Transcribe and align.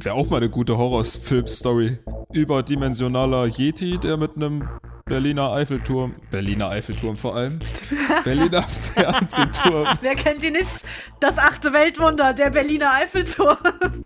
Wäre 0.00 0.14
auch 0.14 0.30
mal 0.30 0.36
eine 0.36 0.48
gute 0.48 0.78
Horrorfilm-Story. 0.78 1.98
Überdimensionaler 2.32 3.46
Yeti, 3.46 3.98
der 3.98 4.16
mit 4.16 4.36
einem 4.36 4.68
Berliner 5.06 5.50
Eiffelturm, 5.52 6.14
Berliner 6.30 6.68
Eiffelturm 6.68 7.16
vor 7.16 7.34
allem, 7.34 7.58
Berliner 8.24 8.62
Fernsehturm. 8.62 9.88
Wer 10.00 10.14
kennt 10.14 10.44
ihn 10.44 10.52
nicht? 10.52 10.84
Das 11.18 11.36
achte 11.38 11.72
Weltwunder, 11.72 12.32
der 12.32 12.50
Berliner 12.50 12.92
Eiffelturm. 12.92 13.56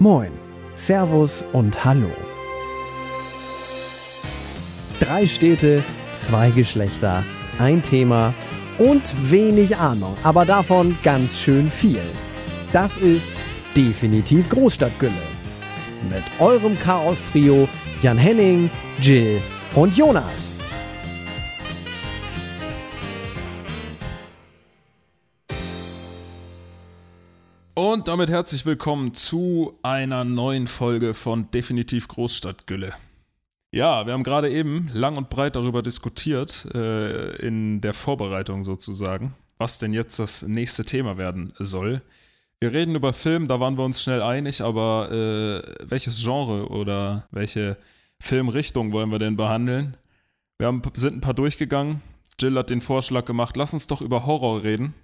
Moin, 0.00 0.32
Servus 0.74 1.44
und 1.52 1.84
Hallo. 1.84 2.10
Drei 4.98 5.26
Städte, 5.28 5.84
zwei 6.12 6.50
Geschlechter, 6.50 7.22
ein 7.60 7.82
Thema 7.82 8.34
und 8.78 9.30
wenig 9.30 9.76
Ahnung, 9.76 10.16
aber 10.24 10.44
davon 10.44 10.98
ganz 11.04 11.38
schön 11.38 11.70
viel. 11.70 12.02
Das 12.72 12.98
ist 12.98 13.32
definitiv 13.74 14.50
Großstadtgülle. 14.50 15.12
Mit 16.10 16.22
eurem 16.38 16.78
Chaos-Trio 16.78 17.66
Jan 18.02 18.18
Henning, 18.18 18.70
Jill 19.00 19.40
und 19.74 19.96
Jonas. 19.96 20.62
Und 27.72 28.06
damit 28.06 28.28
herzlich 28.28 28.66
willkommen 28.66 29.14
zu 29.14 29.78
einer 29.82 30.24
neuen 30.24 30.66
Folge 30.66 31.14
von 31.14 31.50
Definitiv 31.50 32.06
Großstadtgülle. 32.08 32.92
Ja, 33.72 34.04
wir 34.04 34.12
haben 34.12 34.24
gerade 34.24 34.50
eben 34.50 34.90
lang 34.92 35.16
und 35.16 35.30
breit 35.30 35.56
darüber 35.56 35.80
diskutiert, 35.80 36.66
äh, 36.74 37.34
in 37.36 37.80
der 37.80 37.94
Vorbereitung 37.94 38.62
sozusagen, 38.62 39.34
was 39.56 39.78
denn 39.78 39.94
jetzt 39.94 40.18
das 40.18 40.42
nächste 40.42 40.84
Thema 40.84 41.16
werden 41.16 41.54
soll. 41.58 42.02
Wir 42.60 42.72
reden 42.72 42.96
über 42.96 43.12
Film, 43.12 43.46
da 43.46 43.60
waren 43.60 43.78
wir 43.78 43.84
uns 43.84 44.02
schnell 44.02 44.20
einig, 44.20 44.62
aber 44.62 45.12
äh, 45.12 45.86
welches 45.88 46.20
Genre 46.20 46.68
oder 46.68 47.28
welche 47.30 47.76
Filmrichtung 48.18 48.92
wollen 48.92 49.10
wir 49.10 49.20
denn 49.20 49.36
behandeln? 49.36 49.96
Wir 50.58 50.66
haben, 50.66 50.82
sind 50.94 51.18
ein 51.18 51.20
paar 51.20 51.34
durchgegangen. 51.34 52.02
Jill 52.40 52.58
hat 52.58 52.70
den 52.70 52.80
Vorschlag 52.80 53.24
gemacht, 53.26 53.56
lass 53.56 53.74
uns 53.74 53.86
doch 53.86 54.00
über 54.00 54.26
Horror 54.26 54.64
reden. 54.64 54.94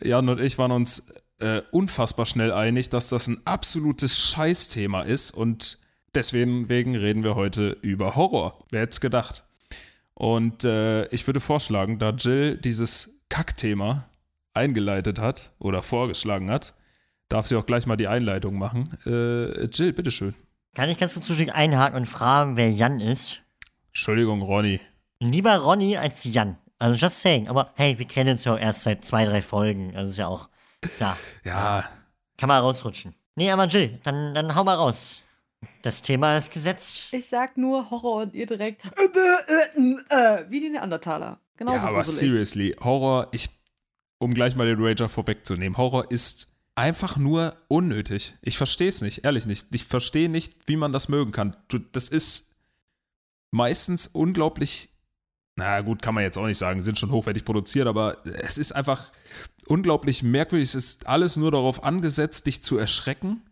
Jan 0.00 0.28
und 0.28 0.40
ich 0.40 0.58
waren 0.58 0.70
uns 0.70 1.12
äh, 1.40 1.62
unfassbar 1.72 2.24
schnell 2.26 2.52
einig, 2.52 2.88
dass 2.88 3.08
das 3.08 3.26
ein 3.26 3.40
absolutes 3.44 4.30
Scheißthema 4.30 5.02
ist 5.02 5.32
und 5.32 5.78
deswegen 6.14 6.66
reden 6.66 7.24
wir 7.24 7.34
heute 7.34 7.76
über 7.82 8.14
Horror. 8.14 8.58
Wer 8.70 8.82
hätte 8.82 8.92
es 8.92 9.00
gedacht? 9.00 9.44
Und 10.14 10.64
äh, 10.64 11.06
ich 11.06 11.26
würde 11.26 11.40
vorschlagen, 11.40 11.98
da 11.98 12.10
Jill 12.10 12.58
dieses 12.58 13.20
Kackthema 13.28 14.09
eingeleitet 14.60 15.18
hat 15.18 15.52
oder 15.58 15.82
vorgeschlagen 15.82 16.50
hat, 16.50 16.74
darf 17.28 17.46
sie 17.46 17.56
auch 17.56 17.66
gleich 17.66 17.86
mal 17.86 17.96
die 17.96 18.08
Einleitung 18.08 18.58
machen. 18.58 18.98
Äh, 19.06 19.64
Jill, 19.66 19.92
bitteschön. 19.92 20.34
Kann 20.74 20.88
ich 20.88 20.98
ganz 20.98 21.14
kurz 21.14 21.26
zwischendurch 21.26 21.56
einhaken 21.56 21.96
und 21.98 22.06
fragen, 22.06 22.56
wer 22.56 22.70
Jan 22.70 23.00
ist? 23.00 23.40
Entschuldigung, 23.88 24.42
Ronny. 24.42 24.80
Lieber 25.18 25.56
Ronny 25.56 25.96
als 25.96 26.24
Jan. 26.24 26.56
Also 26.78 26.96
just 26.96 27.20
saying. 27.20 27.48
Aber 27.48 27.72
hey, 27.74 27.98
wir 27.98 28.06
kennen 28.06 28.32
uns 28.32 28.44
ja 28.44 28.54
auch 28.54 28.58
erst 28.58 28.82
seit 28.82 29.04
zwei, 29.04 29.24
drei 29.24 29.42
Folgen. 29.42 29.96
Also 29.96 30.10
ist 30.10 30.18
ja 30.18 30.28
auch 30.28 30.48
klar. 30.96 31.16
ja. 31.44 31.84
Kann 32.36 32.48
mal 32.48 32.60
rausrutschen. 32.60 33.14
Nee, 33.36 33.50
aber 33.50 33.66
Jill, 33.66 33.98
dann, 34.04 34.34
dann 34.34 34.54
hau 34.54 34.64
mal 34.64 34.74
raus. 34.76 35.22
Das 35.82 36.00
Thema 36.02 36.36
ist 36.36 36.52
gesetzt. 36.52 37.08
Ich 37.12 37.28
sag 37.28 37.56
nur 37.56 37.90
Horror 37.90 38.22
und 38.22 38.34
ihr 38.34 38.46
direkt 38.46 38.82
äh, 38.84 39.78
äh, 39.78 40.40
äh, 40.40 40.44
wie 40.48 40.60
die 40.60 40.70
Neandertaler. 40.70 41.38
Genauso 41.56 41.78
ja, 41.78 41.84
aber 41.84 42.02
gruselig. 42.02 42.18
seriously, 42.18 42.76
Horror, 42.82 43.28
ich, 43.32 43.50
um 44.20 44.34
gleich 44.34 44.54
mal 44.54 44.66
den 44.66 44.82
Rager 44.82 45.08
vorwegzunehmen, 45.08 45.76
Horror 45.76 46.10
ist 46.10 46.54
einfach 46.76 47.16
nur 47.16 47.56
unnötig. 47.68 48.34
Ich 48.42 48.56
verstehe 48.56 48.88
es 48.88 49.00
nicht, 49.00 49.24
ehrlich 49.24 49.46
nicht. 49.46 49.66
Ich 49.72 49.84
verstehe 49.84 50.28
nicht, 50.28 50.54
wie 50.66 50.76
man 50.76 50.92
das 50.92 51.08
mögen 51.08 51.32
kann. 51.32 51.56
Das 51.92 52.08
ist 52.08 52.54
meistens 53.50 54.06
unglaublich, 54.06 54.90
na 55.56 55.80
gut, 55.80 56.02
kann 56.02 56.14
man 56.14 56.22
jetzt 56.22 56.38
auch 56.38 56.46
nicht 56.46 56.58
sagen, 56.58 56.82
sind 56.82 56.98
schon 56.98 57.10
hochwertig 57.10 57.44
produziert, 57.44 57.88
aber 57.88 58.24
es 58.24 58.58
ist 58.58 58.72
einfach 58.72 59.10
unglaublich 59.66 60.22
merkwürdig. 60.22 60.68
Es 60.68 60.74
ist 60.74 61.06
alles 61.06 61.36
nur 61.36 61.50
darauf 61.50 61.82
angesetzt, 61.82 62.46
dich 62.46 62.62
zu 62.62 62.76
erschrecken, 62.76 63.42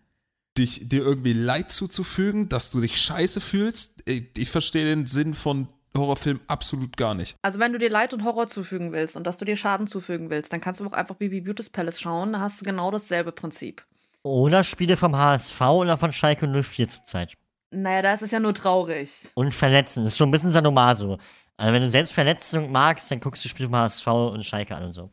dich, 0.58 0.88
dir 0.88 1.02
irgendwie 1.02 1.32
Leid 1.32 1.72
zuzufügen, 1.72 2.48
dass 2.50 2.70
du 2.70 2.80
dich 2.80 3.00
scheiße 3.00 3.40
fühlst. 3.40 4.02
Ich, 4.06 4.26
ich 4.36 4.50
verstehe 4.50 4.84
den 4.84 5.06
Sinn 5.06 5.32
von 5.32 5.68
Horrorfilm 5.96 6.40
absolut 6.46 6.96
gar 6.96 7.14
nicht. 7.14 7.36
Also 7.42 7.58
wenn 7.58 7.72
du 7.72 7.78
dir 7.78 7.90
Leid 7.90 8.12
und 8.12 8.24
Horror 8.24 8.48
zufügen 8.48 8.92
willst 8.92 9.16
und 9.16 9.24
dass 9.24 9.38
du 9.38 9.44
dir 9.44 9.56
Schaden 9.56 9.86
zufügen 9.86 10.30
willst, 10.30 10.52
dann 10.52 10.60
kannst 10.60 10.80
du 10.80 10.86
auch 10.86 10.92
einfach 10.92 11.16
Baby 11.16 11.40
Beauty's 11.40 11.70
Palace 11.70 12.00
schauen. 12.00 12.32
Da 12.32 12.40
hast 12.40 12.60
du 12.60 12.64
genau 12.64 12.90
dasselbe 12.90 13.32
Prinzip. 13.32 13.84
Oder 14.22 14.64
Spiele 14.64 14.96
vom 14.96 15.16
HSV 15.16 15.60
oder 15.60 15.96
von 15.96 16.12
Schalke 16.12 16.46
04 16.46 16.88
zurzeit. 16.88 17.34
Naja, 17.70 18.02
da 18.02 18.14
ist 18.14 18.22
es 18.22 18.30
ja 18.30 18.40
nur 18.40 18.54
traurig. 18.54 19.10
Und 19.34 19.54
Verletzen. 19.54 20.02
Das 20.02 20.12
ist 20.12 20.18
schon 20.18 20.28
ein 20.28 20.32
bisschen 20.32 20.52
Sanomase. 20.52 21.18
Also 21.56 21.72
wenn 21.72 21.82
du 21.82 21.88
selbst 21.88 22.12
Verletzung 22.12 22.70
magst, 22.70 23.10
dann 23.10 23.20
guckst 23.20 23.44
du 23.44 23.48
Spiele 23.48 23.68
vom 23.68 23.78
HSV 23.78 24.06
und 24.06 24.44
Schalke 24.44 24.74
an 24.74 24.84
und 24.84 24.92
so. 24.92 25.10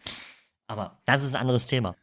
Aber 0.67 0.97
das 1.05 1.23
ist 1.23 1.33
ein 1.33 1.41
anderes 1.41 1.65
Thema. 1.65 1.95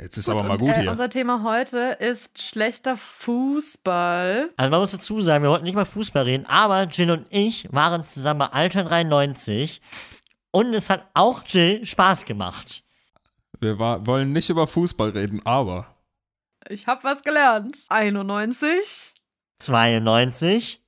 Jetzt 0.00 0.16
ist 0.16 0.28
aber 0.28 0.44
mal 0.44 0.58
gut 0.58 0.68
und, 0.68 0.74
äh, 0.74 0.80
hier. 0.82 0.90
Unser 0.92 1.10
Thema 1.10 1.42
heute 1.42 1.78
ist 1.98 2.40
schlechter 2.40 2.96
Fußball. 2.96 4.50
Also 4.56 4.70
man 4.70 4.80
muss 4.80 4.92
dazu 4.92 5.20
sagen, 5.20 5.42
wir 5.42 5.50
wollten 5.50 5.64
nicht 5.64 5.74
mal 5.74 5.84
Fußball 5.84 6.22
reden, 6.22 6.46
aber 6.46 6.84
Jill 6.84 7.10
und 7.10 7.26
ich 7.30 7.66
waren 7.72 8.04
zusammen 8.04 8.38
bei 8.38 8.46
Alter 8.46 8.84
93 8.84 9.80
und 10.52 10.72
es 10.72 10.88
hat 10.88 11.04
auch 11.14 11.42
Jill 11.46 11.84
Spaß 11.84 12.26
gemacht. 12.26 12.84
Wir 13.60 13.78
war, 13.80 14.06
wollen 14.06 14.32
nicht 14.32 14.48
über 14.50 14.68
Fußball 14.68 15.10
reden, 15.10 15.44
aber 15.44 15.96
Ich 16.68 16.86
hab 16.86 17.02
was 17.02 17.24
gelernt. 17.24 17.84
91, 17.88 19.14
92, 19.58 20.80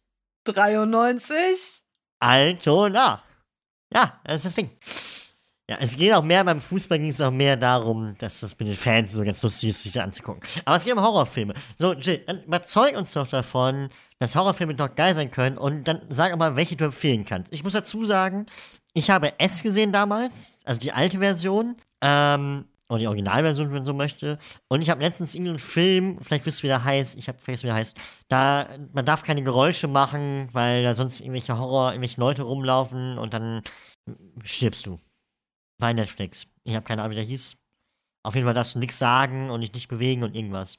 93. 0.44 1.82
Altona. 2.20 3.22
Ja, 3.92 4.20
das 4.22 4.36
ist 4.36 4.44
das 4.44 4.54
Ding. 4.54 4.70
Ja, 5.70 5.76
es 5.80 5.96
geht 5.96 6.12
auch 6.12 6.24
mehr, 6.24 6.42
beim 6.42 6.60
Fußball 6.60 6.98
ging 6.98 7.10
es 7.10 7.20
auch 7.20 7.30
mehr 7.30 7.56
darum, 7.56 8.16
dass 8.18 8.40
das 8.40 8.58
mit 8.58 8.66
den 8.66 8.74
Fans 8.74 9.12
so 9.12 9.22
ganz 9.22 9.40
lustig 9.40 9.68
ist, 9.68 9.84
sich 9.84 9.92
da 9.92 10.02
anzugucken. 10.02 10.42
Aber 10.64 10.76
es 10.76 10.82
geht 10.82 10.92
um 10.92 11.00
Horrorfilme. 11.00 11.54
So, 11.76 11.92
Jill, 11.92 12.26
überzeug 12.44 12.96
uns 12.96 13.12
doch 13.12 13.28
davon, 13.28 13.88
dass 14.18 14.34
Horrorfilme 14.34 14.74
doch 14.74 14.92
geil 14.96 15.14
sein 15.14 15.30
können 15.30 15.56
und 15.56 15.84
dann 15.86 16.00
sag 16.08 16.32
auch 16.32 16.38
mal, 16.38 16.56
welche 16.56 16.74
du 16.74 16.86
empfehlen 16.86 17.24
kannst. 17.24 17.52
Ich 17.52 17.62
muss 17.62 17.74
dazu 17.74 18.04
sagen, 18.04 18.46
ich 18.94 19.10
habe 19.10 19.38
S 19.38 19.62
gesehen 19.62 19.92
damals, 19.92 20.58
also 20.64 20.80
die 20.80 20.90
alte 20.90 21.18
Version, 21.18 21.76
ähm, 22.00 22.64
oder 22.88 22.98
die 22.98 23.06
Originalversion, 23.06 23.68
wenn 23.68 23.74
man 23.74 23.84
so 23.84 23.94
möchte. 23.94 24.40
Und 24.66 24.82
ich 24.82 24.90
habe 24.90 25.04
letztens 25.04 25.36
irgendeinen 25.36 25.60
Film, 25.60 26.18
vielleicht 26.20 26.46
wisst 26.46 26.60
ihr, 26.60 26.62
wie 26.64 26.68
der 26.68 26.82
heißt, 26.82 27.16
ich 27.16 27.28
habe 27.28 27.38
vergessen, 27.38 27.62
wie 27.62 27.68
der 27.68 27.76
heißt, 27.76 27.96
da, 28.26 28.66
man 28.92 29.04
darf 29.04 29.22
keine 29.22 29.44
Geräusche 29.44 29.86
machen, 29.86 30.48
weil 30.50 30.82
da 30.82 30.94
sonst 30.94 31.20
irgendwelche 31.20 31.56
Horror, 31.56 31.92
irgendwelche 31.92 32.20
Leute 32.20 32.42
rumlaufen 32.42 33.18
und 33.18 33.32
dann 33.34 33.62
stirbst 34.42 34.88
du. 34.88 34.98
Bei 35.80 35.92
Netflix. 35.92 36.46
Ich 36.64 36.74
habe 36.74 36.84
keine 36.86 37.02
Ahnung, 37.02 37.12
wie 37.12 37.16
der 37.16 37.24
hieß. 37.24 37.56
Auf 38.22 38.34
jeden 38.34 38.46
Fall 38.46 38.54
darfst 38.54 38.74
du 38.74 38.78
nichts 38.78 38.98
sagen 38.98 39.50
und 39.50 39.62
dich 39.62 39.72
nicht 39.72 39.88
bewegen 39.88 40.22
und 40.22 40.36
irgendwas. 40.36 40.78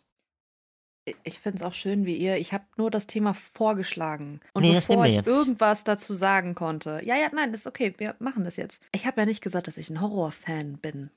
Ich 1.24 1.40
finde 1.40 1.58
es 1.58 1.64
auch 1.64 1.74
schön, 1.74 2.06
wie 2.06 2.16
ihr. 2.16 2.38
Ich 2.38 2.54
habe 2.54 2.64
nur 2.78 2.92
das 2.92 3.08
Thema 3.08 3.34
vorgeschlagen. 3.34 4.40
Und 4.54 4.62
Nee, 4.62 4.74
bevor 4.76 5.06
ich 5.08 5.16
jetzt. 5.16 5.28
irgendwas 5.28 5.84
dazu 5.84 6.14
sagen 6.14 6.54
konnte. 6.54 7.02
Ja, 7.04 7.16
ja, 7.16 7.30
nein, 7.34 7.52
das 7.52 7.62
ist 7.62 7.68
okay. 7.68 7.96
Wir 7.98 8.16
machen 8.20 8.44
das 8.44 8.56
jetzt. 8.56 8.82
Ich 8.92 9.08
habe 9.08 9.20
ja 9.22 9.26
nicht 9.26 9.42
gesagt, 9.42 9.68
dass 9.68 9.78
ich 9.78 9.90
ein 9.90 10.00
Horrorfan 10.00 10.78
bin. 10.78 11.10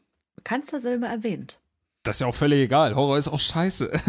Keinster 0.42 0.80
Silbe 0.80 1.06
erwähnt. 1.06 1.60
das 2.02 2.16
ist 2.16 2.20
ja 2.20 2.26
auch 2.26 2.34
völlig 2.34 2.60
egal. 2.64 2.96
Horror 2.96 3.18
ist 3.18 3.28
auch 3.28 3.40
scheiße. 3.40 3.92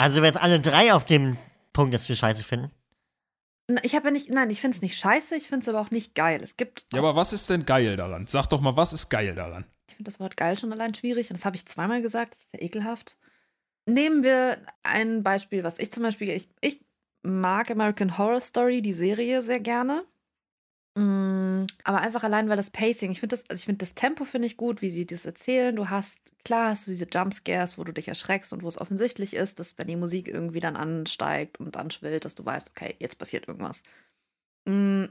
Also, 0.00 0.20
wir 0.20 0.28
jetzt 0.28 0.40
alle 0.40 0.60
drei 0.60 0.94
auf 0.94 1.06
dem 1.06 1.36
Punkt, 1.72 1.92
dass 1.92 2.08
wir 2.08 2.14
scheiße 2.14 2.44
finden. 2.44 2.70
Ich 3.82 3.94
habe 3.94 4.06
ja 4.06 4.10
nicht. 4.10 4.30
Nein, 4.30 4.50
ich 4.50 4.60
finde 4.60 4.76
es 4.76 4.82
nicht 4.82 4.98
scheiße. 4.98 5.36
Ich 5.36 5.48
finde 5.48 5.62
es 5.62 5.68
aber 5.68 5.80
auch 5.80 5.90
nicht 5.90 6.14
geil. 6.14 6.40
Es 6.42 6.56
gibt. 6.56 6.86
ja, 6.92 6.98
aber 6.98 7.16
was 7.16 7.32
ist 7.32 7.50
denn 7.50 7.66
geil 7.66 7.96
daran? 7.96 8.26
Sag 8.26 8.46
doch 8.46 8.60
mal, 8.60 8.76
was 8.76 8.92
ist 8.92 9.10
geil 9.10 9.34
daran? 9.34 9.64
Ich 9.88 9.96
finde 9.96 10.10
das 10.10 10.20
Wort 10.20 10.36
geil 10.36 10.58
schon 10.58 10.72
allein 10.72 10.94
schwierig. 10.94 11.30
Und 11.30 11.38
das 11.38 11.44
habe 11.44 11.56
ich 11.56 11.66
zweimal 11.66 12.00
gesagt. 12.00 12.34
Das 12.34 12.40
ist 12.40 12.54
ja 12.54 12.60
ekelhaft. 12.60 13.16
Nehmen 13.86 14.22
wir 14.22 14.58
ein 14.82 15.22
Beispiel, 15.22 15.64
was 15.64 15.78
ich 15.78 15.90
zum 15.90 16.02
Beispiel. 16.02 16.30
Ich, 16.30 16.48
ich 16.60 16.80
mag 17.22 17.70
American 17.70 18.16
Horror 18.16 18.40
Story, 18.40 18.82
die 18.82 18.92
Serie, 18.92 19.42
sehr 19.42 19.60
gerne. 19.60 20.04
Mm, 20.98 21.66
Aber 21.84 22.00
einfach 22.00 22.24
allein, 22.24 22.48
weil 22.48 22.56
das 22.56 22.70
Pacing, 22.70 23.12
ich 23.12 23.20
finde 23.20 23.34
das, 23.36 23.48
also 23.48 23.60
ich 23.60 23.66
finde 23.66 23.78
das 23.78 23.94
Tempo 23.94 24.24
finde 24.24 24.46
ich 24.46 24.56
gut, 24.56 24.82
wie 24.82 24.90
sie 24.90 25.06
das 25.06 25.26
erzählen. 25.26 25.76
Du 25.76 25.88
hast, 25.88 26.18
klar 26.44 26.70
hast 26.70 26.86
du 26.86 26.90
diese 26.90 27.06
Jumpscares, 27.08 27.78
wo 27.78 27.84
du 27.84 27.92
dich 27.92 28.08
erschreckst 28.08 28.52
und 28.52 28.64
wo 28.64 28.68
es 28.68 28.80
offensichtlich 28.80 29.34
ist, 29.34 29.60
dass 29.60 29.78
wenn 29.78 29.86
die 29.86 29.94
Musik 29.94 30.26
irgendwie 30.26 30.58
dann 30.58 30.74
ansteigt 30.74 31.60
und 31.60 31.76
anschwillt, 31.76 32.24
dass 32.24 32.34
du 32.34 32.44
weißt, 32.44 32.70
okay, 32.70 32.96
jetzt 32.98 33.16
passiert 33.16 33.46
irgendwas. 33.46 33.84
Mm, 34.66 35.04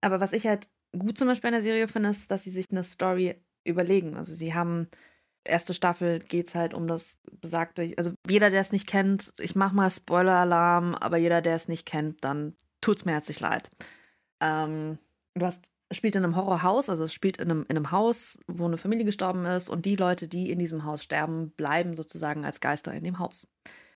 Aber 0.00 0.20
was 0.20 0.32
ich 0.32 0.46
halt 0.46 0.68
gut 0.98 1.18
zum 1.18 1.28
Beispiel 1.28 1.48
an 1.48 1.54
der 1.54 1.62
Serie 1.62 1.88
finde, 1.88 2.10
ist, 2.10 2.30
dass 2.30 2.44
sie 2.44 2.50
sich 2.50 2.70
eine 2.70 2.84
Story 2.84 3.36
überlegen. 3.64 4.16
Also 4.16 4.34
sie 4.34 4.54
haben, 4.54 4.88
erste 5.44 5.74
Staffel 5.74 6.20
geht 6.20 6.48
es 6.48 6.54
halt 6.54 6.72
um 6.74 6.88
das 6.88 7.18
besagte, 7.42 7.92
also 7.98 8.12
jeder, 8.28 8.50
der 8.50 8.60
es 8.62 8.72
nicht 8.72 8.86
kennt, 8.86 9.34
ich 9.38 9.56
mache 9.56 9.74
mal 9.74 9.90
Spoiler-Alarm, 9.90 10.94
aber 10.94 11.18
jeder, 11.18 11.42
der 11.42 11.56
es 11.56 11.68
nicht 11.68 11.86
kennt, 11.86 12.24
dann 12.24 12.56
tut's 12.80 13.04
mir 13.04 13.12
herzlich 13.12 13.40
leid. 13.40 13.70
Ähm, 14.40 14.98
du 15.34 15.46
hast 15.46 15.70
spielt 15.92 16.16
in 16.16 16.24
einem 16.24 16.34
Horrorhaus, 16.36 16.88
also 16.88 17.04
es 17.04 17.12
spielt 17.12 17.36
in 17.36 17.50
einem, 17.50 17.62
in 17.68 17.76
einem 17.76 17.90
Haus, 17.90 18.38
wo 18.46 18.64
eine 18.64 18.78
Familie 18.78 19.04
gestorben 19.04 19.44
ist 19.46 19.68
und 19.68 19.86
die 19.86 19.96
Leute, 19.96 20.28
die 20.28 20.50
in 20.50 20.58
diesem 20.58 20.84
Haus 20.84 21.02
sterben, 21.02 21.50
bleiben 21.50 21.94
sozusagen 21.94 22.44
als 22.44 22.60
Geister 22.60 22.92
in 22.94 23.04
dem 23.04 23.18
Haus. 23.18 23.46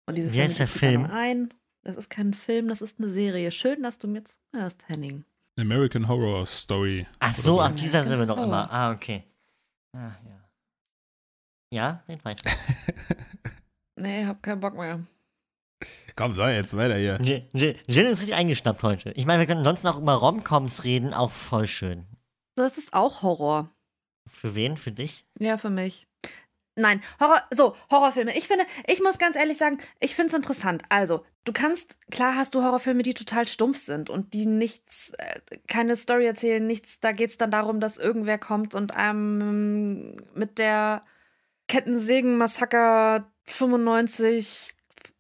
Und 0.06 0.16
diese 0.16 0.32
Wie 0.32 0.40
heißt 0.40 0.58
der 0.58 0.68
Film? 0.68 1.04
Ein. 1.06 1.52
Das 1.82 1.96
ist 1.96 2.10
kein 2.10 2.34
Film, 2.34 2.68
das 2.68 2.82
ist 2.82 2.98
eine 2.98 3.08
Serie. 3.08 3.50
Schön, 3.50 3.82
dass 3.82 3.98
du 3.98 4.08
mir 4.08 4.22
zuhörst, 4.24 4.88
Henning. 4.88 5.24
American 5.58 6.06
Horror 6.06 6.46
Story. 6.46 7.06
Ach 7.18 7.32
oder 7.32 7.42
so, 7.42 7.60
ach, 7.60 7.72
dieser 7.72 8.04
sind 8.04 8.18
wir 8.18 8.26
noch 8.26 8.36
immer. 8.36 8.70
Ah, 8.70 8.92
okay. 8.92 9.24
Ah, 9.92 10.12
ja. 10.24 10.50
Ja, 11.70 12.02
red 12.08 12.24
weiter. 12.24 12.50
Nee, 14.00 14.24
hab 14.24 14.42
keinen 14.44 14.60
Bock 14.60 14.76
mehr. 14.76 15.00
Komm, 16.16 16.34
sei 16.34 16.56
jetzt 16.56 16.76
weiter 16.76 16.96
hier. 16.96 17.18
Jill 17.20 17.48
Jill- 17.52 17.76
Jill 17.86 18.06
ist 18.06 18.20
richtig 18.20 18.34
eingeschnappt 18.36 18.82
heute. 18.82 19.10
Ich 19.12 19.26
meine, 19.26 19.40
wir 19.40 19.46
können 19.46 19.64
sonst 19.64 19.84
noch 19.84 19.98
über 19.98 20.14
Romcoms 20.14 20.82
reden, 20.84 21.14
auch 21.14 21.30
voll 21.30 21.66
schön. 21.68 22.06
Das 22.56 22.78
ist 22.78 22.92
auch 22.94 23.22
Horror. 23.22 23.70
Für 24.26 24.54
wen? 24.54 24.76
Für 24.76 24.90
dich? 24.92 25.24
Ja, 25.38 25.56
für 25.58 25.70
mich. 25.70 26.06
Nein, 26.74 27.00
Horror, 27.18 27.42
so, 27.50 27.74
Horrorfilme. 27.90 28.36
Ich 28.36 28.46
finde, 28.46 28.64
ich 28.86 29.00
muss 29.02 29.18
ganz 29.18 29.34
ehrlich 29.36 29.58
sagen, 29.58 29.78
ich 30.00 30.14
finde 30.14 30.28
es 30.28 30.34
interessant. 30.34 30.82
Also, 30.88 31.24
du 31.44 31.52
kannst, 31.52 31.98
klar 32.10 32.36
hast 32.36 32.54
du 32.54 32.62
Horrorfilme, 32.62 33.02
die 33.02 33.14
total 33.14 33.48
stumpf 33.48 33.78
sind 33.78 34.10
und 34.10 34.32
die 34.32 34.46
nichts, 34.46 35.12
äh, 35.18 35.40
keine 35.66 35.96
Story 35.96 36.26
erzählen, 36.26 36.64
nichts, 36.64 37.00
da 37.00 37.10
geht 37.12 37.30
es 37.30 37.36
dann 37.36 37.50
darum, 37.50 37.80
dass 37.80 37.98
irgendwer 37.98 38.38
kommt 38.38 38.74
und 38.76 38.94
einem 38.94 40.16
mit 40.34 40.58
der 40.58 41.04
Kettensägen-Massaker 41.68 43.30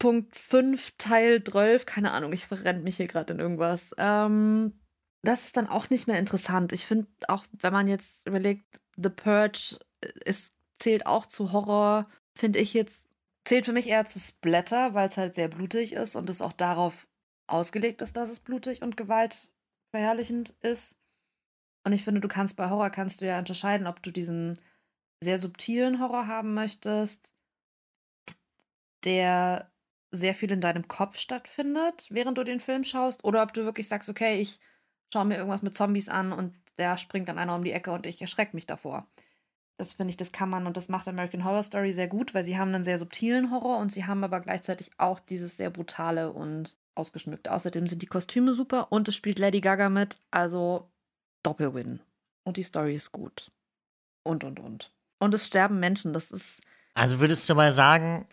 95.5 0.00 0.92
Teil 0.98 1.44
12, 1.44 1.86
keine 1.86 2.12
Ahnung, 2.12 2.32
ich 2.32 2.46
verrenne 2.46 2.80
mich 2.80 2.96
hier 2.96 3.08
gerade 3.08 3.32
in 3.32 3.40
irgendwas. 3.40 3.94
Ähm, 3.98 4.78
das 5.22 5.46
ist 5.46 5.56
dann 5.56 5.68
auch 5.68 5.90
nicht 5.90 6.06
mehr 6.06 6.18
interessant. 6.18 6.72
Ich 6.72 6.86
finde 6.86 7.08
auch, 7.28 7.44
wenn 7.52 7.72
man 7.72 7.88
jetzt 7.88 8.26
überlegt, 8.26 8.80
The 8.96 9.10
Purge 9.10 9.78
ist, 10.24 10.54
zählt 10.78 11.06
auch 11.06 11.26
zu 11.26 11.52
Horror, 11.52 12.08
finde 12.36 12.58
ich 12.60 12.74
jetzt, 12.74 13.08
zählt 13.44 13.64
für 13.64 13.72
mich 13.72 13.88
eher 13.88 14.06
zu 14.06 14.20
Splatter, 14.20 14.94
weil 14.94 15.08
es 15.08 15.16
halt 15.16 15.34
sehr 15.34 15.48
blutig 15.48 15.92
ist 15.92 16.16
und 16.16 16.30
es 16.30 16.40
auch 16.40 16.52
darauf 16.52 17.08
ausgelegt 17.48 18.02
ist, 18.02 18.16
dass 18.16 18.30
es 18.30 18.40
blutig 18.40 18.82
und 18.82 18.96
gewaltverherrlichend 18.96 20.50
ist. 20.60 21.00
Und 21.84 21.92
ich 21.92 22.04
finde, 22.04 22.20
du 22.20 22.28
kannst 22.28 22.56
bei 22.56 22.70
Horror 22.70 22.90
kannst 22.90 23.20
du 23.20 23.26
ja 23.26 23.38
unterscheiden, 23.38 23.86
ob 23.86 24.02
du 24.02 24.10
diesen 24.10 24.58
sehr 25.22 25.38
subtilen 25.38 26.00
Horror 26.00 26.26
haben 26.26 26.54
möchtest, 26.54 27.34
der 29.04 29.70
sehr 30.10 30.34
viel 30.34 30.50
in 30.50 30.60
deinem 30.60 30.88
Kopf 30.88 31.18
stattfindet, 31.18 32.06
während 32.10 32.38
du 32.38 32.44
den 32.44 32.60
Film 32.60 32.84
schaust, 32.84 33.24
oder 33.24 33.42
ob 33.42 33.52
du 33.52 33.64
wirklich 33.64 33.88
sagst, 33.88 34.08
okay, 34.08 34.40
ich 34.40 34.58
schaue 35.12 35.26
mir 35.26 35.36
irgendwas 35.36 35.62
mit 35.62 35.76
Zombies 35.76 36.08
an 36.08 36.32
und 36.32 36.54
der 36.78 36.96
springt 36.96 37.28
dann 37.28 37.38
einer 37.38 37.54
um 37.54 37.64
die 37.64 37.72
Ecke 37.72 37.90
und 37.92 38.06
ich 38.06 38.20
erschrecke 38.20 38.56
mich 38.56 38.66
davor. 38.66 39.06
Das 39.76 39.92
finde 39.92 40.10
ich, 40.10 40.16
das 40.16 40.32
kann 40.32 40.48
man 40.48 40.66
und 40.66 40.76
das 40.76 40.88
macht 40.88 41.06
American 41.06 41.44
Horror 41.44 41.62
Story 41.62 41.92
sehr 41.92 42.08
gut, 42.08 42.34
weil 42.34 42.44
sie 42.44 42.58
haben 42.58 42.74
einen 42.74 42.84
sehr 42.84 42.98
subtilen 42.98 43.50
Horror 43.50 43.78
und 43.78 43.92
sie 43.92 44.06
haben 44.06 44.24
aber 44.24 44.40
gleichzeitig 44.40 44.90
auch 44.96 45.20
dieses 45.20 45.56
sehr 45.56 45.70
brutale 45.70 46.32
und 46.32 46.78
ausgeschmückte. 46.94 47.52
Außerdem 47.52 47.86
sind 47.86 48.02
die 48.02 48.06
Kostüme 48.06 48.54
super 48.54 48.90
und 48.90 49.06
es 49.08 49.14
spielt 49.14 49.38
Lady 49.38 49.60
Gaga 49.60 49.88
mit, 49.88 50.18
also 50.30 50.90
Doppelwin. 51.42 52.00
Und 52.44 52.56
die 52.56 52.64
Story 52.64 52.94
ist 52.94 53.12
gut. 53.12 53.52
Und, 54.24 54.42
und, 54.42 54.58
und. 54.58 54.92
Und 55.20 55.34
es 55.34 55.46
sterben 55.46 55.78
Menschen, 55.80 56.12
das 56.12 56.30
ist, 56.30 56.60
Also 56.94 57.20
würdest 57.20 57.48
du 57.48 57.54
mal 57.54 57.72
sagen, 57.72 58.26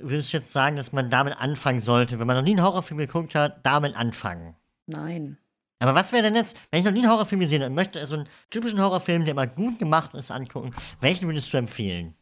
würdest 0.00 0.32
du 0.32 0.38
jetzt 0.38 0.52
sagen, 0.52 0.76
dass 0.76 0.92
man 0.92 1.10
damit 1.10 1.36
anfangen 1.36 1.80
sollte, 1.80 2.18
wenn 2.18 2.26
man 2.26 2.36
noch 2.36 2.44
nie 2.44 2.52
einen 2.52 2.64
Horrorfilm 2.64 2.98
geguckt 2.98 3.34
hat, 3.34 3.64
damit 3.64 3.96
anfangen? 3.96 4.56
nein. 4.86 5.38
Aber 5.78 5.96
was 5.96 6.12
wäre 6.12 6.22
denn 6.22 6.36
jetzt, 6.36 6.56
wenn 6.70 6.78
ich 6.78 6.84
noch 6.84 6.92
nie 6.92 7.00
einen 7.00 7.10
Horrorfilm 7.10 7.40
gesehen 7.40 7.60
habe 7.60 7.70
und 7.70 7.74
möchte 7.74 8.06
so 8.06 8.14
einen 8.14 8.28
typischen 8.50 8.80
Horrorfilm, 8.80 9.24
der 9.24 9.32
immer 9.32 9.48
gut 9.48 9.80
gemacht 9.80 10.14
ist, 10.14 10.30
angucken, 10.30 10.72
welchen 11.00 11.26
würdest 11.26 11.52
du 11.52 11.56
empfehlen? 11.56 12.14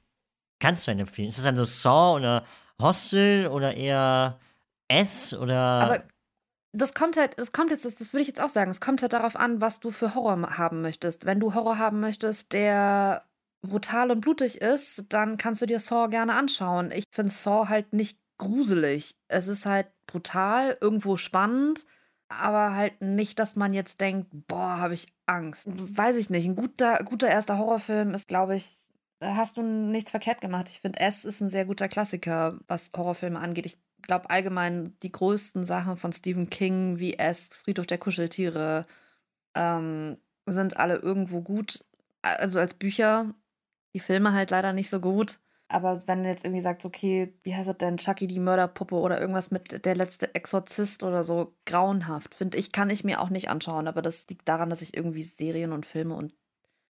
Kannst 0.61 0.87
du 0.87 0.93
einen 0.93 1.00
empfehlen? 1.00 1.29
Ist 1.29 1.37
das 1.37 1.44
dann 1.44 1.58
so 1.58 1.64
Saw 1.64 2.17
oder 2.17 2.47
Hostel 2.81 3.49
oder 3.49 3.76
eher 3.76 4.38
S 4.88 5.35
oder. 5.35 5.58
Aber 5.58 6.02
das 6.73 6.94
kommt 6.94 7.17
halt, 7.17 7.38
das 7.38 7.52
kommt 7.52 7.70
jetzt, 7.70 7.85
das, 7.85 7.97
das 7.97 8.12
würde 8.12 8.23
ich 8.23 8.29
jetzt 8.29 8.41
auch 8.41 8.49
sagen, 8.49 8.70
es 8.70 8.81
kommt 8.81 9.02
halt 9.02 9.12
darauf 9.12 9.37
an, 9.37 9.61
was 9.61 9.81
du 9.81 9.91
für 9.91 10.14
Horror 10.14 10.56
haben 10.56 10.81
möchtest. 10.81 11.26
Wenn 11.26 11.41
du 11.41 11.55
Horror 11.55 11.79
haben 11.79 12.00
möchtest, 12.00 12.52
der 12.52 13.25
brutal 13.62 14.10
und 14.10 14.20
blutig 14.20 14.60
ist, 14.60 15.06
dann 15.10 15.36
kannst 15.36 15.62
du 15.62 15.66
dir 15.66 15.80
Saw 15.80 16.08
gerne 16.08 16.34
anschauen. 16.34 16.90
Ich 16.92 17.04
finde 17.10 17.32
Saw 17.32 17.68
halt 17.68 17.92
nicht 17.92 18.18
gruselig. 18.38 19.16
Es 19.28 19.48
ist 19.48 19.66
halt 19.66 19.88
brutal, 20.06 20.76
irgendwo 20.80 21.16
spannend, 21.16 21.84
aber 22.28 22.74
halt 22.74 23.00
nicht, 23.02 23.38
dass 23.38 23.56
man 23.56 23.72
jetzt 23.72 24.00
denkt, 24.00 24.28
boah, 24.48 24.78
habe 24.78 24.94
ich 24.94 25.06
Angst. 25.26 25.66
Weiß 25.66 26.16
ich 26.16 26.30
nicht. 26.30 26.46
Ein 26.46 26.56
guter, 26.56 27.02
guter 27.04 27.28
erster 27.28 27.58
Horrorfilm 27.58 28.14
ist, 28.14 28.28
glaube 28.28 28.56
ich, 28.56 28.90
da 29.18 29.36
hast 29.36 29.58
du 29.58 29.62
nichts 29.62 30.10
verkehrt 30.10 30.40
gemacht. 30.40 30.68
Ich 30.70 30.80
finde, 30.80 31.00
S 31.00 31.24
ist 31.24 31.40
ein 31.40 31.50
sehr 31.50 31.66
guter 31.66 31.88
Klassiker, 31.88 32.58
was 32.66 32.90
Horrorfilme 32.96 33.38
angeht. 33.38 33.66
Ich 33.66 33.78
glaube 34.02 34.30
allgemein 34.30 34.96
die 35.02 35.12
größten 35.12 35.64
Sachen 35.64 35.96
von 35.96 36.12
Stephen 36.12 36.48
King 36.48 36.98
wie 36.98 37.14
S, 37.14 37.50
Friedhof 37.62 37.86
der 37.86 37.98
Kuscheltiere, 37.98 38.86
ähm, 39.54 40.16
sind 40.46 40.78
alle 40.78 40.96
irgendwo 40.96 41.42
gut. 41.42 41.84
Also 42.22 42.58
als 42.58 42.74
Bücher, 42.74 43.34
die 43.94 44.00
Filme 44.00 44.32
halt 44.32 44.50
leider 44.50 44.72
nicht 44.72 44.90
so 44.90 45.00
gut. 45.00 45.38
Aber 45.69 46.02
wenn 46.06 46.25
du 46.25 46.28
jetzt 46.28 46.44
irgendwie 46.44 46.62
sagst, 46.62 46.84
okay, 46.84 47.32
wie 47.44 47.54
heißt 47.54 47.69
das 47.69 47.78
denn, 47.78 47.96
Chucky 47.96 48.26
die 48.26 48.40
Mörderpuppe 48.40 48.96
oder 48.96 49.20
irgendwas 49.20 49.52
mit 49.52 49.84
der 49.84 49.94
letzte 49.94 50.34
Exorzist 50.34 51.04
oder 51.04 51.22
so, 51.22 51.54
grauenhaft, 51.64 52.34
finde 52.34 52.58
ich, 52.58 52.72
kann 52.72 52.90
ich 52.90 53.04
mir 53.04 53.20
auch 53.20 53.31
nicht 53.31 53.48
anschauen. 53.50 53.87
Aber 53.87 54.02
das 54.02 54.26
liegt 54.28 54.48
daran, 54.48 54.69
dass 54.69 54.82
ich 54.82 54.96
irgendwie 54.96 55.22
Serien 55.22 55.70
und 55.70 55.87
Filme 55.87 56.14
und 56.14 56.34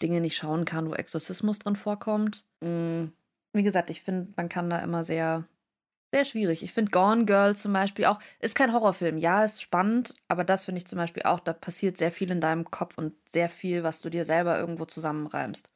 Dinge 0.03 0.21
nicht 0.21 0.35
schauen 0.37 0.65
kann, 0.65 0.87
wo 0.87 0.93
Exorzismus 0.93 1.57
drin 1.57 1.75
vorkommt. 1.75 2.45
Mm, 2.61 3.05
Wie 3.53 3.63
gesagt, 3.63 3.89
ich 3.89 4.03
finde, 4.03 4.31
man 4.35 4.47
kann 4.47 4.69
da 4.69 4.77
immer 4.77 5.03
sehr, 5.03 5.45
sehr 6.13 6.23
schwierig. 6.25 6.61
Ich 6.61 6.71
finde 6.71 6.91
Gone 6.91 7.25
Girl 7.25 7.55
zum 7.55 7.73
Beispiel 7.73 8.05
auch, 8.05 8.19
ist 8.39 8.53
kein 8.55 8.73
Horrorfilm. 8.73 9.17
Ja, 9.17 9.43
ist 9.43 9.63
spannend, 9.63 10.13
aber 10.27 10.43
das 10.43 10.65
finde 10.65 10.77
ich 10.77 10.85
zum 10.85 10.99
Beispiel 10.99 11.23
auch, 11.23 11.39
da 11.39 11.53
passiert 11.53 11.97
sehr 11.97 12.11
viel 12.11 12.29
in 12.29 12.41
deinem 12.41 12.69
Kopf 12.69 12.99
und 12.99 13.15
sehr 13.27 13.49
viel, 13.49 13.81
was 13.81 14.01
du 14.01 14.11
dir 14.11 14.23
selber 14.23 14.59
irgendwo 14.59 14.85
zusammenreimst. 14.85 15.71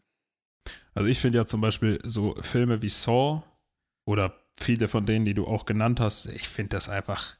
Also 0.94 1.08
ich 1.08 1.20
finde 1.20 1.40
ja 1.40 1.46
zum 1.46 1.62
Beispiel 1.62 2.00
so 2.04 2.36
Filme 2.42 2.82
wie 2.82 2.90
Saw 2.90 3.42
oder 4.06 4.36
viele 4.60 4.88
von 4.88 5.06
denen, 5.06 5.26
die 5.26 5.34
du 5.34 5.48
auch 5.48 5.66
genannt 5.66 6.00
hast, 6.00 6.28
ich 6.28 6.48
finde 6.48 6.70
das 6.70 6.90
einfach, 6.90 7.36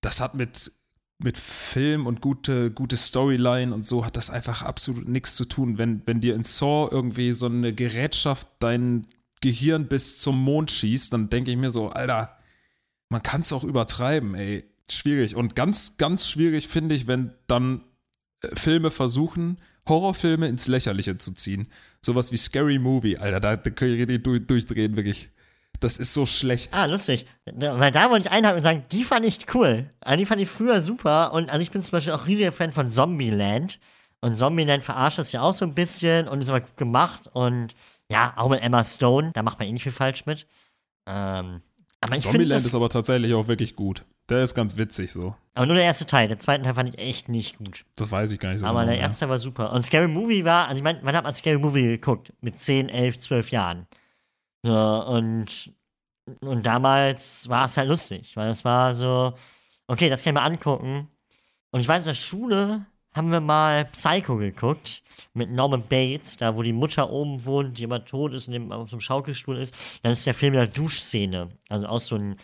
das 0.00 0.20
hat 0.20 0.34
mit, 0.34 0.72
mit 1.18 1.38
Film 1.38 2.06
und 2.06 2.20
gute, 2.20 2.70
gute 2.70 2.96
Storyline 2.96 3.72
und 3.72 3.84
so 3.84 4.04
hat 4.04 4.16
das 4.16 4.30
einfach 4.30 4.62
absolut 4.62 5.08
nichts 5.08 5.36
zu 5.36 5.44
tun. 5.44 5.78
Wenn, 5.78 6.02
wenn 6.06 6.20
dir 6.20 6.34
in 6.34 6.44
Saw 6.44 6.88
irgendwie 6.90 7.32
so 7.32 7.46
eine 7.46 7.72
Gerätschaft 7.72 8.48
dein 8.58 9.06
Gehirn 9.40 9.86
bis 9.86 10.18
zum 10.18 10.42
Mond 10.42 10.70
schießt, 10.70 11.12
dann 11.12 11.30
denke 11.30 11.50
ich 11.50 11.56
mir 11.56 11.70
so, 11.70 11.90
Alter, 11.90 12.36
man 13.08 13.22
kann 13.22 13.42
es 13.42 13.52
auch 13.52 13.64
übertreiben, 13.64 14.34
ey. 14.34 14.64
Schwierig. 14.90 15.36
Und 15.36 15.54
ganz, 15.54 15.96
ganz 15.96 16.28
schwierig 16.28 16.68
finde 16.68 16.94
ich, 16.94 17.06
wenn 17.06 17.32
dann 17.46 17.82
äh, 18.40 18.54
Filme 18.56 18.90
versuchen, 18.90 19.58
Horrorfilme 19.88 20.48
ins 20.48 20.66
Lächerliche 20.66 21.16
zu 21.18 21.32
ziehen. 21.32 21.68
Sowas 22.04 22.32
wie 22.32 22.36
Scary 22.36 22.78
Movie, 22.78 23.16
Alter, 23.16 23.38
da, 23.40 23.56
da 23.56 23.70
können 23.70 23.96
wir 23.96 24.06
die 24.06 24.22
durch, 24.22 24.46
durchdrehen, 24.46 24.96
wirklich. 24.96 25.30
Das 25.80 25.98
ist 25.98 26.14
so 26.14 26.26
schlecht. 26.26 26.74
Ah, 26.74 26.84
lustig. 26.86 27.26
Da- 27.44 27.78
Weil 27.78 27.90
da 27.90 28.08
wollte 28.10 28.26
ich 28.26 28.32
einhaken 28.32 28.58
und 28.58 28.62
sagen, 28.62 28.84
die 28.92 29.02
fand 29.04 29.24
ich 29.26 29.52
cool. 29.54 29.88
Also 30.00 30.18
die 30.18 30.26
fand 30.26 30.40
ich 30.40 30.48
früher 30.48 30.80
super. 30.80 31.32
Und 31.32 31.50
also 31.50 31.60
ich 31.62 31.70
bin 31.72 31.82
zum 31.82 31.92
Beispiel 31.92 32.12
auch 32.12 32.26
riesiger 32.26 32.52
Fan 32.52 32.72
von 32.72 32.90
Zombieland. 32.92 33.80
Und 34.20 34.36
Zombieland 34.36 34.84
verarscht 34.84 35.18
das 35.18 35.32
ja 35.32 35.42
auch 35.42 35.54
so 35.54 35.64
ein 35.64 35.74
bisschen 35.74 36.28
und 36.28 36.40
ist 36.40 36.48
aber 36.50 36.60
gut 36.60 36.76
gemacht. 36.76 37.22
Und 37.32 37.74
ja, 38.10 38.32
auch 38.36 38.48
mit 38.48 38.62
Emma 38.62 38.84
Stone, 38.84 39.30
da 39.34 39.42
macht 39.42 39.58
man 39.58 39.66
eh 39.68 39.72
nicht 39.72 39.82
viel 39.82 39.90
falsch 39.90 40.24
mit. 40.26 40.46
Ähm, 41.08 41.62
aber 42.00 42.16
ich 42.16 42.22
Zombieland 42.22 42.52
das, 42.52 42.66
ist 42.66 42.74
aber 42.76 42.88
tatsächlich 42.88 43.34
auch 43.34 43.48
wirklich 43.48 43.74
gut. 43.74 44.04
Der 44.32 44.44
ist 44.44 44.54
ganz 44.54 44.78
witzig 44.78 45.12
so. 45.12 45.34
aber 45.54 45.66
nur 45.66 45.76
der 45.76 45.84
erste 45.84 46.06
Teil. 46.06 46.26
Den 46.26 46.40
zweiten 46.40 46.64
Teil 46.64 46.72
fand 46.72 46.88
ich 46.88 46.98
echt 46.98 47.28
nicht 47.28 47.58
gut. 47.58 47.84
Das 47.96 48.10
weiß 48.10 48.32
ich 48.32 48.40
gar 48.40 48.50
nicht 48.50 48.60
so 48.60 48.66
aber 48.66 48.80
genau. 48.80 48.92
der 48.92 49.00
erste 49.02 49.20
Teil 49.20 49.28
war 49.28 49.38
super. 49.38 49.72
Und 49.72 49.84
Scary 49.84 50.08
Movie 50.08 50.42
war, 50.46 50.68
also 50.68 50.78
ich 50.78 50.82
meine, 50.82 51.00
wann 51.02 51.14
hat 51.14 51.24
man 51.24 51.34
Scary 51.34 51.58
Movie 51.58 51.82
geguckt? 51.82 52.32
Mit 52.40 52.58
10, 52.58 52.88
11, 52.88 53.20
12 53.20 53.50
Jahren. 53.50 53.86
So, 54.62 54.72
und, 54.72 55.74
und 56.40 56.64
damals 56.64 57.46
war 57.50 57.66
es 57.66 57.76
halt 57.76 57.90
lustig, 57.90 58.34
weil 58.34 58.48
es 58.48 58.64
war 58.64 58.94
so, 58.94 59.34
okay, 59.86 60.08
das 60.08 60.22
kann 60.22 60.34
ich 60.34 60.40
mal 60.40 60.46
angucken. 60.46 61.08
Und 61.70 61.80
ich 61.80 61.88
weiß, 61.88 62.04
in 62.04 62.08
der 62.08 62.14
Schule 62.14 62.86
haben 63.14 63.30
wir 63.30 63.40
mal 63.40 63.84
Psycho 63.84 64.38
geguckt 64.38 65.02
mit 65.34 65.50
Norman 65.50 65.82
Bates, 65.86 66.38
da 66.38 66.56
wo 66.56 66.62
die 66.62 66.72
Mutter 66.72 67.10
oben 67.10 67.44
wohnt, 67.44 67.78
die 67.78 67.82
immer 67.82 68.02
tot 68.02 68.32
ist 68.32 68.48
und 68.48 68.72
auf 68.72 68.88
so 68.88 68.96
einem 68.96 69.00
Schaukelstuhl 69.02 69.58
ist. 69.58 69.74
Das 70.02 70.16
ist 70.16 70.26
der 70.26 70.32
Film 70.32 70.54
der 70.54 70.68
Duschszene. 70.68 71.50
Also 71.68 71.86
aus 71.86 72.06
so 72.06 72.14
einem 72.14 72.36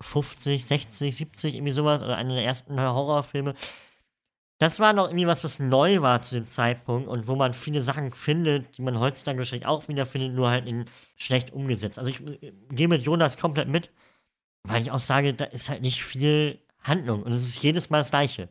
1950, 0.00 0.64
60, 0.64 1.16
70, 1.16 1.54
irgendwie 1.54 1.72
sowas, 1.72 2.02
oder 2.02 2.16
einer 2.16 2.34
der 2.34 2.44
ersten 2.44 2.80
Horrorfilme. 2.80 3.54
Das 4.58 4.80
war 4.80 4.92
noch 4.92 5.06
irgendwie 5.08 5.26
was, 5.26 5.44
was 5.44 5.60
neu 5.60 6.02
war 6.02 6.22
zu 6.22 6.34
dem 6.34 6.48
Zeitpunkt 6.48 7.08
und 7.08 7.28
wo 7.28 7.36
man 7.36 7.54
viele 7.54 7.80
Sachen 7.80 8.10
findet, 8.10 8.76
die 8.76 8.82
man 8.82 8.98
heutzutage 8.98 9.38
wahrscheinlich 9.38 9.66
auch 9.66 9.86
wiederfindet, 9.88 10.34
nur 10.34 10.50
halt 10.50 10.66
in 10.66 10.86
schlecht 11.16 11.52
umgesetzt. 11.52 11.98
Also 11.98 12.10
ich 12.10 12.20
äh, 12.20 12.52
gehe 12.70 12.88
mit 12.88 13.02
Jonas 13.02 13.38
komplett 13.38 13.68
mit, 13.68 13.90
weil 14.64 14.82
ich 14.82 14.90
auch 14.90 15.00
sage, 15.00 15.34
da 15.34 15.44
ist 15.44 15.68
halt 15.68 15.82
nicht 15.82 16.04
viel 16.04 16.60
Handlung 16.82 17.22
und 17.22 17.32
es 17.32 17.42
ist 17.42 17.62
jedes 17.62 17.90
Mal 17.90 17.98
das 17.98 18.10
Gleiche. 18.10 18.48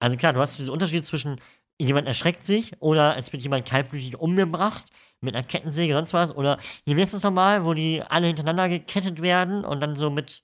Also 0.00 0.16
klar, 0.16 0.32
du 0.32 0.40
hast 0.40 0.58
diesen 0.58 0.72
Unterschied 0.72 1.04
zwischen 1.06 1.40
jemand 1.80 2.08
erschreckt 2.08 2.44
sich 2.44 2.80
oder 2.80 3.16
es 3.16 3.32
wird 3.32 3.42
jemand 3.42 3.66
kaltblütig 3.66 4.18
umgebracht 4.18 4.84
mit 5.20 5.34
einer 5.34 5.44
Kettensäge, 5.46 5.94
sonst 5.94 6.14
was. 6.14 6.36
Oder 6.36 6.58
wie 6.84 7.00
heißt 7.00 7.14
das 7.14 7.22
nochmal, 7.22 7.64
wo 7.64 7.74
die 7.74 8.02
alle 8.08 8.28
hintereinander 8.28 8.68
gekettet 8.68 9.22
werden 9.22 9.64
und 9.64 9.80
dann 9.80 9.96
so 9.96 10.10
mit 10.10 10.42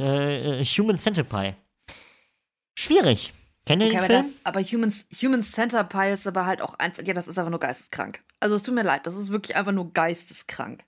äh, 0.00 0.60
äh 0.60 0.64
Human 0.64 0.98
Centipede. 0.98 1.56
Schwierig. 2.74 3.32
Kennt 3.66 3.82
ihr 3.82 3.88
okay, 3.88 3.98
den 3.98 4.06
Film? 4.06 4.22
Das, 4.22 4.46
aber 4.46 4.62
Human, 4.62 4.92
Human 5.22 5.42
Centipede 5.42 6.12
ist 6.12 6.26
aber 6.26 6.46
halt 6.46 6.60
auch 6.60 6.74
einfach, 6.74 7.02
ja, 7.04 7.14
das 7.14 7.28
ist 7.28 7.38
einfach 7.38 7.50
nur 7.50 7.60
geisteskrank. 7.60 8.20
Also 8.40 8.56
es 8.56 8.62
tut 8.62 8.74
mir 8.74 8.82
leid, 8.82 9.06
das 9.06 9.16
ist 9.16 9.30
wirklich 9.30 9.56
einfach 9.56 9.72
nur 9.72 9.92
geisteskrank. 9.92 10.84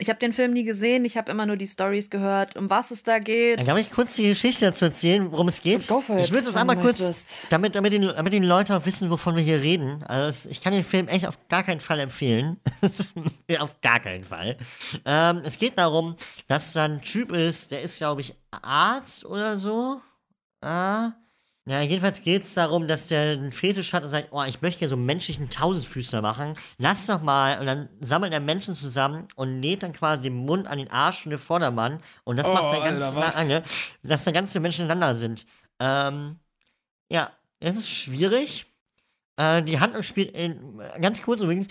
Ich 0.00 0.08
habe 0.08 0.18
den 0.18 0.32
Film 0.32 0.54
nie 0.54 0.64
gesehen, 0.64 1.04
ich 1.04 1.18
habe 1.18 1.30
immer 1.30 1.44
nur 1.44 1.56
die 1.56 1.66
Stories 1.66 2.08
gehört, 2.08 2.56
um 2.56 2.70
was 2.70 2.90
es 2.90 3.02
da 3.02 3.18
geht. 3.18 3.58
Dann 3.58 3.66
darf 3.66 3.78
ich 3.78 3.90
kurz 3.90 4.14
die 4.14 4.28
Geschichte 4.28 4.64
dazu 4.64 4.86
erzählen, 4.86 5.30
worum 5.30 5.48
es 5.48 5.60
geht? 5.60 5.86
Go 5.86 6.00
for 6.00 6.16
it, 6.16 6.24
ich 6.24 6.32
würde 6.32 6.48
es 6.48 6.56
einmal 6.56 6.78
kurz, 6.78 7.46
damit, 7.50 7.74
damit, 7.74 7.92
die, 7.92 8.00
damit 8.00 8.32
die 8.32 8.38
Leute 8.38 8.74
auch 8.74 8.86
wissen, 8.86 9.10
wovon 9.10 9.36
wir 9.36 9.42
hier 9.42 9.60
reden. 9.60 10.02
Also 10.04 10.48
ich 10.48 10.62
kann 10.62 10.72
den 10.72 10.84
Film 10.84 11.06
echt 11.08 11.26
auf 11.26 11.38
gar 11.48 11.62
keinen 11.62 11.80
Fall 11.80 12.00
empfehlen. 12.00 12.56
auf 13.58 13.80
gar 13.82 14.00
keinen 14.00 14.24
Fall. 14.24 14.56
Ähm, 15.04 15.42
es 15.44 15.58
geht 15.58 15.76
darum, 15.78 16.16
dass 16.48 16.72
da 16.72 16.84
ein 16.86 17.02
Typ 17.02 17.32
ist, 17.32 17.70
der 17.70 17.82
ist, 17.82 17.98
glaube 17.98 18.22
ich, 18.22 18.34
Arzt 18.50 19.26
oder 19.26 19.58
so. 19.58 20.00
Ah, 20.62 21.12
ja, 21.66 21.82
jedenfalls 21.82 22.22
geht 22.22 22.44
es 22.44 22.54
darum, 22.54 22.88
dass 22.88 23.08
der 23.08 23.32
einen 23.32 23.52
Fetisch 23.52 23.92
hat 23.92 24.02
und 24.02 24.08
sagt, 24.08 24.28
oh, 24.30 24.42
ich 24.44 24.62
möchte 24.62 24.82
ja 24.82 24.88
so 24.88 24.94
einen 24.94 25.04
menschlichen 25.04 25.50
Tausendfüßler 25.50 26.22
machen. 26.22 26.54
Lass 26.78 27.06
doch 27.06 27.20
mal. 27.20 27.60
Und 27.60 27.66
dann 27.66 27.88
sammelt 28.00 28.32
er 28.32 28.40
Menschen 28.40 28.74
zusammen 28.74 29.28
und 29.36 29.60
näht 29.60 29.82
dann 29.82 29.92
quasi 29.92 30.22
den 30.24 30.34
Mund 30.34 30.66
an 30.68 30.78
den 30.78 30.90
Arsch 30.90 31.22
von 31.22 31.30
dem 31.30 31.38
Vordermann. 31.38 32.02
Und 32.24 32.38
das 32.38 32.48
oh, 32.48 32.54
macht 32.54 32.74
dann 32.74 32.84
ganz 32.84 33.36
lange, 33.36 33.62
dass 34.02 34.24
dann 34.24 34.34
ganz 34.34 34.52
viele 34.52 34.62
Menschen 34.62 34.86
ineinander 34.86 35.14
sind. 35.14 35.44
Ähm, 35.78 36.38
ja, 37.10 37.30
es 37.60 37.76
ist 37.76 37.90
schwierig. 37.90 38.66
Äh, 39.36 39.62
die 39.62 39.80
Handlung 39.80 40.02
spielt 40.02 40.34
in, 40.34 40.80
ganz 41.00 41.22
kurz 41.22 41.42
übrigens, 41.42 41.68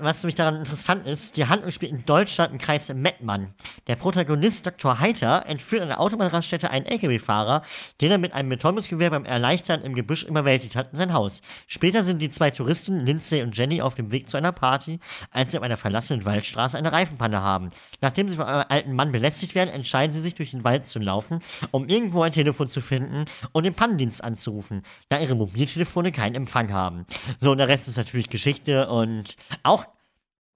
was 0.00 0.22
nämlich 0.22 0.34
daran 0.34 0.56
interessant 0.56 1.06
ist, 1.06 1.36
die 1.36 1.46
Handlung 1.46 1.70
spielt 1.70 1.92
in 1.92 2.04
Deutschland 2.04 2.52
im 2.52 2.58
Kreis 2.58 2.92
Mettmann. 2.92 3.54
Der 3.86 3.94
Protagonist 3.96 4.66
Dr. 4.66 4.98
Heiter 4.98 5.44
entführt 5.46 5.82
an 5.82 5.88
der 5.88 6.00
Autobahnraststätte 6.00 6.70
einen 6.70 6.86
LKW-Fahrer, 6.86 7.62
den 8.00 8.10
er 8.10 8.18
mit 8.18 8.32
einem 8.32 8.48
Betäubungsgewehr 8.48 9.10
beim 9.10 9.24
Erleichtern 9.24 9.82
im 9.82 9.94
Gebüsch 9.94 10.24
überwältigt 10.24 10.74
hat 10.74 10.90
in 10.90 10.96
sein 10.96 11.12
Haus. 11.12 11.40
Später 11.68 12.02
sind 12.02 12.20
die 12.20 12.30
zwei 12.30 12.50
Touristen, 12.50 13.06
Lindsay 13.06 13.42
und 13.42 13.56
Jenny, 13.56 13.80
auf 13.80 13.94
dem 13.94 14.10
Weg 14.10 14.28
zu 14.28 14.36
einer 14.36 14.52
Party, 14.52 14.98
als 15.30 15.52
sie 15.52 15.58
auf 15.58 15.64
einer 15.64 15.76
verlassenen 15.76 16.24
Waldstraße 16.24 16.76
eine 16.76 16.92
Reifenpanne 16.92 17.40
haben. 17.40 17.68
Nachdem 18.00 18.28
sie 18.28 18.36
von 18.36 18.46
einem 18.46 18.64
alten 18.68 18.92
Mann 18.92 19.12
belästigt 19.12 19.54
werden, 19.54 19.70
entscheiden 19.70 20.12
sie 20.12 20.20
sich, 20.20 20.34
durch 20.34 20.50
den 20.50 20.64
Wald 20.64 20.86
zu 20.86 20.98
laufen, 20.98 21.40
um 21.70 21.88
irgendwo 21.88 22.22
ein 22.22 22.32
Telefon 22.32 22.68
zu 22.68 22.80
finden 22.80 23.24
und 23.52 23.64
den 23.64 23.74
Pannendienst 23.74 24.22
anzurufen, 24.24 24.82
da 25.08 25.20
ihre 25.20 25.34
Mobiltelefone 25.34 26.12
keinen 26.12 26.34
Empfang 26.34 26.72
haben. 26.72 27.06
So, 27.38 27.52
und 27.52 27.58
der 27.58 27.68
Rest 27.68 27.88
ist 27.88 27.96
natürlich 27.96 28.28
Geschichte 28.28 28.88
und 28.88 29.36
auch 29.62 29.75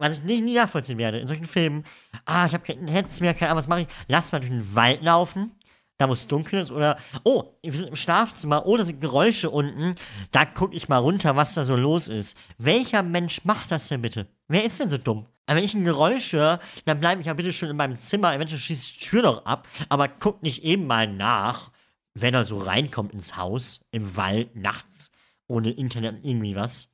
was 0.01 0.19
ich 0.19 0.25
nie, 0.25 0.41
nie 0.41 0.55
nachvollziehen 0.55 0.99
werde 0.99 1.19
in 1.19 1.27
solchen 1.27 1.45
Filmen, 1.45 1.85
ah, 2.25 2.47
ich 2.47 2.55
habe 2.55 2.65
kein 2.65 2.85
mehr, 2.85 3.35
keine 3.35 3.51
Ahnung, 3.51 3.59
was 3.59 3.69
mache 3.69 3.83
ich? 3.83 3.89
Lass 4.09 4.33
mal 4.33 4.41
durch 4.41 4.51
den 4.51 4.75
Wald 4.75 5.03
laufen, 5.03 5.53
da 5.99 6.09
wo 6.09 6.15
es 6.15 6.27
dunkel 6.27 6.61
ist, 6.61 6.71
oder, 6.71 6.97
oh, 7.25 7.45
wir 7.63 7.73
sind 7.77 7.91
im 7.91 7.97
Schlafzimmer, 7.97 8.67
oh, 8.67 8.77
da 8.77 8.85
sind 8.85 9.01
Geräusche 9.01 9.51
unten, 9.51 9.95
da 10.33 10.47
gucke 10.47 10.75
ich 10.75 10.89
mal 10.89 10.97
runter, 10.97 11.37
was 11.37 11.55
da 11.55 11.65
so 11.65 11.77
los 11.77 12.09
ist. 12.09 12.37
Welcher 12.57 13.03
Mensch 13.03 13.45
macht 13.45 13.71
das 13.71 13.89
denn 13.89 14.01
bitte? 14.01 14.27
Wer 14.49 14.65
ist 14.65 14.81
denn 14.81 14.89
so 14.89 14.97
dumm? 14.97 15.27
Aber 15.45 15.57
wenn 15.57 15.65
ich 15.65 15.75
ein 15.75 15.85
Geräusch 15.85 16.33
höre, 16.33 16.61
dann 16.87 17.01
bleibe 17.01 17.21
ich 17.21 17.27
ja 17.27 17.35
bitte 17.35 17.53
schon 17.53 17.69
in 17.69 17.77
meinem 17.77 17.99
Zimmer, 17.99 18.35
eventuell 18.35 18.61
schließe 18.61 18.83
ich 18.87 18.99
die 18.99 19.05
Tür 19.05 19.23
noch 19.23 19.45
ab, 19.45 19.69
aber 19.91 20.09
guck 20.09 20.43
nicht 20.43 20.65
eben 20.65 20.87
mal 20.87 21.07
nach, 21.07 21.71
wenn 22.15 22.35
er 22.35 22.47
so 22.47 22.59
reinkommt 22.59 23.13
ins 23.13 23.37
Haus, 23.37 23.81
im 23.91 24.17
Wald, 24.17 24.57
nachts, 24.57 25.11
ohne 25.47 25.71
Internet 25.71 26.25
irgendwie 26.25 26.57
was. 26.57 26.90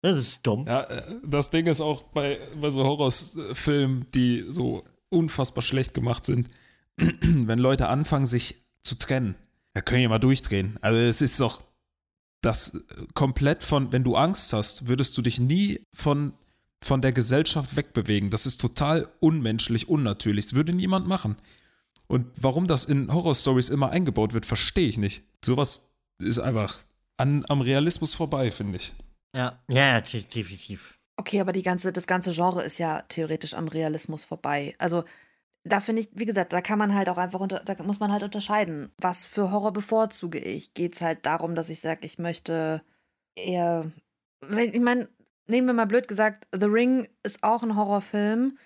Das 0.00 0.18
ist 0.18 0.46
dumm. 0.46 0.66
Ja, 0.66 0.82
äh, 0.82 1.02
das 1.24 1.50
Ding 1.50 1.66
ist 1.66 1.80
auch 1.80 2.02
bei, 2.04 2.38
bei 2.60 2.70
so 2.70 2.84
Horrorfilmen, 2.84 4.06
die 4.14 4.46
so 4.48 4.84
unfassbar 5.08 5.62
schlecht 5.62 5.94
gemacht 5.94 6.24
sind, 6.24 6.48
wenn 6.96 7.58
Leute 7.58 7.88
anfangen, 7.88 8.26
sich 8.26 8.56
zu 8.82 8.96
trennen, 8.96 9.34
da 9.74 9.80
können 9.80 10.02
ja 10.02 10.08
mal 10.08 10.18
durchdrehen. 10.18 10.78
Also 10.80 10.98
es 10.98 11.20
ist 11.20 11.40
doch 11.40 11.62
das 12.40 12.84
komplett 13.14 13.64
von, 13.64 13.92
wenn 13.92 14.04
du 14.04 14.16
Angst 14.16 14.52
hast, 14.52 14.86
würdest 14.86 15.16
du 15.18 15.22
dich 15.22 15.40
nie 15.40 15.80
von, 15.92 16.32
von 16.82 17.00
der 17.00 17.12
Gesellschaft 17.12 17.76
wegbewegen. 17.76 18.30
Das 18.30 18.46
ist 18.46 18.60
total 18.60 19.08
unmenschlich, 19.20 19.88
unnatürlich. 19.88 20.46
Das 20.46 20.54
würde 20.54 20.72
niemand 20.72 21.08
machen. 21.08 21.36
Und 22.06 22.26
warum 22.36 22.66
das 22.66 22.84
in 22.84 23.12
Horrorstories 23.12 23.68
immer 23.68 23.90
eingebaut 23.90 24.32
wird, 24.32 24.46
verstehe 24.46 24.88
ich 24.88 24.96
nicht. 24.96 25.22
Sowas 25.44 25.92
ist 26.20 26.38
einfach 26.38 26.78
an, 27.16 27.44
am 27.48 27.60
Realismus 27.60 28.14
vorbei, 28.14 28.50
finde 28.50 28.76
ich. 28.76 28.94
Ja, 29.34 29.62
ja, 29.68 30.00
definitiv. 30.00 30.98
Okay, 31.16 31.40
aber 31.40 31.52
die 31.52 31.62
ganze, 31.62 31.92
das 31.92 32.06
ganze 32.06 32.32
Genre 32.32 32.62
ist 32.62 32.78
ja 32.78 33.02
theoretisch 33.02 33.54
am 33.54 33.68
Realismus 33.68 34.24
vorbei. 34.24 34.74
Also 34.78 35.04
da 35.64 35.80
finde 35.80 36.02
ich, 36.02 36.08
wie 36.12 36.26
gesagt, 36.26 36.52
da 36.52 36.60
kann 36.60 36.78
man 36.78 36.94
halt 36.94 37.08
auch 37.08 37.18
einfach, 37.18 37.40
unter, 37.40 37.60
da 37.60 37.82
muss 37.82 38.00
man 38.00 38.12
halt 38.12 38.22
unterscheiden, 38.22 38.92
was 38.98 39.26
für 39.26 39.50
Horror 39.50 39.72
bevorzuge 39.72 40.38
ich. 40.38 40.74
Geht 40.74 40.94
es 40.94 41.02
halt 41.02 41.26
darum, 41.26 41.54
dass 41.54 41.68
ich 41.68 41.80
sage, 41.80 42.06
ich 42.06 42.18
möchte 42.18 42.82
eher, 43.36 43.90
ich 44.50 44.80
meine, 44.80 45.08
nehmen 45.46 45.66
wir 45.66 45.74
mal 45.74 45.86
blöd 45.86 46.08
gesagt, 46.08 46.46
The 46.52 46.66
Ring 46.66 47.08
ist 47.22 47.42
auch 47.42 47.62
ein 47.62 47.76
Horrorfilm, 47.76 48.56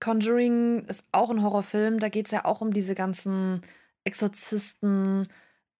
Conjuring 0.00 0.84
ist 0.86 1.06
auch 1.12 1.30
ein 1.30 1.42
Horrorfilm, 1.42 1.98
da 1.98 2.08
geht 2.08 2.26
es 2.26 2.32
ja 2.32 2.44
auch 2.44 2.60
um 2.60 2.72
diese 2.72 2.94
ganzen 2.94 3.62
Exorzisten, 4.04 5.26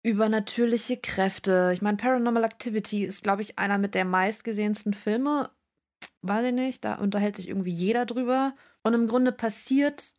übernatürliche 0.05 0.99
Kräfte. 0.99 1.73
Ich 1.75 1.83
meine, 1.83 1.97
Paranormal 1.97 2.45
Activity 2.45 3.05
ist, 3.05 3.25
glaube 3.25 3.43
ich, 3.43 3.59
einer 3.59 3.79
mit 3.79 3.95
der 3.95 4.05
meistgesehensten 4.05 4.95
Filme. 4.95 5.51
Weiß 6.23 6.45
ich 6.47 6.53
nicht, 6.53 6.85
da 6.85 6.97
unterhält 6.97 7.37
sich 7.37 7.49
irgendwie 7.49 7.73
jeder 7.73 8.07
drüber. 8.07 8.55
Und 8.83 8.95
im 8.95 9.09
Grunde 9.09 9.33
passiert 9.33 10.15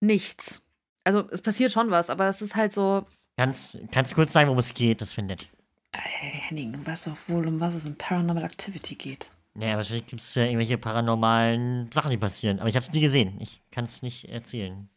nichts. 0.00 0.62
Also 1.04 1.26
es 1.30 1.40
passiert 1.40 1.72
schon 1.72 1.90
was, 1.90 2.10
aber 2.10 2.26
es 2.28 2.42
ist 2.42 2.56
halt 2.56 2.72
so. 2.72 3.06
Kannst, 3.38 3.78
kannst 3.92 4.12
du 4.12 4.16
kurz 4.16 4.32
sagen, 4.32 4.48
worum 4.48 4.58
es 4.58 4.74
geht? 4.74 5.00
Das 5.00 5.14
findet. 5.14 5.48
Hey, 5.96 6.42
Henning, 6.48 6.72
du 6.72 6.84
weißt 6.84 7.06
doch 7.06 7.16
wohl, 7.28 7.46
um 7.46 7.60
was 7.60 7.74
es 7.74 7.86
in 7.86 7.96
Paranormal 7.96 8.44
Activity 8.44 8.96
geht. 8.96 9.30
Naja, 9.54 9.76
wahrscheinlich 9.76 10.06
gibt 10.06 10.20
es 10.20 10.34
ja 10.34 10.44
irgendwelche 10.44 10.78
paranormalen 10.78 11.90
Sachen, 11.92 12.10
die 12.10 12.18
passieren. 12.18 12.58
Aber 12.58 12.68
ich 12.68 12.76
habe 12.76 12.84
es 12.84 12.92
nie 12.92 13.00
gesehen. 13.00 13.36
Ich 13.40 13.62
kann 13.70 13.84
es 13.84 14.02
nicht 14.02 14.28
erzählen. 14.28 14.88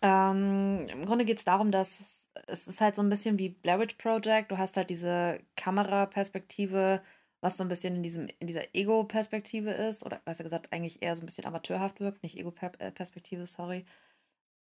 Ähm, 0.00 0.86
Im 0.92 1.04
Grunde 1.04 1.24
geht 1.24 1.38
es 1.38 1.44
darum, 1.44 1.70
dass 1.70 2.23
es 2.46 2.68
ist 2.68 2.80
halt 2.80 2.96
so 2.96 3.02
ein 3.02 3.10
bisschen 3.10 3.38
wie 3.38 3.50
Blair 3.50 3.80
Witch 3.80 3.94
Project. 3.94 4.50
Du 4.50 4.58
hast 4.58 4.76
halt 4.76 4.90
diese 4.90 5.40
Kameraperspektive, 5.56 7.00
was 7.40 7.56
so 7.56 7.64
ein 7.64 7.68
bisschen 7.68 7.96
in, 7.96 8.02
diesem, 8.02 8.28
in 8.38 8.46
dieser 8.46 8.74
Ego-Perspektive 8.74 9.70
ist. 9.70 10.04
Oder 10.04 10.20
besser 10.24 10.44
gesagt, 10.44 10.72
eigentlich 10.72 11.02
eher 11.02 11.14
so 11.16 11.22
ein 11.22 11.26
bisschen 11.26 11.46
amateurhaft 11.46 12.00
wirkt. 12.00 12.22
Nicht 12.22 12.38
Ego-Perspektive, 12.38 13.46
sorry. 13.46 13.84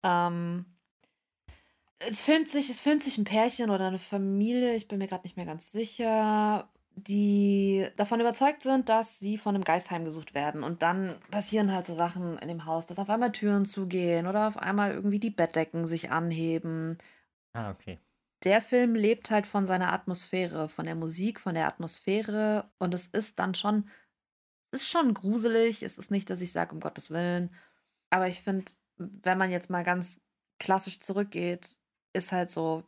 Ähm, 0.02 0.66
es 2.08 2.20
filmt 2.20 2.48
sich, 2.48 2.68
es 2.68 2.80
filmt 2.80 3.02
sich 3.02 3.18
ein 3.18 3.24
Pärchen 3.24 3.70
oder 3.70 3.86
eine 3.86 3.98
Familie, 3.98 4.74
ich 4.74 4.88
bin 4.88 4.98
mir 4.98 5.06
gerade 5.06 5.22
nicht 5.22 5.36
mehr 5.36 5.46
ganz 5.46 5.70
sicher, 5.70 6.68
die 6.94 7.86
davon 7.96 8.20
überzeugt 8.20 8.62
sind, 8.62 8.88
dass 8.88 9.18
sie 9.18 9.38
von 9.38 9.54
einem 9.54 9.64
Geist 9.64 9.90
heimgesucht 9.90 10.34
werden. 10.34 10.62
Und 10.62 10.82
dann 10.82 11.16
passieren 11.30 11.72
halt 11.72 11.86
so 11.86 11.94
Sachen 11.94 12.38
in 12.38 12.48
dem 12.48 12.64
Haus, 12.64 12.86
dass 12.86 12.98
auf 12.98 13.08
einmal 13.08 13.32
Türen 13.32 13.64
zugehen 13.64 14.26
oder 14.26 14.48
auf 14.48 14.58
einmal 14.58 14.92
irgendwie 14.92 15.20
die 15.20 15.30
Bettdecken 15.30 15.86
sich 15.86 16.10
anheben 16.10 16.98
Ah, 17.54 17.70
okay. 17.70 17.98
Der 18.44 18.60
Film 18.60 18.94
lebt 18.94 19.30
halt 19.30 19.46
von 19.46 19.64
seiner 19.64 19.92
Atmosphäre, 19.92 20.68
von 20.68 20.84
der 20.84 20.96
Musik, 20.96 21.38
von 21.38 21.54
der 21.54 21.68
Atmosphäre 21.68 22.70
und 22.78 22.92
es 22.94 23.06
ist 23.06 23.38
dann 23.38 23.54
schon, 23.54 23.88
ist 24.72 24.88
schon 24.88 25.14
gruselig. 25.14 25.82
Es 25.82 25.98
ist 25.98 26.10
nicht, 26.10 26.28
dass 26.28 26.40
ich 26.40 26.50
sage, 26.50 26.74
um 26.74 26.80
Gottes 26.80 27.10
Willen. 27.10 27.54
Aber 28.10 28.28
ich 28.28 28.42
finde, 28.42 28.64
wenn 28.96 29.38
man 29.38 29.50
jetzt 29.50 29.70
mal 29.70 29.84
ganz 29.84 30.20
klassisch 30.58 31.00
zurückgeht, 31.00 31.78
ist 32.14 32.32
halt 32.32 32.50
so 32.50 32.84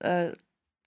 äh, 0.00 0.32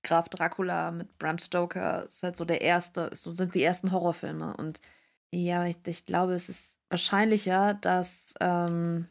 Graf 0.03 0.29
Dracula 0.29 0.91
mit 0.91 1.17
Bram 1.17 1.37
Stoker, 1.37 2.05
ist 2.07 2.23
halt 2.23 2.37
so 2.37 2.45
der 2.45 2.61
erste, 2.61 3.09
so 3.15 3.33
sind 3.33 3.55
die 3.55 3.63
ersten 3.63 3.91
Horrorfilme. 3.91 4.55
Und 4.57 4.81
ja, 5.31 5.65
ich, 5.65 5.77
ich 5.85 6.05
glaube, 6.05 6.33
es 6.33 6.49
ist 6.49 6.77
wahrscheinlicher, 6.89 7.73
dass 7.75 8.33
ähm, 8.41 9.07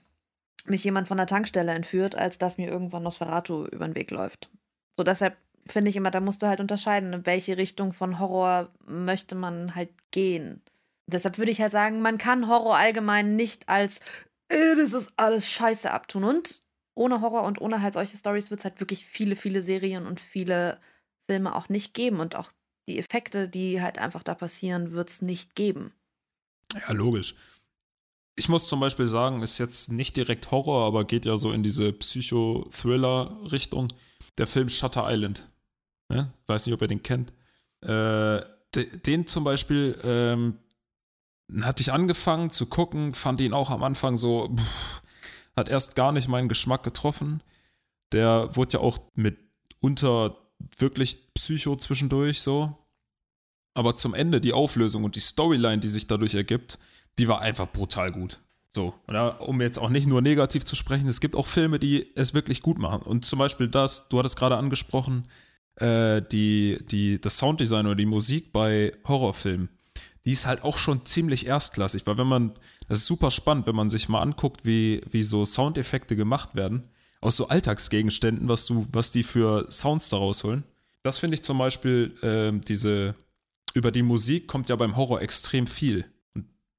mich 0.65 0.85
jemand 0.85 1.09
von 1.09 1.17
der 1.17 1.27
Tankstelle 1.27 1.73
entführt, 1.73 2.15
als 2.15 2.39
dass 2.39 2.59
mir 2.59 2.69
irgendwann 2.69 3.03
Nosferatu 3.03 3.67
über 3.67 3.87
den 3.87 3.95
Weg 3.95 4.11
läuft. 4.11 4.51
So 4.97 5.03
deshalb 5.03 5.37
finde 5.67 5.91
ich 5.91 5.97
immer, 5.97 6.11
da 6.11 6.21
musst 6.21 6.43
du 6.43 6.47
halt 6.47 6.61
unterscheiden, 6.61 7.13
in 7.13 7.27
welche 7.27 7.57
Richtung 7.57 7.93
von 7.93 8.19
Horror 8.19 8.71
möchte 8.87 9.35
man 9.35 9.75
halt 9.75 9.91
gehen. 10.11 10.63
Deshalb 11.07 11.39
würde 11.39 11.53
ich 11.53 11.61
halt 11.61 11.73
sagen, 11.73 12.01
man 12.01 12.19
kann 12.19 12.49
Horror 12.49 12.77
allgemein 12.77 13.37
nicht 13.37 13.69
als 13.69 14.01
äh, 14.49 14.77
das 14.77 14.93
ist 14.93 15.13
alles 15.17 15.49
scheiße 15.51 15.91
abtun. 15.91 16.25
Und 16.25 16.63
ohne 16.95 17.21
Horror 17.21 17.45
und 17.45 17.61
ohne 17.61 17.83
halt 17.83 17.95
solche 17.95 18.17
Stories 18.17 18.51
wird 18.51 18.61
es 18.61 18.65
halt 18.65 18.81
wirklich 18.81 19.05
viele, 19.05 19.37
viele 19.37 19.63
Serien 19.63 20.07
und 20.07 20.21
viele 20.21 20.79
Filme 21.29 21.55
auch 21.55 21.69
nicht 21.69 21.95
geben. 21.95 22.21
Und 22.21 22.37
auch 22.37 22.53
die 22.89 22.99
Effekte, 22.99 23.49
die 23.49 23.81
halt 23.81 23.99
einfach 23.99 24.23
da 24.23 24.35
passieren, 24.35 24.93
wird 24.93 25.09
es 25.09 25.23
nicht 25.23 25.55
geben. 25.55 25.93
Ja, 26.75 26.93
logisch 26.93 27.35
ich 28.35 28.49
muss 28.49 28.69
zum 28.69 28.81
Beispiel 28.81 29.09
sagen, 29.09 29.43
ist 29.43 29.59
jetzt 29.59 29.93
nicht 29.93 30.17
direkt 30.17 30.51
Horror, 30.51 30.87
aber 30.87 31.05
geht 31.05 31.27
ja 31.27 31.37
so 31.37 31.53
in 31.53 31.63
diese 31.63 31.93
Psycho-Thriller-Richtung. 31.93 33.89
Der 34.39 34.47
Film 34.47 34.69
Shutter 34.69 35.05
Island. 35.11 35.49
Ne? 36.09 36.33
Weiß 36.47 36.67
nicht, 36.67 36.75
ob 36.75 36.81
ihr 36.81 36.89
den 36.89 37.03
kennt. 37.03 37.33
Äh, 37.83 38.41
de, 38.75 38.97
den 39.05 39.27
zum 39.27 39.45
Beispiel 39.45 39.99
ähm, 40.03 40.59
hatte 41.63 41.83
ich 41.83 41.93
angefangen 41.93 42.51
zu 42.51 42.67
gucken, 42.67 43.13
fand 43.13 43.41
ihn 43.41 43.53
auch 43.53 43.71
am 43.71 43.83
Anfang 43.83 44.17
so, 44.17 44.55
pff, 44.57 45.03
hat 45.57 45.69
erst 45.69 45.95
gar 45.97 46.13
nicht 46.13 46.29
meinen 46.29 46.49
Geschmack 46.49 46.83
getroffen. 46.83 47.43
Der 48.13 48.57
wurde 48.57 48.75
ja 48.75 48.81
auch 48.81 48.99
mitunter 49.15 50.39
wirklich 50.79 51.35
Psycho 51.35 51.77
zwischendurch 51.77 52.41
so. 52.41 52.79
Aber 53.75 53.97
zum 53.97 54.15
Ende 54.15 54.41
die 54.41 54.53
Auflösung 54.53 55.05
und 55.05 55.17
die 55.17 55.21
Storyline, 55.21 55.79
die 55.79 55.89
sich 55.89 56.07
dadurch 56.07 56.35
ergibt, 56.35 56.79
die 57.19 57.29
war 57.29 57.41
einfach 57.41 57.71
brutal 57.71 58.13
gut. 58.13 58.41
So, 58.75 58.95
oder 59.07 59.47
um 59.47 59.61
jetzt 59.61 59.79
auch 59.79 59.91
nicht 59.91 60.07
nur 60.07 60.23
negativ 60.23 60.65
zu 60.65 60.77
sprechen, 60.77 61.07
es 61.07 61.21
gibt 61.21 61.37
auch 61.37 61.47
Filme, 61.47 61.79
die 61.79 62.11
es 62.17 62.33
wirklich 62.33 62.63
gut 62.63 62.79
machen. 62.79 63.03
Und 63.03 63.25
zum 63.27 63.39
Beispiel 63.39 63.69
das, 63.69 64.09
du 64.09 64.19
hattest 64.19 64.39
gerade 64.39 64.57
angesprochen, 64.57 65.29
äh, 65.77 66.23
die, 66.23 66.79
die, 66.91 67.21
das 67.21 67.37
Sounddesign 67.37 67.87
oder 67.87 67.97
die 67.97 68.07
Musik 68.07 68.51
bei 68.51 68.93
Horrorfilmen, 69.07 69.69
die 70.25 70.33
ist 70.33 70.47
halt 70.47 70.65
auch 70.65 70.79
schon 70.79 71.05
ziemlich 71.05 71.47
erstklassig, 71.47 72.07
weil 72.07 72.17
wenn 72.17 72.27
man, 72.27 72.53
das 72.89 73.01
ist 73.01 73.07
super 73.07 73.31
spannend, 73.31 73.67
wenn 73.67 73.77
man 73.77 73.91
sich 73.91 74.09
mal 74.09 74.23
anguckt, 74.23 74.65
wie, 74.65 75.03
wie 75.11 75.23
so 75.23 75.45
Soundeffekte 75.45 76.17
gemacht 76.17 76.55
werden, 76.55 76.85
aus 77.21 77.37
so 77.37 77.49
Alltagsgegenständen, 77.49 78.49
was 78.49 78.67
du, 78.67 78.87
was 78.93 79.11
die 79.11 79.23
für 79.23 79.67
Sounds 79.71 80.09
daraus 80.09 80.45
holen. 80.45 80.65
Das 81.03 81.19
finde 81.19 81.35
ich 81.35 81.43
zum 81.43 81.59
Beispiel, 81.59 82.15
äh, 82.23 82.59
diese, 82.67 83.15
über 83.75 83.91
die 83.91 84.03
Musik 84.03 84.47
kommt 84.47 84.69
ja 84.69 84.77
beim 84.77 84.97
Horror 84.97 85.21
extrem 85.21 85.67
viel. 85.67 86.05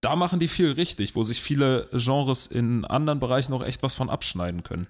Da 0.04 0.18
machen 0.18 0.42
die 0.42 0.50
viel 0.50 0.70
richtig, 0.72 1.16
wo 1.16 1.24
sich 1.24 1.42
viele 1.42 1.88
Genres 1.94 2.46
in 2.46 2.84
anderen 2.84 3.20
Bereichen 3.20 3.54
auch 3.54 3.64
echt 3.64 3.84
was 3.84 3.96
von 3.96 4.10
abschneiden 4.10 4.62
können. 4.62 4.88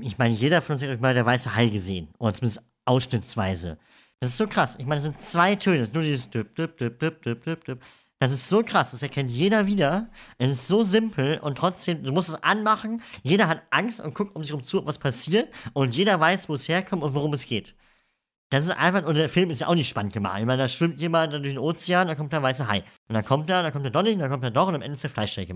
Ich 0.00 0.16
meine, 0.16 0.34
jeder 0.34 0.62
von 0.62 0.72
uns 0.72 0.82
hat 0.82 1.00
mal 1.02 1.12
der 1.12 1.26
weiße 1.26 1.54
Hai 1.54 1.68
gesehen. 1.68 2.08
Oder 2.18 2.32
zumindest 2.32 2.62
ausschnittsweise. 2.86 3.76
Das 4.20 4.30
ist 4.30 4.38
so 4.38 4.46
krass. 4.46 4.76
Ich 4.78 4.86
meine, 4.86 5.02
das 5.02 5.04
sind 5.04 5.20
zwei 5.20 5.54
Töne. 5.54 5.86
Nur 5.92 6.02
dieses 6.02 6.30
düpp, 6.30 6.56
düpp, 6.56 6.78
düpp, 6.78 6.98
düpp, 6.98 7.22
düpp, 7.22 7.44
düpp, 7.44 7.64
düpp. 7.66 7.84
Das 8.20 8.32
ist 8.32 8.48
so 8.48 8.62
krass, 8.62 8.92
das 8.92 9.02
erkennt 9.02 9.30
jeder 9.30 9.66
wieder. 9.66 10.08
Es 10.38 10.50
ist 10.50 10.66
so 10.66 10.82
simpel 10.82 11.38
und 11.40 11.58
trotzdem, 11.58 12.02
du 12.02 12.12
musst 12.12 12.30
es 12.30 12.42
anmachen. 12.42 13.02
Jeder 13.22 13.48
hat 13.48 13.64
Angst 13.70 14.00
und 14.00 14.14
guckt 14.14 14.34
um 14.34 14.44
sich 14.44 14.52
herum 14.52 14.64
zu, 14.64 14.86
was 14.86 14.96
passiert. 14.96 15.52
Und 15.74 15.94
jeder 15.94 16.18
weiß, 16.18 16.48
wo 16.48 16.54
es 16.54 16.68
herkommt 16.68 17.02
und 17.02 17.12
worum 17.12 17.34
es 17.34 17.44
geht. 17.44 17.74
Das 18.52 18.64
ist 18.64 18.70
einfach, 18.70 19.04
und 19.04 19.14
der 19.14 19.30
Film 19.30 19.48
ist 19.48 19.62
ja 19.62 19.68
auch 19.68 19.74
nicht 19.74 19.88
spannend 19.88 20.12
gemacht. 20.12 20.38
Ich 20.38 20.44
meine, 20.44 20.60
da 20.60 20.68
schwimmt 20.68 21.00
jemand 21.00 21.32
durch 21.32 21.42
den 21.42 21.58
Ozean, 21.58 22.06
da 22.06 22.14
kommt 22.14 22.34
der 22.34 22.42
weiße 22.42 22.68
Hai. 22.68 22.84
Und 23.08 23.14
dann 23.14 23.24
kommt 23.24 23.48
er, 23.48 23.62
dann 23.62 23.72
kommt 23.72 23.86
er 23.86 23.90
doch 23.90 24.02
nicht, 24.02 24.20
dann 24.20 24.30
kommt 24.30 24.44
er 24.44 24.50
doch 24.50 24.68
und 24.68 24.74
am 24.74 24.82
Ende 24.82 24.94
ist 24.94 25.02
der 25.02 25.08
Fleischsteak 25.08 25.54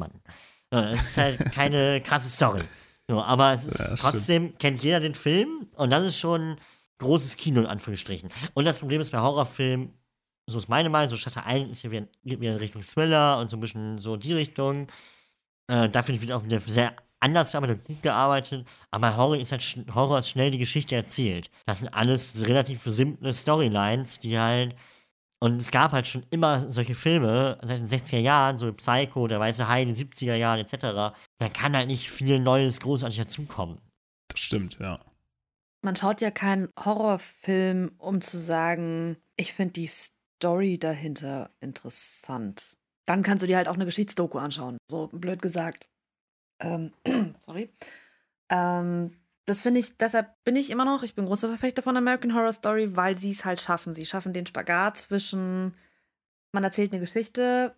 Das 0.70 1.02
ist 1.02 1.16
halt 1.18 1.38
keine 1.52 2.00
krasse 2.00 2.30
Story. 2.30 2.62
So, 3.06 3.22
aber 3.22 3.52
es 3.52 3.66
ist 3.66 3.80
ja, 3.80 3.94
trotzdem, 3.96 4.44
stimmt. 4.44 4.58
kennt 4.60 4.82
jeder 4.82 5.00
den 5.00 5.14
Film 5.14 5.68
und 5.74 5.90
das 5.90 6.06
ist 6.06 6.18
schon 6.18 6.56
großes 6.96 7.36
Kino 7.36 7.60
in 7.60 7.66
Anführungsstrichen. 7.66 8.30
Und 8.54 8.64
das 8.64 8.78
Problem 8.78 9.02
ist 9.02 9.10
bei 9.10 9.20
Horrorfilmen, 9.20 9.92
so 10.46 10.56
ist 10.56 10.70
meine 10.70 10.88
Meinung, 10.88 11.10
so 11.10 11.18
Shutter 11.18 11.44
Island 11.46 11.72
ist 11.72 11.82
ja 11.82 11.90
wieder, 11.90 12.06
wieder 12.22 12.52
in 12.52 12.56
Richtung 12.56 12.80
Thriller 12.80 13.38
und 13.40 13.50
so 13.50 13.58
ein 13.58 13.60
bisschen 13.60 13.98
so 13.98 14.16
die 14.16 14.32
Richtung. 14.32 14.86
Äh, 15.70 15.90
da 15.90 16.00
finde 16.00 16.16
ich 16.16 16.22
wieder 16.22 16.38
auch 16.38 16.44
wieder 16.44 16.60
sehr 16.60 16.96
anders, 17.20 17.54
aber 17.54 17.74
gut 17.76 18.02
gearbeitet. 18.02 18.66
Aber 18.90 19.16
Horror 19.16 19.36
ist 19.36 19.52
halt 19.52 19.62
Horror 19.94 20.18
ist 20.20 20.30
schnell 20.30 20.50
die 20.50 20.58
Geschichte 20.58 20.94
erzählt. 20.94 21.50
Das 21.66 21.78
sind 21.80 21.88
alles 21.88 22.46
relativ 22.46 22.82
simple 22.84 23.32
Storylines, 23.32 24.20
die 24.20 24.38
halt. 24.38 24.74
Und 25.38 25.60
es 25.60 25.70
gab 25.70 25.92
halt 25.92 26.06
schon 26.06 26.24
immer 26.30 26.70
solche 26.70 26.94
Filme 26.94 27.58
seit 27.62 27.78
den 27.78 27.86
60er 27.86 28.18
Jahren, 28.18 28.56
so 28.56 28.72
Psycho, 28.72 29.26
der 29.28 29.38
Weiße 29.38 29.68
Hai 29.68 29.82
in 29.82 29.88
den 29.88 29.96
70er 29.96 30.34
Jahren 30.34 30.60
etc. 30.60 31.14
Da 31.38 31.48
kann 31.52 31.76
halt 31.76 31.88
nicht 31.88 32.10
viel 32.10 32.38
Neues 32.38 32.80
großartig 32.80 33.18
dazukommen. 33.18 33.78
Das 34.28 34.40
stimmt, 34.40 34.78
ja. 34.78 34.98
Man 35.82 35.94
schaut 35.94 36.22
ja 36.22 36.30
keinen 36.30 36.68
Horrorfilm, 36.82 37.92
um 37.98 38.22
zu 38.22 38.38
sagen, 38.38 39.18
ich 39.36 39.52
finde 39.52 39.74
die 39.74 39.86
Story 39.86 40.78
dahinter 40.78 41.50
interessant. 41.60 42.78
Dann 43.06 43.22
kannst 43.22 43.42
du 43.42 43.46
dir 43.46 43.58
halt 43.58 43.68
auch 43.68 43.74
eine 43.74 43.84
Geschichtsdoku 43.84 44.38
anschauen, 44.38 44.78
so 44.90 45.08
blöd 45.08 45.42
gesagt. 45.42 45.88
Ähm, 46.60 46.92
sorry. 47.38 47.70
Ähm, 48.48 49.12
das 49.46 49.62
finde 49.62 49.80
ich, 49.80 49.96
deshalb 49.96 50.42
bin 50.44 50.56
ich 50.56 50.70
immer 50.70 50.84
noch, 50.84 51.02
ich 51.02 51.14
bin 51.14 51.26
großer 51.26 51.48
Verfechter 51.48 51.82
von 51.82 51.96
American 51.96 52.34
Horror 52.34 52.52
Story, 52.52 52.96
weil 52.96 53.16
sie 53.16 53.30
es 53.30 53.44
halt 53.44 53.60
schaffen. 53.60 53.92
Sie 53.92 54.04
schaffen 54.04 54.32
den 54.32 54.46
Spagat 54.46 54.96
zwischen, 54.98 55.74
man 56.52 56.64
erzählt 56.64 56.92
eine 56.92 57.00
Geschichte, 57.00 57.74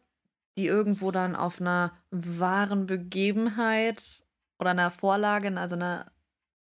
die 0.56 0.66
irgendwo 0.66 1.10
dann 1.10 1.36
auf 1.36 1.60
einer 1.60 1.92
wahren 2.10 2.86
Begebenheit 2.86 4.24
oder 4.58 4.70
einer 4.70 4.90
Vorlage, 4.90 5.54
also 5.56 5.76
einer 5.76 6.10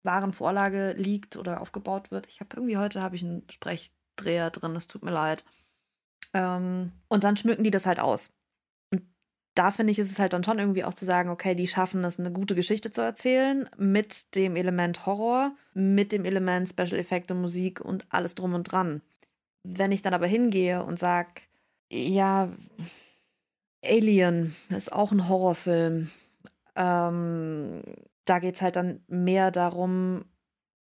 wahren 0.03 0.33
Vorlage 0.33 0.93
liegt 0.93 1.37
oder 1.37 1.61
aufgebaut 1.61 2.11
wird. 2.11 2.27
Ich 2.27 2.41
habe 2.41 2.57
irgendwie 2.57 2.77
heute 2.77 3.03
habe 3.03 3.17
ich 3.17 3.25
einen 3.25 3.49
Sprechdreher 3.51 4.51
drin, 4.51 4.77
es 4.77 4.87
tut 4.87 5.03
mir 5.03 5.13
leid. 5.13 5.45
Ähm, 6.33 6.93
und 7.09 7.25
dann 7.25 7.37
schmücken 7.37 7.65
die 7.65 7.71
das 7.71 7.87
halt 7.87 8.01
aus. 8.01 8.33
Da 9.61 9.71
finde 9.71 9.91
ich, 9.91 9.99
ist 9.99 10.11
es 10.11 10.19
halt 10.19 10.33
dann 10.33 10.43
schon 10.43 10.59
irgendwie 10.59 10.85
auch 10.85 10.95
zu 10.95 11.05
sagen, 11.05 11.29
okay, 11.29 11.55
die 11.55 11.69
schaffen 11.69 12.03
es, 12.03 12.19
eine 12.19 12.33
gute 12.33 12.55
Geschichte 12.55 12.91
zu 12.91 13.03
erzählen 13.03 13.69
mit 13.77 14.35
dem 14.35 14.57
Element 14.57 15.05
Horror, 15.05 15.55
mit 15.75 16.13
dem 16.13 16.25
Element 16.25 16.67
Special 16.67 16.99
Effekte, 16.99 17.35
Musik 17.35 17.83
und 17.83 18.07
alles 18.09 18.35
drum 18.35 18.55
und 18.55 18.65
dran. 18.73 19.03
Wenn 19.63 19.93
ich 19.93 20.01
dann 20.01 20.15
aber 20.15 20.27
hingehe 20.27 20.83
und 20.83 20.99
sage, 20.99 21.43
ja, 21.93 22.49
Alien 23.85 24.57
ist 24.71 24.95
auch 24.95 25.13
ein 25.13 25.29
Horrorfilm. 25.29 26.11
Ähm, 26.75 27.83
da 28.25 28.39
geht 28.39 28.55
es 28.55 28.63
halt 28.63 28.77
dann 28.77 29.05
mehr 29.09 29.51
darum, 29.51 30.25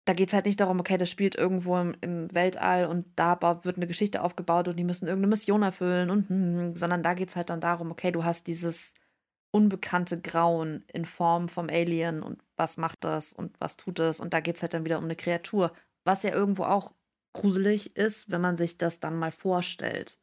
da 0.06 0.14
geht 0.14 0.30
es 0.30 0.34
halt 0.34 0.46
nicht 0.46 0.60
darum, 0.60 0.80
okay, 0.80 0.98
das 0.98 1.10
spielt 1.10 1.36
irgendwo 1.36 1.78
im, 1.78 1.96
im, 2.02 2.34
Weltall 2.34 2.86
und 2.88 3.06
da 3.16 3.40
wird 3.64 3.78
eine 3.78 3.88
Geschichte 3.88 4.22
aufgebaut 4.22 4.68
und 4.68 4.78
die 4.78 4.84
müssen 4.84 5.08
irgendeine 5.08 5.30
Mission 5.30 5.62
erfüllen 5.62 6.10
und 6.10 6.30
hm, 6.30 6.58
hm, 6.58 6.76
sondern 6.76 7.04
da 7.04 7.14
geht 7.14 7.30
es 7.30 7.36
halt 7.36 7.50
dann 7.50 7.62
darum, 7.62 7.92
okay, 7.92 8.12
du 8.12 8.24
hast 8.24 8.48
dieses 8.48 8.94
unbekannte 9.52 10.20
Grauen 10.20 10.86
in 10.88 11.06
Form 11.06 11.50
vom 11.50 11.70
Alien 11.70 12.24
und 12.24 12.42
was 12.56 12.78
macht 12.78 13.04
das 13.04 13.34
und 13.34 13.60
was 13.60 13.78
tut 13.78 14.00
es 14.00 14.20
und 14.20 14.34
da 14.34 14.40
geht 14.40 14.56
es 14.56 14.62
halt 14.62 14.74
dann 14.74 14.86
wieder 14.86 14.98
um 14.98 15.04
eine 15.04 15.16
Kreatur, 15.16 15.72
was 16.04 16.24
ja 16.24 16.32
irgendwo 16.32 16.64
auch 16.64 16.94
gruselig 17.34 17.96
ist, 17.96 18.32
wenn 18.32 18.42
man 18.42 18.58
sich 18.58 18.78
das 18.78 19.00
dann 19.00 19.18
mal 19.18 19.32
vorstellt. 19.32 20.18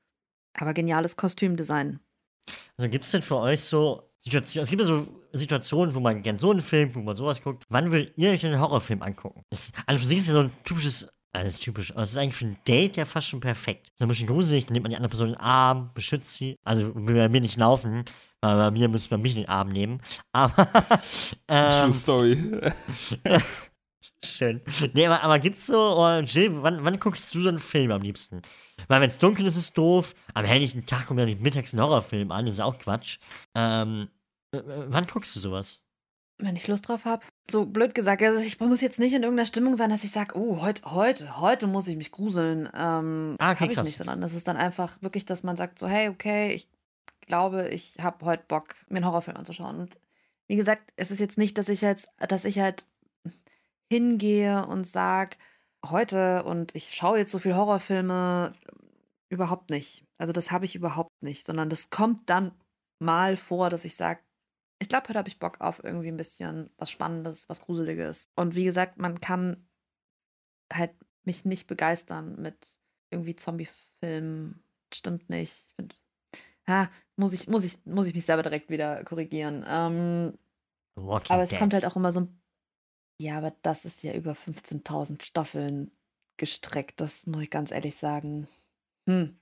Aber 0.55 0.75
geniales 0.75 1.17
Kostümdesign. 1.17 2.01
Also 2.77 2.91
gibt 2.91 3.05
es 3.05 3.11
denn 3.11 3.23
für 3.23 3.37
euch 3.37 3.61
so 3.61 4.08
Situationen, 4.19 4.65
es 4.65 4.71
gibt 4.71 4.83
ja 4.83 4.87
so 4.87 5.07
Situationen, 5.33 5.95
wo 5.95 6.01
man 6.01 6.23
gern 6.23 6.39
so 6.39 6.51
einen 6.51 6.61
Film, 6.61 6.95
wo 6.95 7.01
man 7.01 7.17
sowas 7.17 7.43
guckt. 7.43 7.65
Wann 7.69 7.93
will 7.93 8.13
ihr 8.17 8.31
euch 8.31 8.45
einen 8.45 8.61
Horrorfilm 8.61 9.03
angucken? 9.03 9.43
Das, 9.51 9.73
also 9.87 10.01
für 10.01 10.07
sich 10.07 10.19
ist 10.19 10.29
ja 10.29 10.33
so 10.35 10.41
ein 10.41 10.53
typisches, 10.65 11.09
alles 11.33 11.55
also 11.55 11.59
typisch, 11.59 11.93
aber 11.93 12.03
es 12.03 12.11
ist 12.11 12.17
eigentlich 12.17 12.35
für 12.35 12.47
ein 12.47 12.59
Date 12.67 12.97
ja 12.97 13.05
fast 13.05 13.29
schon 13.29 13.41
perfekt. 13.41 13.93
So 13.97 14.05
ein 14.05 14.09
bisschen 14.09 14.27
gruselig, 14.27 14.67
dann 14.67 14.73
nimmt 14.73 14.85
man 14.85 14.91
die 14.91 14.97
andere 14.97 15.11
Person 15.11 15.29
in 15.29 15.35
den 15.35 15.41
Arm, 15.41 15.91
beschützt 15.95 16.35
sie. 16.35 16.57
Also 16.65 16.95
will 16.95 17.15
bei 17.15 17.29
mir 17.29 17.41
nicht 17.41 17.57
laufen, 17.59 18.05
weil 18.41 18.57
bei 18.57 18.71
mir 18.71 18.89
müsste 18.89 19.15
man 19.15 19.23
mich 19.23 19.37
in 19.37 19.43
den 19.43 19.49
Arm 19.49 19.69
nehmen. 19.69 20.01
Aber. 20.33 20.69
ähm, 21.49 21.71
True 21.71 21.93
Story. 21.93 22.61
Schön. 24.25 24.61
Nee, 24.95 25.07
aber, 25.07 25.23
aber 25.23 25.39
gibt's 25.39 25.67
so, 25.67 25.79
oh, 25.79 26.21
Jill, 26.21 26.63
wann, 26.63 26.85
wann 26.85 26.99
guckst 26.99 27.33
du 27.35 27.41
so 27.41 27.49
einen 27.49 27.61
Film 27.61 27.93
am 27.93 28.03
liebsten? 28.03 28.43
Weil 28.87 29.01
wenn 29.01 29.11
es 29.11 29.19
dunkel 29.19 29.47
ist, 29.47 29.57
ist 29.57 29.63
es 29.63 29.73
doof. 29.73 30.15
Am 30.35 30.45
helllichen 30.45 30.87
Tag 30.87 31.07
kommt 31.07 31.21
ja 31.21 31.27
nicht 31.27 31.41
mittags 31.41 31.73
ein 31.73 31.81
Horrorfilm 31.81 32.31
an, 32.31 32.47
das 32.47 32.55
ist 32.55 32.61
auch 32.61 32.79
Quatsch. 32.79 33.19
Ähm, 33.55 34.09
äh, 34.55 34.59
äh, 34.59 34.85
wann 34.89 35.07
guckst 35.07 35.35
du 35.37 35.41
sowas? 35.41 35.81
Wenn 36.41 36.55
ich 36.55 36.69
Lust 36.69 36.87
drauf 36.87 37.05
habe. 37.05 37.27
So 37.51 37.67
blöd 37.67 37.97
gesagt, 37.97 38.23
also 38.23 38.39
ich 38.41 38.61
muss 38.61 38.81
jetzt 38.81 39.01
nicht 39.01 39.13
in 39.13 39.25
irgendeiner 39.25 39.47
Stimmung 39.47 39.75
sein, 39.75 39.91
dass 39.91 40.05
ich 40.05 40.13
sage, 40.13 40.39
oh, 40.39 40.63
heute, 40.63 40.93
heute, 40.93 41.41
heute 41.41 41.67
muss 41.67 41.89
ich 41.89 41.97
mich 41.97 42.13
gruseln. 42.13 42.69
Ähm, 42.75 43.35
das 43.39 43.49
ah, 43.49 43.53
okay, 43.53 43.65
habe 43.65 43.73
ich 43.73 43.83
nicht, 43.83 43.97
sondern 43.97 44.21
das 44.21 44.35
ist 44.35 44.47
dann 44.47 44.57
einfach 44.57 45.03
wirklich, 45.03 45.27
dass 45.27 45.43
man 45.43 45.57
sagt 45.57 45.81
so, 45.81 45.89
hey, 45.89 46.09
okay, 46.09 46.53
ich 46.53 46.69
glaube, 47.27 47.69
ich 47.71 47.97
habe 48.01 48.25
heute 48.25 48.45
Bock, 48.47 48.77
mir 48.89 48.99
einen 48.99 49.07
Horrorfilm 49.07 49.37
anzuschauen. 49.37 49.81
Und 49.81 49.99
wie 50.47 50.57
gesagt, 50.57 50.93
es 50.97 51.11
ist 51.11 51.19
jetzt 51.19 51.39
nicht, 51.39 51.59
dass 51.59 51.69
ich 51.69 51.81
jetzt, 51.81 52.09
dass 52.19 52.45
ich 52.45 52.61
halt 52.61 52.85
hingehe 53.91 54.65
und 54.67 54.87
sage, 54.87 55.37
heute 55.85 56.45
und 56.45 56.75
ich 56.75 56.95
schaue 56.95 57.19
jetzt 57.19 57.31
so 57.31 57.39
viel 57.39 57.55
Horrorfilme, 57.55 58.53
überhaupt 59.29 59.71
nicht. 59.71 60.05
Also 60.19 60.33
das 60.33 60.51
habe 60.51 60.65
ich 60.65 60.75
überhaupt 60.75 61.23
nicht, 61.23 61.45
sondern 61.45 61.69
das 61.71 61.91
kommt 61.91 62.29
dann 62.29 62.53
mal 62.99 63.37
vor, 63.37 63.71
dass 63.71 63.85
ich 63.85 63.95
sage, 63.95 64.21
ich 64.81 64.89
glaube, 64.89 65.09
heute 65.09 65.19
habe 65.19 65.29
ich 65.29 65.39
Bock 65.39 65.61
auf 65.61 65.83
irgendwie 65.83 66.09
ein 66.09 66.17
bisschen 66.17 66.71
was 66.77 66.91
Spannendes, 66.91 67.49
was 67.49 67.63
Gruseliges. 67.63 68.31
Und 68.37 68.55
wie 68.55 68.65
gesagt, 68.65 68.99
man 68.99 69.21
kann 69.21 69.69
halt 70.73 70.93
mich 71.25 71.45
nicht 71.45 71.67
begeistern 71.67 72.41
mit 72.41 72.79
irgendwie 73.11 73.35
Zombie-Filmen. 73.37 74.63
Stimmt 74.93 75.29
nicht. 75.31 75.67
Ich 75.67 75.75
find, 75.75 75.99
ja, 76.67 76.91
muss 77.17 77.33
ich, 77.33 77.49
muss 77.49 77.65
ich, 77.65 77.85
muss 77.87 78.07
ich 78.07 78.15
mich 78.15 78.25
selber 78.25 78.43
direkt 78.43 78.71
wieder 78.71 79.03
korrigieren. 79.05 79.65
Ähm, 79.69 80.39
aber 80.97 81.43
es 81.43 81.51
kommt 81.59 81.75
halt 81.75 81.85
auch 81.85 81.97
immer 81.97 82.13
so 82.13 82.21
ein. 82.21 82.41
Ja, 83.21 83.39
aber 83.39 83.53
das 83.63 83.85
ist 83.85 84.03
ja 84.03 84.13
über 84.15 84.33
15.000 84.33 85.23
Staffeln 85.23 85.91
gestreckt. 86.37 87.01
Das 87.01 87.27
muss 87.27 87.43
ich 87.43 87.51
ganz 87.51 87.71
ehrlich 87.71 87.97
sagen. 87.97 88.47
Hm. 89.09 89.37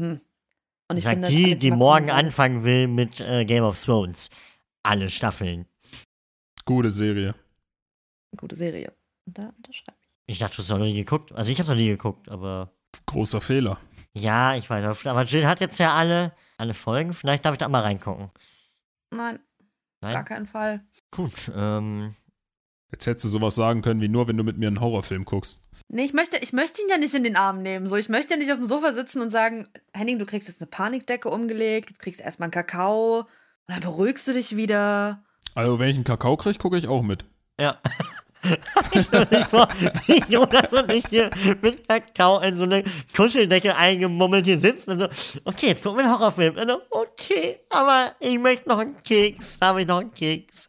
Hm. 0.00 0.20
Und 0.88 0.96
ich 0.96 1.04
Sagt 1.04 1.26
finde, 1.26 1.28
die, 1.28 1.58
die 1.58 1.70
morgen 1.70 2.10
anfangen 2.10 2.64
will 2.64 2.88
mit 2.88 3.20
äh, 3.20 3.44
Game 3.44 3.64
of 3.64 3.82
Thrones 3.82 4.30
alle 4.82 5.10
Staffeln. 5.10 5.66
Gute 6.64 6.90
Serie. 6.90 7.34
Gute 8.36 8.56
Serie. 8.56 8.92
Und 9.26 9.38
da 9.38 9.52
unterschreibe 9.56 9.98
ich. 10.02 10.34
Ich 10.34 10.38
dachte, 10.38 10.56
du 10.56 10.62
hast 10.62 10.68
noch 10.70 10.78
nie 10.78 10.94
geguckt. 10.94 11.32
Also 11.32 11.50
ich 11.50 11.58
habe 11.58 11.70
noch 11.70 11.76
nie 11.76 11.88
geguckt, 11.88 12.28
aber. 12.28 12.70
Großer 13.06 13.40
Fehler. 13.40 13.78
Ja, 14.14 14.54
ich 14.54 14.70
weiß, 14.70 15.06
aber 15.06 15.24
Jill 15.24 15.46
hat 15.46 15.60
jetzt 15.60 15.78
ja 15.78 15.92
alle, 15.92 16.32
alle 16.56 16.74
Folgen. 16.74 17.12
Vielleicht 17.12 17.44
darf 17.44 17.54
ich 17.54 17.58
da 17.58 17.68
mal 17.68 17.82
reingucken. 17.82 18.30
Nein, 19.10 19.40
Nein? 20.00 20.12
gar 20.12 20.24
keinen 20.24 20.46
Fall. 20.46 20.84
Gut, 21.10 21.50
ähm. 21.54 22.14
Jetzt 22.94 23.08
hättest 23.08 23.24
du 23.24 23.28
sowas 23.28 23.56
sagen 23.56 23.82
können, 23.82 24.00
wie 24.00 24.06
nur, 24.06 24.28
wenn 24.28 24.36
du 24.36 24.44
mit 24.44 24.56
mir 24.56 24.68
einen 24.68 24.80
Horrorfilm 24.80 25.24
guckst. 25.24 25.60
Nee, 25.88 26.04
ich 26.04 26.12
möchte, 26.12 26.36
ich 26.36 26.52
möchte 26.52 26.80
ihn 26.80 26.88
ja 26.88 26.96
nicht 26.96 27.12
in 27.12 27.24
den 27.24 27.34
Arm 27.34 27.60
nehmen. 27.60 27.88
So, 27.88 27.96
ich 27.96 28.08
möchte 28.08 28.34
ja 28.34 28.38
nicht 28.38 28.52
auf 28.52 28.58
dem 28.58 28.66
Sofa 28.66 28.92
sitzen 28.92 29.20
und 29.20 29.30
sagen, 29.30 29.66
Henning, 29.92 30.20
du 30.20 30.26
kriegst 30.26 30.46
jetzt 30.46 30.62
eine 30.62 30.70
Panikdecke 30.70 31.28
umgelegt, 31.28 31.90
jetzt 31.90 31.98
kriegst 31.98 32.20
du 32.20 32.24
erstmal 32.24 32.46
einen 32.46 32.52
Kakao 32.52 33.18
und 33.18 33.26
dann 33.66 33.80
beruhigst 33.80 34.28
du 34.28 34.32
dich 34.32 34.54
wieder. 34.54 35.24
Also, 35.56 35.80
wenn 35.80 35.88
ich 35.88 35.96
einen 35.96 36.04
Kakao 36.04 36.36
kriege, 36.36 36.56
gucke 36.56 36.78
ich 36.78 36.86
auch 36.86 37.02
mit. 37.02 37.24
Ja. 37.58 37.80
ich 38.92 39.02
stelle 39.02 39.26
mir 39.28 39.38
nicht 39.38 39.50
vor, 39.50 39.66
wie 40.06 40.22
Jonas 40.28 40.72
und 40.72 40.92
ich 40.92 41.08
hier 41.08 41.32
mit 41.62 41.88
Kakao 41.88 42.38
in 42.42 42.56
so 42.56 42.62
eine 42.62 42.84
Kuscheldecke 43.16 43.74
eingemummelt 43.74 44.44
hier 44.44 44.60
sitzen 44.60 44.92
und 44.92 44.98
so, 45.00 45.08
okay, 45.44 45.66
jetzt 45.66 45.82
gucken 45.82 45.98
wir 45.98 46.04
einen 46.04 46.16
Horrorfilm. 46.16 46.56
Und 46.58 46.70
so, 46.70 46.80
okay, 46.90 47.58
aber 47.70 48.12
ich 48.20 48.38
möchte 48.38 48.68
noch 48.68 48.78
einen 48.78 49.02
Keks. 49.02 49.58
Habe 49.60 49.80
ich 49.80 49.88
noch 49.88 49.98
einen 49.98 50.14
Keks? 50.14 50.68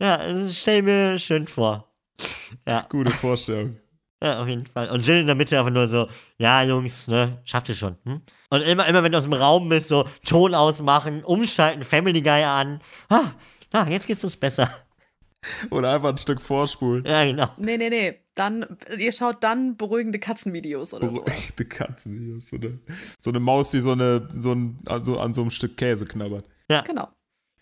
Ja, 0.00 0.16
das 0.16 0.58
stell 0.58 0.82
mir 0.82 1.18
schön 1.18 1.46
vor. 1.46 1.86
Ja, 2.66 2.86
Gute 2.88 3.10
Vorstellung. 3.10 3.76
ja, 4.22 4.40
auf 4.40 4.48
jeden 4.48 4.66
Fall. 4.66 4.88
Und 4.90 5.06
Jill 5.06 5.18
in 5.18 5.26
der 5.26 5.34
Mitte 5.34 5.58
einfach 5.58 5.72
nur 5.72 5.88
so, 5.88 6.08
ja, 6.38 6.62
Jungs, 6.62 7.06
ne, 7.08 7.38
schafft 7.44 7.68
ihr 7.68 7.74
schon. 7.74 7.96
Hm? 8.04 8.22
Und 8.50 8.62
immer, 8.62 8.86
immer, 8.86 9.02
wenn 9.02 9.12
du 9.12 9.18
aus 9.18 9.24
dem 9.24 9.32
Raum 9.32 9.68
bist, 9.68 9.88
so 9.88 10.08
Ton 10.26 10.54
ausmachen, 10.54 11.22
umschalten, 11.22 11.84
Family 11.84 12.22
Guy 12.22 12.42
an. 12.44 12.80
Ah, 13.08 13.32
ah 13.72 13.86
jetzt 13.88 14.06
geht's 14.06 14.24
uns 14.24 14.36
besser. 14.36 14.70
Oder 15.70 15.94
einfach 15.94 16.10
ein 16.10 16.18
Stück 16.18 16.40
vorspulen. 16.40 17.04
Ja, 17.04 17.24
genau. 17.24 17.48
Nee, 17.56 17.78
nee, 17.78 17.88
nee. 17.88 18.20
Dann, 18.34 18.78
ihr 18.98 19.12
schaut 19.12 19.42
dann 19.42 19.76
beruhigende 19.76 20.18
Katzenvideos 20.18 20.94
oder 20.94 21.10
so. 21.10 21.22
Beruhigte 21.22 21.64
Katze. 21.64 22.10
hier 22.10 22.38
ist 22.38 22.48
So 22.48 22.56
eine, 22.56 22.78
so 23.18 23.30
eine 23.30 23.40
Maus, 23.40 23.70
die 23.70 23.80
so, 23.80 23.92
eine, 23.92 24.28
so 24.38 24.52
ein, 24.52 24.78
also 24.86 25.18
an 25.18 25.32
so 25.32 25.42
einem 25.42 25.50
Stück 25.50 25.76
Käse 25.76 26.06
knabbert. 26.06 26.44
Ja, 26.68 26.82
Genau. 26.82 27.08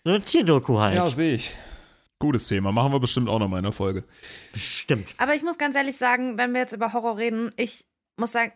so 0.03 0.11
eine 0.11 0.21
Tierdoku 0.21 0.77
halt. 0.79 0.95
Ja, 0.95 1.09
sehe 1.09 1.35
ich. 1.35 1.53
Gutes 2.19 2.47
Thema. 2.47 2.73
Machen 2.73 2.91
wir 2.91 2.99
bestimmt 2.99 3.29
auch 3.29 3.39
noch 3.39 3.47
mal 3.47 3.57
in 3.57 3.63
der 3.63 3.71
Folge. 3.71 4.03
Bestimmt. 4.51 5.07
Aber 5.17 5.35
ich 5.35 5.43
muss 5.43 5.57
ganz 5.57 5.75
ehrlich 5.75 5.95
sagen, 5.95 6.37
wenn 6.37 6.53
wir 6.53 6.59
jetzt 6.59 6.73
über 6.73 6.91
Horror 6.91 7.17
reden, 7.17 7.49
ich 7.55 7.85
muss 8.17 8.33
sagen, 8.33 8.51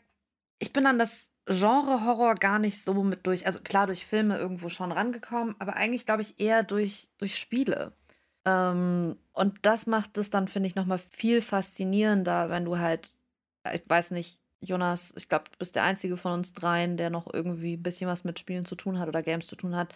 ich 0.60 0.74
bin 0.74 0.86
an 0.86 1.00
das 1.00 1.32
Genre 1.46 2.06
Horror 2.06 2.36
gar 2.36 2.60
nicht 2.60 2.84
so 2.84 2.94
mit 3.04 3.26
durch, 3.26 3.46
also 3.46 3.60
klar 3.62 3.88
durch 3.88 4.06
Filme 4.06 4.38
irgendwo 4.38 4.70
schon 4.70 4.92
rangekommen, 4.92 5.56
aber 5.60 5.76
eigentlich 5.76 6.06
glaube 6.06 6.22
ich 6.22 6.40
eher 6.40 6.64
durch, 6.64 7.10
durch 7.18 7.38
Spiele. 7.38 7.94
Ähm, 8.46 9.18
und 9.32 9.60
das 9.62 9.88
macht 9.88 10.18
es 10.18 10.30
dann, 10.30 10.48
finde 10.48 10.68
ich, 10.68 10.76
nochmal 10.76 11.00
viel 11.00 11.42
faszinierender, 11.42 12.50
wenn 12.50 12.66
du 12.66 12.78
halt, 12.78 13.12
ich 13.74 13.84
weiß 13.88 14.12
nicht, 14.12 14.42
Jonas, 14.60 15.14
ich 15.18 15.28
glaube, 15.28 15.46
du 15.52 15.58
bist 15.58 15.76
der 15.76 15.84
einzige 15.84 16.16
von 16.16 16.34
uns 16.34 16.54
dreien, 16.54 16.96
der 16.96 17.10
noch 17.10 17.34
irgendwie 17.34 17.74
ein 17.74 17.84
bisschen 17.84 18.10
was 18.10 18.24
mit 18.24 18.40
Spielen 18.40 18.66
zu 18.66 18.76
tun 18.76 19.00
hat 19.00 19.10
oder 19.10 19.22
Games 19.22 19.48
zu 19.48 19.56
tun 19.56 19.76
hat. 19.76 19.94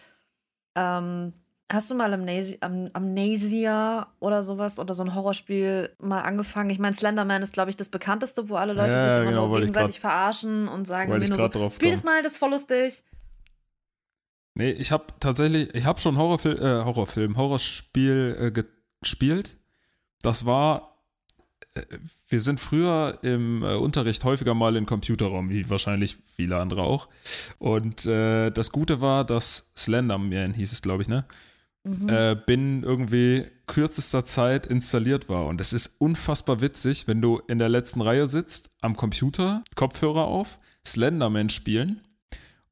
Ähm, 0.75 1.33
hast 1.71 1.91
du 1.91 1.95
mal 1.95 2.13
Amnesia, 2.13 2.57
Am 2.61 2.89
Amnesia 2.93 4.07
oder 4.19 4.43
sowas 4.43 4.79
oder 4.79 4.93
so 4.93 5.03
ein 5.03 5.13
Horrorspiel 5.13 5.89
mal 5.99 6.21
angefangen? 6.21 6.69
Ich 6.69 6.79
meine, 6.79 6.95
Slenderman 6.95 7.43
ist, 7.43 7.53
glaube 7.53 7.69
ich, 7.69 7.75
das 7.75 7.89
bekannteste, 7.89 8.49
wo 8.49 8.55
alle 8.55 8.73
Leute 8.73 8.95
Ja, 8.95 9.09
sich 9.09 9.21
immer 9.21 9.31
genau, 9.31 9.47
nur 9.47 9.59
gegenseitig 9.59 9.99
verarschen 9.99 10.67
und 10.67 10.85
sagen 10.85 11.21
ich 11.21 11.29
nur 11.29 11.37
grad 11.37 11.53
so, 11.53 11.59
drauf 11.59 11.75
spiel 11.75 11.91
das 11.91 12.03
mal, 12.03 12.21
das 12.23 12.33
ist 12.33 12.37
voll 12.37 12.51
lustig. 12.51 13.03
Nee, 14.53 14.71
ich 14.71 14.91
habe 14.91 15.05
tatsächlich, 15.19 15.73
ich 15.75 15.85
habe 15.85 15.99
schon 15.99 16.17
Horrorfil 16.17 16.57
äh, 16.57 16.83
Horrorfilm, 16.83 17.37
Horrorspiel 17.37 18.53
äh, 18.55 18.63
gespielt. 19.01 19.55
Das 20.23 20.47
war, 20.47 20.97
äh, 21.75 21.83
wir 22.29 22.39
sind 22.39 22.59
früher 22.59 23.19
im 23.21 23.61
äh, 23.61 23.75
Unterricht 23.75 24.23
häufiger 24.23 24.55
mal 24.55 24.75
in 24.75 24.87
Computerraum, 24.87 25.49
wie 25.49 25.69
wahrscheinlich 25.69 26.15
viele 26.15 26.57
andere 26.57 26.81
auch. 26.81 27.07
Und 27.59 28.07
äh, 28.07 28.49
das 28.49 28.71
Gute 28.71 28.99
war, 28.99 29.25
dass 29.25 29.73
Slenderman 29.77 30.55
hieß 30.55 30.71
es, 30.71 30.81
glaube 30.81 31.03
ich, 31.03 31.07
ne? 31.07 31.25
Mhm. 31.87 32.09
äh, 32.09 32.35
binnen 32.35 32.83
irgendwie 32.83 33.45
kürzester 33.65 34.25
Zeit 34.25 34.65
installiert 34.65 35.29
war. 35.29 35.45
Und 35.45 35.61
es 35.61 35.73
ist 35.73 35.99
unfassbar 36.01 36.61
witzig, 36.61 37.07
wenn 37.07 37.21
du 37.21 37.39
in 37.47 37.59
der 37.59 37.69
letzten 37.69 38.01
Reihe 38.01 38.27
sitzt, 38.27 38.71
am 38.81 38.95
Computer, 38.95 39.63
Kopfhörer 39.75 40.25
auf, 40.25 40.59
Slenderman 40.85 41.49
spielen 41.49 42.01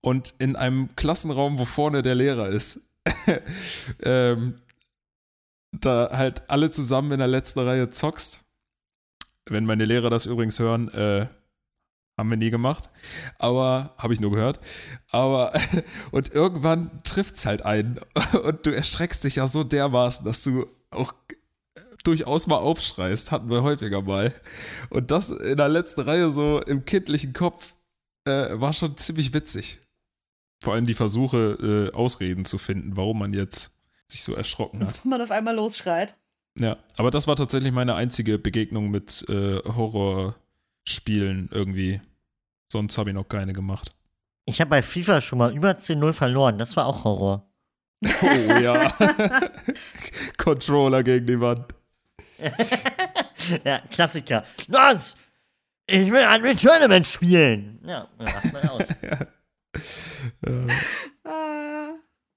und 0.01 0.33
in 0.39 0.55
einem 0.55 0.95
Klassenraum, 0.95 1.59
wo 1.59 1.65
vorne 1.65 2.01
der 2.01 2.15
Lehrer 2.15 2.47
ist, 2.49 2.89
ähm, 4.03 4.55
da 5.71 6.09
halt 6.11 6.49
alle 6.49 6.71
zusammen 6.71 7.11
in 7.13 7.19
der 7.19 7.27
letzten 7.27 7.59
Reihe 7.59 7.89
zockst. 7.89 8.45
Wenn 9.45 9.65
meine 9.65 9.85
Lehrer 9.85 10.09
das 10.09 10.25
übrigens 10.25 10.59
hören, 10.59 10.89
äh, 10.89 11.27
haben 12.17 12.29
wir 12.29 12.37
nie 12.37 12.49
gemacht. 12.49 12.89
Aber, 13.39 13.93
habe 13.97 14.13
ich 14.13 14.19
nur 14.19 14.31
gehört. 14.31 14.59
Aber, 15.09 15.53
und 16.11 16.33
irgendwann 16.33 17.03
trifft 17.03 17.35
es 17.35 17.45
halt 17.45 17.63
einen. 17.63 17.99
Und 18.43 18.65
du 18.65 18.73
erschreckst 18.73 19.23
dich 19.23 19.37
ja 19.37 19.47
so 19.47 19.63
dermaßen, 19.63 20.25
dass 20.25 20.43
du 20.43 20.65
auch 20.91 21.13
durchaus 22.03 22.47
mal 22.47 22.57
aufschreist. 22.57 23.31
Hatten 23.31 23.49
wir 23.49 23.63
häufiger 23.63 24.01
mal. 24.01 24.33
Und 24.89 25.11
das 25.11 25.31
in 25.31 25.57
der 25.57 25.69
letzten 25.69 26.01
Reihe 26.01 26.29
so 26.29 26.61
im 26.61 26.85
kindlichen 26.85 27.33
Kopf 27.33 27.75
äh, 28.25 28.59
war 28.59 28.73
schon 28.73 28.97
ziemlich 28.97 29.33
witzig. 29.33 29.79
Vor 30.63 30.73
allem 30.73 30.85
die 30.85 30.93
Versuche, 30.93 31.91
äh, 31.91 31.95
Ausreden 31.95 32.45
zu 32.45 32.57
finden, 32.57 32.95
warum 32.95 33.19
man 33.19 33.33
jetzt 33.33 33.77
sich 34.07 34.23
so 34.23 34.33
erschrocken 34.33 34.85
hat. 34.85 35.03
man 35.05 35.21
auf 35.21 35.31
einmal 35.31 35.55
losschreit. 35.55 36.15
Ja, 36.57 36.77
aber 36.95 37.11
das 37.11 37.27
war 37.27 37.35
tatsächlich 37.35 37.73
meine 37.73 37.95
einzige 37.95 38.39
Begegnung 38.39 38.89
mit 38.89 39.25
äh, 39.27 39.59
Horrorspielen 40.85 41.49
irgendwie. 41.51 42.01
Sonst 42.71 42.97
habe 42.97 43.09
ich 43.09 43.15
noch 43.15 43.27
keine 43.27 43.53
gemacht. 43.53 43.95
Ich 44.45 44.61
habe 44.61 44.69
bei 44.69 44.81
FIFA 44.81 45.21
schon 45.21 45.39
mal 45.39 45.55
über 45.55 45.71
10-0 45.71 46.13
verloren. 46.13 46.57
Das 46.57 46.75
war 46.75 46.85
auch 46.85 47.03
Horror. 47.03 47.49
Oh 48.21 48.27
ja. 48.61 48.91
Controller 50.37 51.03
gegen 51.03 51.25
die 51.25 51.39
Wand. 51.39 51.73
ja, 53.63 53.79
Klassiker. 53.89 54.43
Los! 54.67 55.17
Ich 55.87 56.11
will 56.11 56.23
ein 56.23 56.57
Tournament 56.57 57.07
spielen. 57.07 57.79
Ja, 57.83 58.07
rast 58.19 58.53
mal 58.53 58.69
aus. 58.69 58.87
Äh, 60.45 60.67
Ah, 61.25 61.89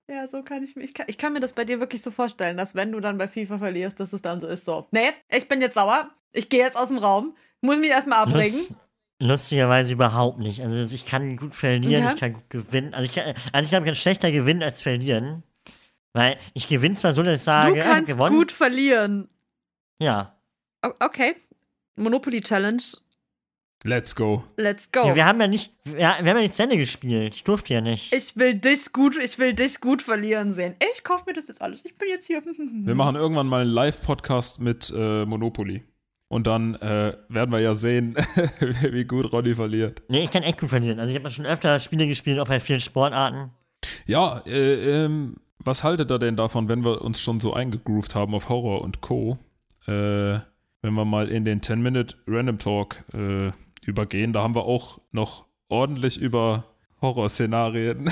ja, 0.09 0.27
so 0.27 0.43
kann 0.43 0.65
ich 0.65 0.75
mir. 0.75 0.83
Ich 0.83 0.93
kann, 0.93 1.07
ich 1.09 1.19
kann 1.19 1.33
mir 1.33 1.39
das 1.39 1.53
bei 1.53 1.65
dir 1.65 1.79
wirklich 1.79 2.03
so 2.03 2.11
vorstellen, 2.11 2.57
dass 2.57 2.75
wenn 2.75 2.91
du 2.91 2.99
dann 2.99 3.17
bei 3.17 3.29
FIFA 3.29 3.59
verlierst, 3.59 4.01
dass 4.01 4.13
es 4.13 4.23
dann 4.23 4.41
so 4.41 4.49
ist: 4.49 4.65
so, 4.65 4.89
nee, 4.91 5.11
ich 5.29 5.47
bin 5.47 5.61
jetzt 5.61 5.75
sauer, 5.75 6.11
ich 6.33 6.49
gehe 6.49 6.65
jetzt 6.65 6.77
aus 6.77 6.89
dem 6.89 6.99
Raum, 6.99 7.37
muss 7.61 7.77
mich 7.79 7.91
erstmal 7.91 8.19
abregen. 8.21 8.57
Lust, 8.57 8.73
lustigerweise 9.21 9.93
überhaupt 9.93 10.39
nicht. 10.39 10.61
Also 10.63 10.95
ich 10.95 11.05
kann 11.07 11.37
gut 11.37 11.55
verlieren, 11.55 12.03
Ja. 12.05 12.13
ich 12.15 12.21
kann 12.21 12.33
gut 12.35 12.49
gewinnen. 12.51 12.95
Also 12.95 13.09
ich, 13.09 13.15
kann, 13.15 13.35
also 13.53 13.65
ich 13.65 13.71
glaube, 13.71 13.85
ich 13.85 13.89
kann 13.89 13.95
schlechter 13.97 14.31
gewinnen 14.33 14.63
als 14.63 14.81
verlieren. 14.81 15.43
Weil 16.15 16.39
ich 16.55 16.69
gewinne 16.69 16.95
zwar 16.95 17.13
so, 17.13 17.23
dass 17.23 17.41
ich 17.41 17.45
sage, 17.45 17.75
Du 17.75 17.81
kannst 17.83 18.11
gewonnen. 18.11 18.35
gut 18.37 18.51
verlieren. 18.53 19.29
Ja. 20.01 20.37
Okay. 21.01 21.35
Monopoly 21.97 22.41
Challenge, 22.41 22.81
let's 23.85 24.15
go. 24.15 24.45
let's 24.57 24.91
go. 24.93 25.05
ja. 25.09 25.15
Wir 25.17 25.27
haben 25.27 25.41
ja 25.41 25.49
nicht, 25.49 25.73
wir, 25.85 25.97
wir 25.99 26.09
haben 26.09 26.27
ja 26.27 26.35
nicht 26.35 26.55
zu 26.55 26.63
Ende 26.63 26.77
gespielt. 26.77 27.35
Ich 27.35 27.43
durfte 27.45 27.75
ja 27.75 27.81
nicht. 27.81 28.13
ich 28.15 28.37
will 28.37 28.55
dich 28.55 28.93
gut, 28.93 29.17
ich 29.23 29.39
will 29.39 29.53
dich 29.53 29.81
gut 29.81 30.01
verlieren 30.03 30.53
sehen. 30.53 30.77
Ich 30.95 31.03
kauf 31.03 31.27
mir 31.27 31.33
das 31.33 31.49
jetzt 31.49 31.61
alles. 31.61 31.85
Ich 31.85 31.97
bin 31.99 32.09
jetzt 32.09 32.27
hier. 32.27 32.41
Wir 32.85 32.95
machen 32.95 33.17
irgendwann 33.17 33.49
mal 33.49 33.63
einen 33.63 33.71
Live-Podcast 33.71 34.61
mit 34.61 34.93
äh, 34.97 35.25
Monopoly. 35.25 35.83
Und 36.29 36.47
dann 36.47 36.75
äh, 36.77 37.17
werden 37.29 37.51
wir 37.51 37.61
ja 37.61 37.75
sehen, 37.75 38.15
wie 38.91 39.05
gut 39.05 39.33
Ronny 39.33 39.55
verliert. 39.55 40.03
Nee, 40.09 40.25
ich 40.25 40.31
kann 40.31 40.43
echt 40.43 40.61
gut 40.61 40.69
verlieren. 40.69 41.01
Also 41.01 41.13
ich 41.13 41.19
habe 41.19 41.31
schon 41.31 41.47
öfter 41.47 41.81
Spiele 41.81 42.07
gespielt, 42.07 42.39
auch 42.39 42.49
bei 42.49 42.61
vielen 42.61 42.81
Sportarten. 42.81 43.51
Ja, 44.07 44.43
äh, 44.47 45.05
ähm, 45.05 45.37
was 45.59 45.85
haltet 45.85 46.11
ihr 46.11 46.19
denn 46.19 46.37
davon, 46.37 46.69
wenn 46.69 46.85
wir 46.85 47.03
uns 47.03 47.21
schon 47.21 47.41
so 47.41 47.55
eingegroovt 47.55 48.15
haben 48.15 48.35
auf 48.35 48.49
Horror 48.49 48.83
und 48.83 49.01
Co., 49.01 49.39
äh, 49.87 50.41
wenn 50.83 50.95
wir 50.95 51.05
mal 51.05 51.29
in 51.29 51.45
den 51.45 51.61
10-Minute 51.61 52.17
Random 52.27 52.59
Talk 52.59 53.05
äh, 53.13 53.51
übergehen? 53.87 54.33
Da 54.33 54.43
haben 54.43 54.55
wir 54.55 54.65
auch 54.65 55.01
noch 55.13 55.47
ordentlich 55.69 56.21
über 56.21 56.65
Horrorszenarien, 57.01 58.11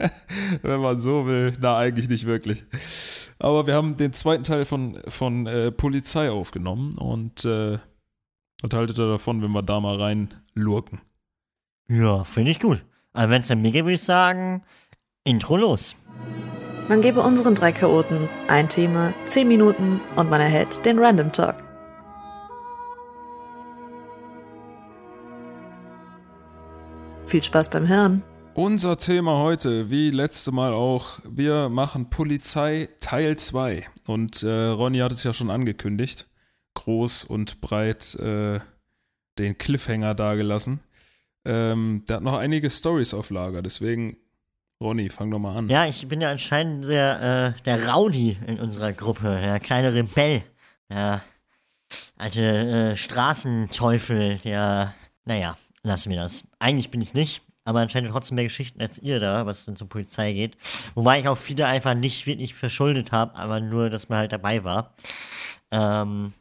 wenn 0.62 0.80
man 0.80 1.00
so 1.00 1.26
will. 1.26 1.54
Na, 1.60 1.76
eigentlich 1.76 2.08
nicht 2.08 2.26
wirklich. 2.26 2.64
Aber 3.38 3.66
wir 3.66 3.74
haben 3.74 3.96
den 3.96 4.12
zweiten 4.12 4.44
Teil 4.44 4.64
von, 4.64 4.98
von 5.08 5.46
äh, 5.46 5.70
Polizei 5.70 6.30
aufgenommen 6.30 6.96
und 6.96 7.44
äh, 7.44 7.78
was 8.62 8.72
haltet 8.72 8.98
ihr 8.98 9.08
davon, 9.08 9.42
wenn 9.42 9.50
wir 9.50 9.62
da 9.62 9.80
mal 9.80 10.00
reinlurken? 10.00 11.00
Ja, 11.88 12.24
finde 12.24 12.50
ich 12.50 12.60
gut. 12.60 12.82
Aber 13.12 13.30
wenn 13.30 13.42
es 13.42 13.48
dann 13.48 13.62
mir 13.62 13.72
geht, 13.72 13.84
würde 13.84 13.94
ich 13.94 14.02
sagen, 14.02 14.62
Intro 15.24 15.56
los. 15.56 15.96
Man 16.88 17.00
gebe 17.02 17.20
unseren 17.20 17.54
drei 17.54 17.72
Chaoten 17.72 18.28
ein 18.48 18.68
Thema, 18.68 19.12
10 19.26 19.48
Minuten 19.48 20.00
und 20.14 20.30
man 20.30 20.40
erhält 20.40 20.84
den 20.86 20.98
Random 20.98 21.32
Talk. 21.32 21.56
Viel 27.26 27.42
Spaß 27.42 27.70
beim 27.70 27.88
Hören. 27.88 28.22
Unser 28.56 28.96
Thema 28.96 29.36
heute, 29.40 29.90
wie 29.90 30.10
letzte 30.10 30.50
Mal 30.50 30.72
auch, 30.72 31.18
wir 31.28 31.68
machen 31.68 32.08
Polizei 32.08 32.88
Teil 33.00 33.36
2. 33.36 33.86
Und 34.06 34.42
äh, 34.44 34.48
Ronny 34.48 34.96
hat 35.00 35.12
es 35.12 35.24
ja 35.24 35.34
schon 35.34 35.50
angekündigt, 35.50 36.26
groß 36.72 37.24
und 37.24 37.60
breit 37.60 38.14
äh, 38.14 38.60
den 39.38 39.58
Cliffhanger 39.58 40.14
dagelassen. 40.14 40.80
ähm, 41.44 42.04
der 42.08 42.16
hat 42.16 42.22
noch 42.22 42.38
einige 42.38 42.70
Stories 42.70 43.12
auf 43.12 43.28
Lager. 43.28 43.60
Deswegen, 43.60 44.16
Ronny, 44.80 45.10
fang 45.10 45.30
doch 45.30 45.38
mal 45.38 45.54
an. 45.54 45.68
Ja, 45.68 45.84
ich 45.84 46.08
bin 46.08 46.22
ja 46.22 46.30
anscheinend 46.30 46.86
der, 46.86 47.54
äh, 47.58 47.62
der 47.64 47.92
Rowdy 47.92 48.38
in 48.46 48.58
unserer 48.58 48.94
Gruppe, 48.94 49.38
der 49.38 49.60
kleine 49.60 49.92
Rebell, 49.92 50.42
der 50.88 51.20
alte 52.16 52.40
äh, 52.40 52.96
Straßenteufel, 52.96 54.38
der, 54.38 54.94
naja, 55.26 55.58
lassen 55.82 56.08
wir 56.08 56.16
das. 56.16 56.44
Eigentlich 56.58 56.90
bin 56.90 57.02
ich 57.02 57.12
nicht, 57.12 57.42
aber 57.66 57.80
anscheinend 57.80 58.10
trotzdem 58.10 58.36
mehr 58.36 58.44
Geschichten 58.44 58.80
als 58.80 58.98
ihr 58.98 59.20
da, 59.20 59.44
was 59.44 59.64
dann 59.64 59.76
zur 59.76 59.88
Polizei 59.88 60.32
geht. 60.32 60.56
Wobei 60.94 61.20
ich 61.20 61.28
auch 61.28 61.36
viele 61.36 61.66
einfach 61.66 61.94
nicht 61.94 62.26
wirklich 62.26 62.54
verschuldet 62.54 63.12
habe, 63.12 63.34
aber 63.36 63.60
nur, 63.60 63.90
dass 63.90 64.08
man 64.08 64.20
halt 64.20 64.32
dabei 64.32 64.64
war. 64.64 64.94
Ähm, 65.70 66.32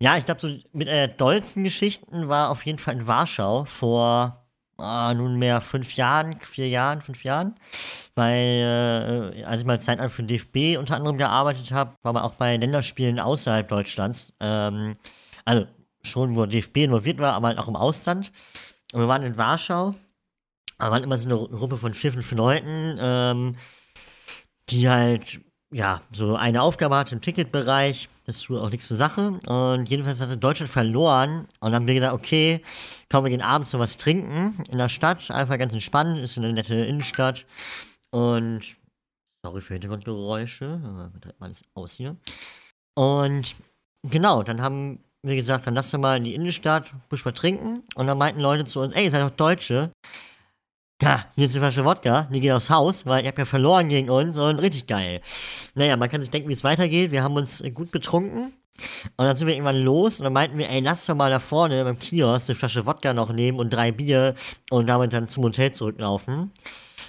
ja, 0.00 0.16
ich 0.16 0.24
glaube, 0.24 0.40
so 0.40 0.48
mit 0.72 0.88
einer 0.88 1.06
der 1.06 1.16
dollsten 1.16 1.64
Geschichten 1.64 2.28
war 2.28 2.50
auf 2.50 2.64
jeden 2.64 2.78
Fall 2.78 2.94
in 2.94 3.06
Warschau 3.06 3.64
vor 3.64 4.44
oh, 4.78 5.12
nunmehr 5.14 5.60
fünf 5.60 5.94
Jahren, 5.94 6.38
vier 6.40 6.68
Jahren, 6.68 7.02
fünf 7.02 7.24
Jahren. 7.24 7.54
Weil, 8.14 9.32
äh, 9.34 9.44
als 9.44 9.60
ich 9.60 9.66
mal 9.66 9.80
Zeit 9.80 9.98
für 10.10 10.22
den 10.22 10.28
DFB 10.28 10.78
unter 10.78 10.96
anderem 10.96 11.18
gearbeitet 11.18 11.72
habe, 11.72 11.94
war 12.02 12.12
man 12.12 12.22
auch 12.22 12.34
bei 12.34 12.56
Länderspielen 12.56 13.20
außerhalb 13.20 13.68
Deutschlands. 13.68 14.32
Ähm, 14.40 14.94
also 15.44 15.66
schon, 16.02 16.36
wo 16.36 16.46
DFB 16.46 16.78
involviert 16.78 17.18
war, 17.18 17.34
aber 17.34 17.48
halt 17.48 17.58
auch 17.58 17.68
im 17.68 17.76
Ausland. 17.76 18.32
Und 18.92 19.00
wir 19.00 19.08
waren 19.08 19.22
in 19.22 19.36
Warschau. 19.36 19.94
Wir 20.78 20.90
waren 20.90 21.02
immer 21.02 21.18
so 21.18 21.28
eine 21.28 21.56
Gruppe 21.56 21.76
von 21.76 21.94
vier, 21.94 22.12
fünf 22.12 22.30
Leuten, 22.32 22.98
ähm, 23.00 23.56
die 24.70 24.88
halt 24.88 25.40
ja, 25.74 26.02
so 26.12 26.36
eine 26.36 26.62
Aufgabe 26.62 26.96
hatte 26.96 27.16
im 27.16 27.20
Ticketbereich. 27.20 28.08
Das 28.26 28.40
tut 28.40 28.58
auch 28.58 28.70
nichts 28.70 28.86
zur 28.86 28.96
Sache. 28.96 29.40
Und 29.46 29.90
jedenfalls 29.90 30.20
hatte 30.20 30.36
Deutschland 30.36 30.70
verloren. 30.70 31.48
Und 31.58 31.72
dann 31.72 31.74
haben 31.74 31.86
wir 31.88 31.94
gesagt, 31.94 32.14
okay, 32.14 32.62
komm, 33.10 33.24
wir 33.24 33.30
gehen 33.30 33.42
abends 33.42 33.72
noch 33.72 33.80
was 33.80 33.96
trinken 33.96 34.54
in 34.70 34.78
der 34.78 34.88
Stadt. 34.88 35.32
Einfach 35.32 35.58
ganz 35.58 35.72
entspannt. 35.72 36.20
Ist 36.20 36.38
eine 36.38 36.52
nette 36.52 36.76
Innenstadt. 36.76 37.44
Und, 38.10 38.62
sorry 39.44 39.60
für 39.60 39.74
Hintergrundgeräusche. 39.74 40.80
Aber 40.84 41.10
alles 41.40 41.64
aus 41.74 41.94
hier. 41.94 42.16
Und, 42.94 43.56
genau, 44.04 44.44
dann 44.44 44.62
haben 44.62 45.00
wir 45.22 45.34
gesagt, 45.34 45.66
dann 45.66 45.74
lass 45.74 45.90
doch 45.90 45.98
mal 45.98 46.18
in 46.18 46.24
die 46.24 46.36
Innenstadt, 46.36 46.92
busch 47.08 47.24
mal 47.24 47.32
trinken. 47.32 47.82
Und 47.96 48.06
dann 48.06 48.18
meinten 48.18 48.40
Leute 48.40 48.64
zu 48.64 48.80
uns, 48.80 48.94
ey, 48.94 49.06
ihr 49.06 49.10
seid 49.10 49.22
doch 49.22 49.36
Deutsche. 49.36 49.90
Ja, 51.04 51.26
hier 51.34 51.44
ist 51.44 51.54
die 51.54 51.58
Flasche 51.58 51.84
Wodka, 51.84 52.28
die 52.32 52.40
geht 52.40 52.52
aufs 52.52 52.70
Haus, 52.70 53.04
weil 53.04 53.22
ihr 53.22 53.28
habt 53.28 53.38
ja 53.38 53.44
verloren 53.44 53.90
gegen 53.90 54.08
uns 54.08 54.38
und 54.38 54.58
richtig 54.58 54.86
geil. 54.86 55.20
Naja, 55.74 55.98
man 55.98 56.08
kann 56.08 56.22
sich 56.22 56.30
denken, 56.30 56.48
wie 56.48 56.54
es 56.54 56.64
weitergeht. 56.64 57.10
Wir 57.10 57.22
haben 57.22 57.36
uns 57.36 57.62
gut 57.74 57.90
betrunken. 57.90 58.54
Und 59.18 59.26
dann 59.26 59.36
sind 59.36 59.46
wir 59.46 59.52
irgendwann 59.54 59.82
los 59.82 60.18
und 60.18 60.24
dann 60.24 60.32
meinten 60.32 60.56
wir, 60.56 60.70
ey, 60.70 60.80
lass 60.80 61.04
doch 61.04 61.14
mal 61.14 61.30
da 61.30 61.40
vorne 61.40 61.84
beim 61.84 61.98
Kiosk 61.98 62.48
eine 62.48 62.56
Flasche 62.56 62.86
Wodka 62.86 63.12
noch 63.12 63.30
nehmen 63.30 63.58
und 63.58 63.68
drei 63.68 63.92
Bier 63.92 64.34
und 64.70 64.86
damit 64.86 65.12
dann 65.12 65.28
zum 65.28 65.44
Hotel 65.44 65.72
zurücklaufen. 65.72 66.52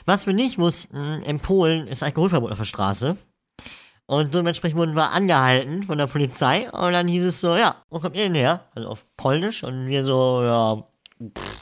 Was 0.04 0.28
wir 0.28 0.34
nicht 0.34 0.58
wussten, 0.58 1.24
in 1.24 1.40
Polen 1.40 1.88
ist 1.88 2.04
Alkoholverbot 2.04 2.52
auf 2.52 2.58
der 2.58 2.66
Straße. 2.66 3.16
Und 4.08 4.34
dementsprechend 4.36 4.78
wurden 4.78 4.98
wir 4.98 5.12
angehalten 5.12 5.84
von 5.84 5.98
der 5.98 6.08
Polizei 6.08 6.70
und 6.70 6.92
dann 6.92 7.08
hieß 7.08 7.24
es 7.24 7.40
so, 7.40 7.56
ja, 7.56 7.78
wo 7.90 8.00
kommt 8.00 8.18
ihr 8.18 8.24
denn 8.24 8.36
her? 8.36 8.66
Also 8.76 8.90
auf 8.90 9.06
Polnisch 9.16 9.64
und 9.64 9.88
wir 9.88 10.04
so, 10.04 10.44
ja, 10.44 10.84
pff, 11.34 11.55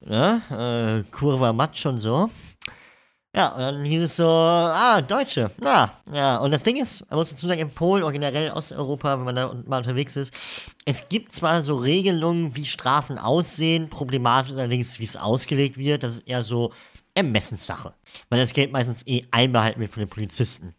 ne? 0.00 1.04
Äh, 1.06 1.10
Kurva 1.10 1.52
Matsch 1.52 1.86
und 1.86 1.98
so. 1.98 2.30
Ja, 3.34 3.50
und 3.50 3.60
dann 3.60 3.84
hieß 3.84 4.02
es 4.02 4.16
so, 4.16 4.26
ah, 4.26 5.00
Deutsche, 5.00 5.52
na, 5.60 5.92
ja. 6.12 6.38
Und 6.38 6.50
das 6.50 6.64
Ding 6.64 6.76
ist, 6.76 7.08
man 7.08 7.20
muss 7.20 7.30
dazu 7.30 7.46
sagen, 7.46 7.60
in 7.60 7.70
Polen 7.70 8.02
oder 8.02 8.12
generell 8.12 8.50
Osteuropa, 8.50 9.16
wenn 9.16 9.24
man 9.24 9.36
da 9.36 9.54
mal 9.66 9.78
unterwegs 9.78 10.16
ist, 10.16 10.34
es 10.84 11.08
gibt 11.08 11.32
zwar 11.32 11.62
so 11.62 11.76
Regelungen, 11.76 12.56
wie 12.56 12.66
Strafen 12.66 13.18
aussehen, 13.18 13.88
problematisch 13.88 14.52
allerdings, 14.52 14.98
wie 14.98 15.04
es 15.04 15.16
ausgelegt 15.16 15.78
wird, 15.78 16.02
das 16.02 16.16
ist 16.16 16.26
eher 16.26 16.42
so 16.42 16.72
Ermessenssache. 17.14 17.94
Weil 18.30 18.40
das 18.40 18.52
Geld 18.52 18.72
meistens 18.72 19.06
eh 19.06 19.24
einbehalten 19.30 19.80
wird 19.80 19.92
von 19.92 20.00
den 20.00 20.10
Polizisten. 20.10 20.74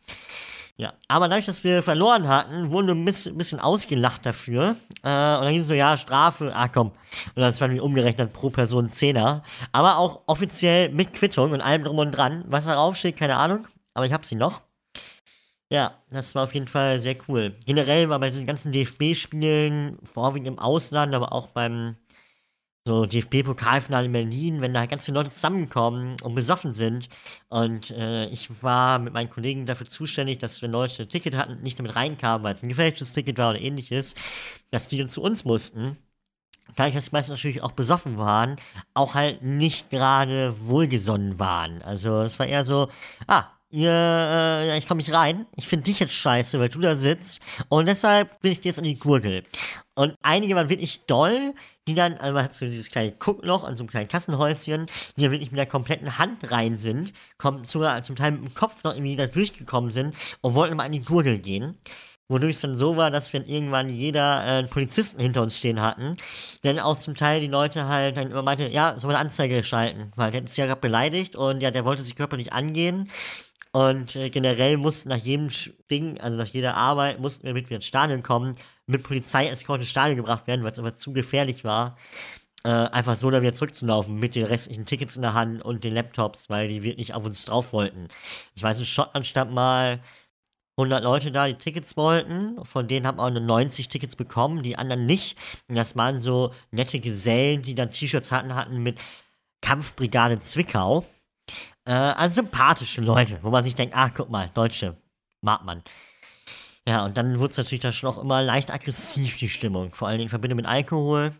Ja, 0.78 0.94
aber 1.08 1.28
dadurch, 1.28 1.46
dass 1.46 1.64
wir 1.64 1.84
verloren 1.84 2.28
hatten, 2.28 2.72
wurden 2.72 2.88
wir 2.88 2.96
ein 2.96 3.06
bisschen 3.38 3.60
ausgelacht 3.60 4.26
dafür. 4.26 4.76
Äh, 5.04 5.10
und 5.38 5.44
dann 5.44 5.50
hieß 5.50 5.62
es 5.62 5.68
so, 5.68 5.74
ja, 5.74 5.98
Strafe, 5.98 6.52
ah 6.56 6.68
komm. 6.68 6.92
Und 7.36 7.42
das 7.42 7.62
waren 7.62 7.72
wir 7.72 7.84
umgerechnet 7.84 8.34
pro 8.34 8.50
Person 8.50 8.92
Zehner. 8.92 9.44
Aber 9.72 9.98
auch 9.98 10.24
offiziell 10.28 10.90
mit 10.90 11.14
Quittung 11.14 11.52
und 11.52 11.62
allem 11.62 11.84
drum 11.84 12.00
und 12.00 12.12
dran. 12.12 12.46
Was 12.48 12.66
darauf 12.66 12.96
steht, 12.96 13.18
keine 13.18 13.38
Ahnung. 13.38 13.68
Aber 13.94 14.06
ich 14.06 14.14
hab 14.14 14.26
sie 14.26 14.36
noch. 14.36 14.62
Ja, 15.70 15.94
das 16.10 16.36
war 16.36 16.44
auf 16.44 16.54
jeden 16.54 16.68
Fall 16.68 17.00
sehr 17.00 17.16
cool. 17.28 17.56
Generell 17.66 18.10
war 18.10 18.20
bei 18.20 18.30
diesen 18.30 18.46
ganzen 18.46 18.74
DFB-Spielen, 18.74 20.00
vorwiegend 20.04 20.50
im 20.50 20.60
Ausland, 20.60 21.16
aber 21.16 21.32
auch 21.32 21.48
beim 21.48 21.96
so 22.86 23.06
DFB-Pokalfinale 23.06 24.06
in 24.06 24.12
Berlin, 24.12 24.62
wenn 24.62 24.74
da 24.74 24.86
ganz 24.88 25.06
viele 25.06 25.20
Leute 25.20 25.30
zusammenkommen 25.30 26.16
und 26.24 26.34
besoffen 26.34 26.74
sind. 26.74 27.10
Und 27.50 27.92
äh, 27.92 28.26
ich 28.28 28.50
war 28.64 28.98
mit 29.00 29.14
meinen 29.14 29.30
Kollegen 29.30 29.66
dafür 29.66 29.88
zuständig, 29.88 30.40
dass 30.40 30.62
wenn 30.62 30.72
Leute 30.72 31.04
ein 31.04 31.10
Ticket 31.10 31.36
hatten, 31.36 31.62
nicht 31.62 31.78
damit 31.78 31.96
reinkamen, 31.96 32.44
weil 32.44 32.54
es 32.56 32.64
ein 32.64 32.70
gefälschtes 32.70 33.14
Ticket 33.14 33.38
war 33.38 33.52
oder 33.52 33.62
ähnliches, 33.62 34.16
dass 34.72 34.88
die 34.88 34.98
dann 34.98 35.10
zu 35.10 35.22
uns 35.22 35.46
mussten. 35.46 35.98
Da 36.76 36.88
ich 36.88 36.96
das 36.96 37.12
meistens 37.12 37.38
natürlich 37.38 37.62
auch 37.62 37.74
besoffen 37.74 38.18
waren, 38.18 38.56
auch 38.94 39.14
halt 39.14 39.44
nicht 39.44 39.90
gerade 39.90 40.56
wohlgesonnen 40.62 41.38
waren. 41.38 41.82
Also 41.82 42.22
es 42.22 42.40
war 42.40 42.48
eher 42.48 42.66
so, 42.66 42.88
ah, 43.28 43.46
ihr, 43.70 43.92
äh, 43.92 44.78
ich 44.78 44.88
komme 44.88 45.00
nicht 45.00 45.14
rein, 45.14 45.46
ich 45.56 45.68
finde 45.68 45.86
dich 45.86 46.00
jetzt 46.00 46.14
scheiße, 46.14 46.60
weil 46.60 46.70
du 46.70 46.80
da 46.80 46.96
sitzt 46.96 47.40
und 47.70 47.88
deshalb 47.88 48.40
bin 48.42 48.52
ich 48.52 48.62
dir 48.62 48.70
jetzt 48.70 48.78
an 48.78 48.86
die 48.86 48.98
Gurgel. 49.00 49.44
Und 50.02 50.16
einige 50.24 50.56
waren 50.56 50.70
wirklich 50.70 51.06
doll, 51.06 51.54
die 51.88 51.94
dann, 51.94 52.16
also 52.16 52.34
man 52.34 52.46
hat 52.46 52.56
so 52.56 52.66
dieses 52.66 52.90
kleine 52.90 53.12
Guckloch 53.12 53.64
an 53.64 53.78
so 53.78 53.84
einem 53.84 53.90
kleinen 53.92 54.08
Kassenhäuschen, 54.08 54.88
die 55.16 55.22
ja 55.22 55.30
wirklich 55.30 55.52
mit 55.52 55.60
der 55.60 55.68
kompletten 55.68 56.18
Hand 56.18 56.50
rein 56.50 56.80
sind, 56.80 57.14
kommen 57.38 57.66
sogar 57.66 58.02
zum 58.02 58.16
Teil 58.16 58.32
mit 58.32 58.42
dem 58.42 58.54
Kopf 58.56 58.84
noch 58.84 58.96
irgendwie 58.96 59.16
da 59.16 59.28
durchgekommen 59.28 59.92
sind 59.92 60.16
und 60.42 60.56
wollten 60.56 60.76
mal 60.76 60.86
an 60.86 60.92
die 60.92 61.04
Gurgel 61.04 61.38
gehen. 61.38 61.78
Wodurch 62.30 62.54
es 62.56 62.62
dann 62.62 62.78
so 62.78 62.98
war, 62.98 63.12
dass 63.12 63.32
wir 63.32 63.48
irgendwann 63.48 63.90
jeder 63.90 64.44
äh, 64.44 64.50
einen 64.58 64.70
Polizisten 64.70 65.22
hinter 65.22 65.44
uns 65.44 65.56
stehen 65.56 65.82
hatten. 65.82 66.18
Denn 66.64 66.80
auch 66.80 66.98
zum 66.98 67.16
Teil 67.16 67.40
die 67.40 67.48
Leute 67.48 67.88
halt 67.88 68.18
dann 68.18 68.32
immer 68.32 68.42
meinte, 68.42 68.70
ja, 68.70 68.98
soll 68.98 69.12
eine 69.12 69.20
Anzeige 69.20 69.64
schalten, 69.64 70.12
weil 70.16 70.32
der 70.32 70.42
uns 70.42 70.58
ja 70.58 70.66
gerade 70.66 70.82
beleidigt 70.82 71.36
und 71.36 71.62
ja, 71.62 71.70
der 71.70 71.86
wollte 71.86 72.02
sich 72.02 72.16
körperlich 72.16 72.54
angehen. 72.54 73.08
Und 73.72 74.16
äh, 74.16 74.30
generell 74.30 74.78
mussten 74.78 75.10
nach 75.10 75.18
jedem 75.18 75.50
Ding, 75.90 76.20
also 76.20 76.38
nach 76.38 76.48
jeder 76.48 76.76
Arbeit, 76.76 77.20
mussten 77.20 77.46
wir 77.46 77.54
mit 77.54 77.70
ins 77.72 77.86
Stadion 77.86 78.24
kommen, 78.24 78.56
mit 78.92 79.04
Polizeiescort 79.04 79.82
ins 79.82 79.90
Stadion 79.90 80.18
gebracht 80.18 80.48
werden, 80.48 80.64
weil 80.64 80.72
es 80.72 80.80
einfach 80.80 80.96
zu 80.96 81.14
gefährlich 81.14 81.64
war. 81.64 81.98
Äh, 82.64 82.70
einfach 82.70 83.16
so 83.16 83.32
da 83.32 83.42
wieder 83.42 83.56
zurückzulaufen 83.56 84.20
mit 84.20 84.36
den 84.36 84.46
restlichen 84.46 84.86
Tickets 84.86 85.16
in 85.16 85.24
der 85.24 85.34
Hand 85.34 85.64
und 85.64 85.84
den 85.84 85.96
Laptops, 85.96 86.50
weil 86.50 86.68
die 86.68 86.84
wirklich 86.84 87.14
auf 87.16 87.26
uns 87.26 87.44
drauf 87.46 87.74
wollten. 87.74 88.08
Ich 88.54 88.62
weiß, 88.62 88.78
in 88.78 88.86
Schottland 88.86 89.26
stand 89.26 89.52
mal 89.52 90.00
100 90.78 91.04
Leute 91.04 91.32
da, 91.32 91.48
die 91.48 91.56
Tickets 91.56 91.98
wollten. 91.98 92.64
Von 92.64 92.88
denen 92.88 93.08
haben 93.08 93.20
auch 93.20 93.32
nur 93.32 93.42
90 93.42 93.90
Tickets 93.90 94.16
bekommen, 94.16 94.62
die 94.62 94.78
anderen 94.78 95.06
nicht. 95.08 95.38
Und 95.68 95.76
das 95.76 95.96
waren 95.96 96.20
so 96.20 96.54
nette 96.70 97.00
Gesellen, 97.00 97.64
die 97.64 97.74
dann 97.74 97.90
T-Shirts 97.90 98.32
hatten, 98.32 98.54
hatten 98.54 98.78
mit 98.84 99.00
Kampfbrigade 99.62 100.40
Zwickau. 100.42 101.06
Äh, 101.86 101.92
also 101.94 102.36
sympathische 102.42 103.02
Leute, 103.02 103.40
wo 103.42 103.50
man 103.50 103.64
sich 103.64 103.76
denkt, 103.76 103.96
ach, 103.98 104.12
guck 104.16 104.30
mal, 104.30 104.50
Deutsche, 104.54 104.98
mag 105.42 105.64
man. 105.64 105.84
Ja, 106.92 107.06
und 107.06 107.16
dann 107.16 107.40
wird 107.40 107.52
es 107.52 107.58
natürlich 107.58 107.80
dann 107.80 107.94
schon 107.94 108.10
auch 108.10 108.18
immer 108.18 108.42
leicht 108.42 108.70
aggressiv, 108.70 109.38
die 109.38 109.48
Stimmung. 109.48 109.92
Vor 109.92 110.10
allem 110.10 110.20
in 110.20 110.28
Verbindung 110.28 110.58
mit 110.58 110.66
Alkohol. 110.66 111.34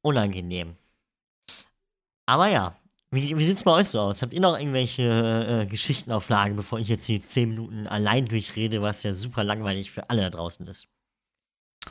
Unangenehm. 0.00 0.74
Aber 2.24 2.46
ja, 2.46 2.74
wie, 3.10 3.36
wie 3.36 3.50
es 3.50 3.62
bei 3.62 3.72
euch 3.72 3.88
so 3.88 4.00
aus? 4.00 4.22
Habt 4.22 4.32
ihr 4.32 4.40
noch 4.40 4.58
irgendwelche 4.58 5.02
äh, 5.02 5.66
Geschichten 5.66 6.10
auf 6.12 6.30
Lage, 6.30 6.54
bevor 6.54 6.78
ich 6.78 6.88
jetzt 6.88 7.04
hier 7.04 7.22
10 7.22 7.50
Minuten 7.50 7.86
allein 7.88 8.24
durchrede, 8.24 8.80
was 8.80 9.02
ja 9.02 9.12
super 9.12 9.44
langweilig 9.44 9.90
für 9.90 10.08
alle 10.08 10.22
da 10.22 10.30
draußen 10.30 10.66
ist? 10.66 10.88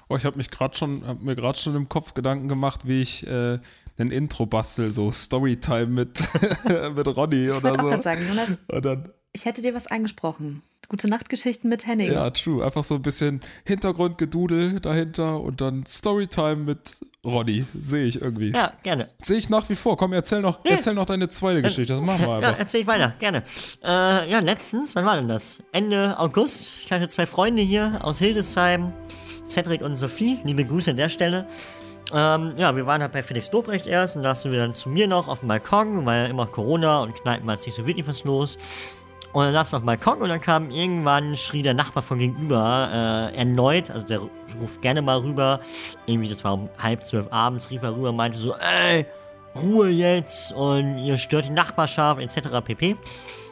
Oh, 0.07 0.15
ich 0.15 0.25
habe 0.25 0.37
mich 0.37 0.49
gerade 0.49 0.75
schon, 0.75 1.05
hab 1.05 1.21
mir 1.21 1.35
gerade 1.35 1.59
schon 1.59 1.75
im 1.75 1.89
Kopf 1.89 2.15
Gedanken 2.15 2.47
gemacht, 2.47 2.87
wie 2.87 3.03
ich 3.03 3.27
äh, 3.27 3.59
ein 3.99 4.09
Intro 4.09 4.47
bastel, 4.47 4.89
so 4.89 5.11
Storytime 5.11 5.85
mit, 5.85 6.19
mit 6.95 7.07
Ronny 7.07 7.49
ich 7.49 7.53
oder 7.53 7.73
auch 7.75 7.97
so. 7.97 8.01
sagen, 8.01 8.27
Jonas, 8.27 8.57
Und 8.67 8.83
dann, 8.83 9.13
ich 9.31 9.45
hätte 9.45 9.61
dir 9.61 9.75
was 9.75 9.85
eingesprochen. 9.85 10.63
Gute 10.89 11.07
Nachtgeschichten 11.07 11.69
mit 11.69 11.85
Henning. 11.85 12.11
ja, 12.11 12.29
true. 12.31 12.65
Einfach 12.65 12.83
so 12.83 12.95
ein 12.95 13.03
bisschen 13.03 13.41
Hintergrundgedudel 13.63 14.79
dahinter 14.79 15.39
und 15.39 15.61
dann 15.61 15.85
Storytime 15.85 16.55
mit 16.57 16.99
Ronny. 17.23 17.63
Sehe 17.77 18.05
ich 18.05 18.19
irgendwie. 18.21 18.51
Ja, 18.53 18.73
gerne. 18.81 19.07
Sehe 19.21 19.37
ich 19.37 19.49
nach 19.49 19.69
wie 19.69 19.75
vor. 19.75 19.97
Komm, 19.97 20.13
erzähl 20.13 20.41
noch, 20.41 20.65
Ja. 20.65 20.71
erzähl 20.77 20.93
noch 20.95 21.05
deine 21.05 21.29
zweite 21.29 21.61
Geschichte. 21.61 21.93
Das 21.93 22.01
machen 22.03 22.21
wir 22.21 22.27
Ja, 22.29 22.35
einfach. 22.37 22.59
erzähl 22.59 22.81
ich 22.81 22.87
weiter, 22.87 23.13
gerne. 23.19 23.43
Äh, 23.83 24.31
ja, 24.31 24.39
letztens, 24.39 24.95
wann 24.95 25.05
war 25.05 25.15
denn 25.15 25.27
das? 25.27 25.61
Ende 25.71 26.17
August. 26.17 26.79
Ich 26.83 26.91
hatte 26.91 27.07
zwei 27.07 27.27
Freunde 27.27 27.61
hier 27.61 27.99
aus 28.03 28.17
Hildesheim, 28.19 28.91
Cedric 29.45 29.81
und 29.81 29.95
Sophie. 29.95 30.39
Liebe 30.43 30.65
Grüße 30.65 30.91
an 30.91 30.97
der 30.97 31.09
Stelle. 31.09 31.45
Ähm, 32.11 32.53
ja, 32.57 32.75
wir 32.75 32.87
waren 32.87 33.03
halt 33.03 33.11
bei 33.11 33.21
Felix 33.21 33.51
Lobrecht 33.51 33.85
erst 33.85 34.15
und 34.15 34.23
da 34.23 34.33
sind 34.33 34.51
wir 34.51 34.57
dann 34.59 34.73
zu 34.73 34.89
mir 34.89 35.07
noch 35.07 35.27
auf 35.27 35.41
dem 35.41 35.49
Balkon, 35.49 36.07
weil 36.07 36.23
ja 36.23 36.29
immer 36.29 36.47
Corona 36.47 37.03
und 37.03 37.13
Kneipen 37.13 37.45
war 37.45 37.53
jetzt 37.53 37.67
nicht 37.67 37.75
so 37.75 37.85
wirklich 37.85 38.07
was 38.07 38.23
los. 38.23 38.57
Und 39.31 39.43
dann 39.45 39.53
saßen 39.53 39.73
wir 39.73 39.77
auf 39.77 39.83
dem 39.83 39.85
Balkon 39.85 40.21
und 40.21 40.29
dann 40.29 40.41
kam 40.41 40.71
irgendwann, 40.71 41.37
schrie 41.37 41.61
der 41.61 41.75
Nachbar 41.75 42.01
von 42.01 42.17
gegenüber 42.17 43.29
äh, 43.31 43.37
erneut, 43.37 43.91
also 43.91 44.05
der 44.05 44.21
ruft 44.59 44.81
gerne 44.81 45.03
mal 45.03 45.19
rüber, 45.19 45.59
irgendwie, 46.07 46.29
das 46.29 46.43
war 46.43 46.53
um 46.53 46.69
halb 46.81 47.05
zwölf 47.05 47.27
abends, 47.29 47.69
rief 47.69 47.83
er 47.83 47.95
rüber 47.95 48.09
und 48.09 48.15
meinte 48.15 48.39
so, 48.39 48.55
ey, 48.55 49.05
Ruhe 49.55 49.89
jetzt 49.89 50.51
und 50.53 50.97
ihr 50.99 51.17
stört 51.17 51.45
die 51.45 51.51
Nachbarschaft 51.51 52.21
etc. 52.21 52.61
pp. 52.63 52.95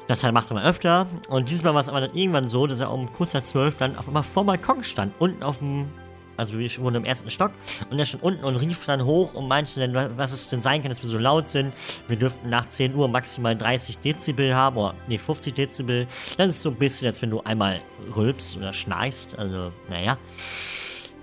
Das 0.08 0.24
halt 0.24 0.34
macht 0.34 0.50
er 0.52 0.56
mal 0.56 0.66
öfter. 0.66 1.06
Und 1.30 1.50
dieses 1.50 1.63
Mal 1.63 1.74
war 1.74 1.82
es 1.82 1.90
aber 1.90 2.02
dann 2.02 2.13
irgendwann 2.13 2.48
so, 2.48 2.66
dass 2.66 2.80
er 2.80 2.92
um 2.92 3.12
kurz 3.12 3.34
nach 3.34 3.44
zwölf 3.44 3.78
dann 3.78 3.98
auf 3.98 4.08
einmal 4.08 4.24
vor 4.24 4.44
dem 4.44 4.48
Balkon 4.48 4.84
stand. 4.84 5.13
Unten 5.20 5.44
auf 5.44 5.58
dem, 5.58 5.90
also 6.38 6.58
wir 6.58 6.69
wohnen 6.78 6.97
im 6.97 7.06
ersten 7.06 7.30
Stock. 7.30 7.52
Und 7.89 8.00
er 8.00 8.06
stand 8.06 8.23
unten 8.23 8.45
und 8.45 8.56
rief 8.56 8.86
dann 8.86 9.04
hoch 9.04 9.34
und 9.34 9.47
meinte 9.47 9.80
dann, 9.80 10.17
was 10.17 10.32
es 10.32 10.50
denn 10.50 10.62
sein 10.62 10.82
kann, 10.82 10.89
dass 10.89 11.02
wir 11.02 11.10
so 11.10 11.17
laut 11.17 11.50
sind. 11.50 11.73
Wir 12.08 12.17
dürften 12.17 12.50
nach 12.50 12.67
10 12.69 12.95
Uhr 12.95 13.08
maximal 13.08 13.56
30 13.56 13.97
Dezibel 13.97 14.56
haben. 14.56 14.78
Oder, 14.78 14.93
nee, 15.08 15.17
50 15.17 15.54
Dezibel. 15.54 16.08
Das 16.38 16.50
ist 16.50 16.62
so 16.62 16.69
ein 16.69 16.76
bisschen, 16.76 17.08
als 17.08 17.21
wenn 17.21 17.30
du 17.30 17.41
einmal 17.41 17.82
rülpst 18.15 18.58
oder 18.58 18.71
schnarchst. 18.73 19.38
Also, 19.38 19.71
naja. 19.89 20.17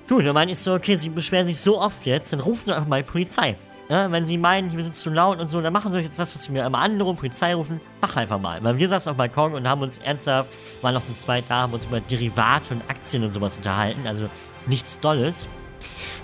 Gut, 0.09 0.27
dann 0.27 0.35
meine 0.35 0.53
ich 0.53 0.59
so, 0.59 0.75
okay, 0.75 0.97
sie 0.97 1.09
beschweren 1.09 1.47
sich 1.47 1.59
so 1.59 1.81
oft 1.81 2.05
jetzt, 2.05 2.33
dann 2.33 2.41
rufen 2.41 2.65
sie 2.67 2.75
einfach 2.75 2.89
mal 2.89 3.03
die 3.03 3.09
Polizei. 3.09 3.57
Ja, 3.89 4.11
wenn 4.11 4.25
sie 4.25 4.39
meinen, 4.39 4.73
wir 4.73 4.83
sind 4.83 4.97
zu 4.97 5.11
laut 5.11 5.41
und 5.41 5.49
so, 5.49 5.61
dann 5.61 5.73
machen 5.73 5.93
sie 5.93 6.01
jetzt 6.01 6.19
das, 6.19 6.35
was 6.35 6.45
sie 6.45 6.53
mir 6.53 6.65
immer 6.65 6.79
anrufen, 6.79 7.17
Polizei 7.19 7.55
rufen, 7.55 7.81
mach 8.01 8.17
einfach 8.17 8.39
mal. 8.39 8.63
Weil 8.65 8.79
wir 8.79 8.89
saßen 8.89 9.11
auf 9.11 9.17
Balkon 9.17 9.55
und 9.55 9.69
haben 9.69 9.83
uns 9.83 9.99
ernsthaft, 9.99 10.49
waren 10.81 10.95
noch 10.95 11.05
zu 11.05 11.15
zweit 11.15 11.45
da, 11.49 11.63
haben 11.63 11.75
uns 11.75 11.85
über 11.85 12.01
Derivate 12.01 12.75
und 12.75 12.83
Aktien 12.89 13.25
und 13.25 13.33
sowas 13.33 13.57
unterhalten, 13.57 14.07
also 14.07 14.29
nichts 14.67 14.99
Dolles. 15.01 15.49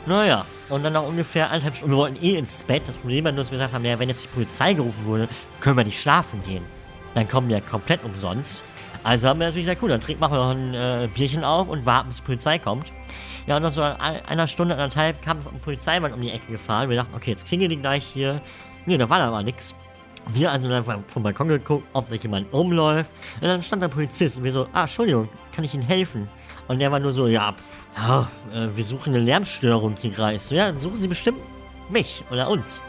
Naja, 0.07 0.47
und 0.69 0.85
dann 0.85 0.93
noch 0.93 1.07
ungefähr 1.07 1.51
eineinhalb 1.51 1.75
Stunden, 1.75 1.93
wir 1.93 1.99
wollten 1.99 2.25
eh 2.25 2.37
ins 2.37 2.63
Bett. 2.63 2.83
Das 2.87 2.97
Problem 2.97 3.25
war 3.25 3.33
nur, 3.33 3.43
dass 3.43 3.51
wir 3.51 3.59
gesagt 3.59 3.75
haben, 3.75 3.85
ja, 3.85 3.99
wenn 3.99 4.09
jetzt 4.09 4.25
die 4.25 4.29
Polizei 4.29 4.73
gerufen 4.73 5.05
wurde, 5.05 5.29
können 5.61 5.77
wir 5.77 5.85
nicht 5.85 6.01
schlafen 6.01 6.43
gehen. 6.45 6.65
Dann 7.15 7.29
kommen 7.29 7.49
wir 7.49 7.61
komplett 7.61 8.03
umsonst. 8.05 8.63
Also 9.03 9.29
haben 9.29 9.41
wir 9.41 9.47
natürlich 9.47 9.67
gesagt, 9.67 9.83
cool, 9.83 9.89
dann 9.89 10.01
trinken, 10.01 10.21
machen 10.21 10.35
wir 10.35 10.39
noch 10.39 10.51
ein 10.51 10.75
äh, 10.75 11.09
Bierchen 11.13 11.45
auf 11.45 11.69
und 11.69 11.87
warten, 11.87 12.09
bis 12.09 12.19
die 12.19 12.23
Polizei 12.23 12.59
kommt. 12.59 12.93
Ja, 13.47 13.57
und 13.57 13.63
nach 13.63 13.73
so 13.73 13.83
einer 13.83 14.47
Stunde, 14.47 14.75
anderthalb 14.75 15.23
kam 15.23 15.39
ein 15.39 15.61
Polizeimann 15.63 16.13
um 16.13 16.21
die 16.21 16.31
Ecke 16.31 16.53
gefahren. 16.53 16.89
Wir 16.89 16.97
dachten, 16.97 17.15
okay, 17.15 17.31
jetzt 17.31 17.47
klingelt 17.47 17.71
die 17.71 17.79
gleich 17.79 18.05
hier. 18.05 18.41
Nee, 18.87 18.99
da 18.99 19.09
war 19.09 19.19
da 19.19 19.29
aber 19.29 19.43
nichts. 19.43 19.75
Wir 20.29 20.53
also 20.53 20.69
dann 20.69 20.85
vom 21.07 21.23
Balkon 21.23 21.49
geguckt, 21.49 21.87
ob 21.95 22.11
da 22.11 22.17
jemand 22.17 22.53
rumläuft. 22.53 23.11
Und 23.41 23.49
dann 23.49 23.63
stand 23.63 23.83
der 23.83 23.89
Polizist 23.89 24.37
und 24.37 24.45
wir 24.45 24.53
so, 24.53 24.69
ah, 24.73 24.83
Entschuldigung, 24.83 25.29
kann 25.53 25.65
ich 25.65 25.75
Ihnen 25.75 25.83
helfen? 25.83 26.29
Und 26.71 26.79
der 26.79 26.93
war 26.93 27.01
nur 27.01 27.13
so, 27.13 27.27
ja, 27.27 27.53
ja 27.97 28.29
äh, 28.55 28.69
wir 28.77 28.85
suchen 28.85 29.13
eine 29.13 29.25
Lärmstörung 29.25 29.97
hier 30.01 30.13
gerade. 30.13 30.39
So, 30.39 30.55
ja, 30.55 30.67
dann 30.67 30.79
suchen 30.79 31.01
Sie 31.01 31.09
bestimmt 31.09 31.41
mich 31.89 32.23
oder 32.31 32.49
uns. 32.49 32.81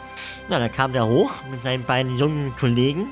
Na, 0.48 0.60
dann 0.60 0.70
kam 0.70 0.92
der 0.92 1.04
hoch 1.04 1.32
mit 1.50 1.62
seinen 1.62 1.82
beiden 1.82 2.16
jungen 2.16 2.54
Kollegen. 2.54 3.08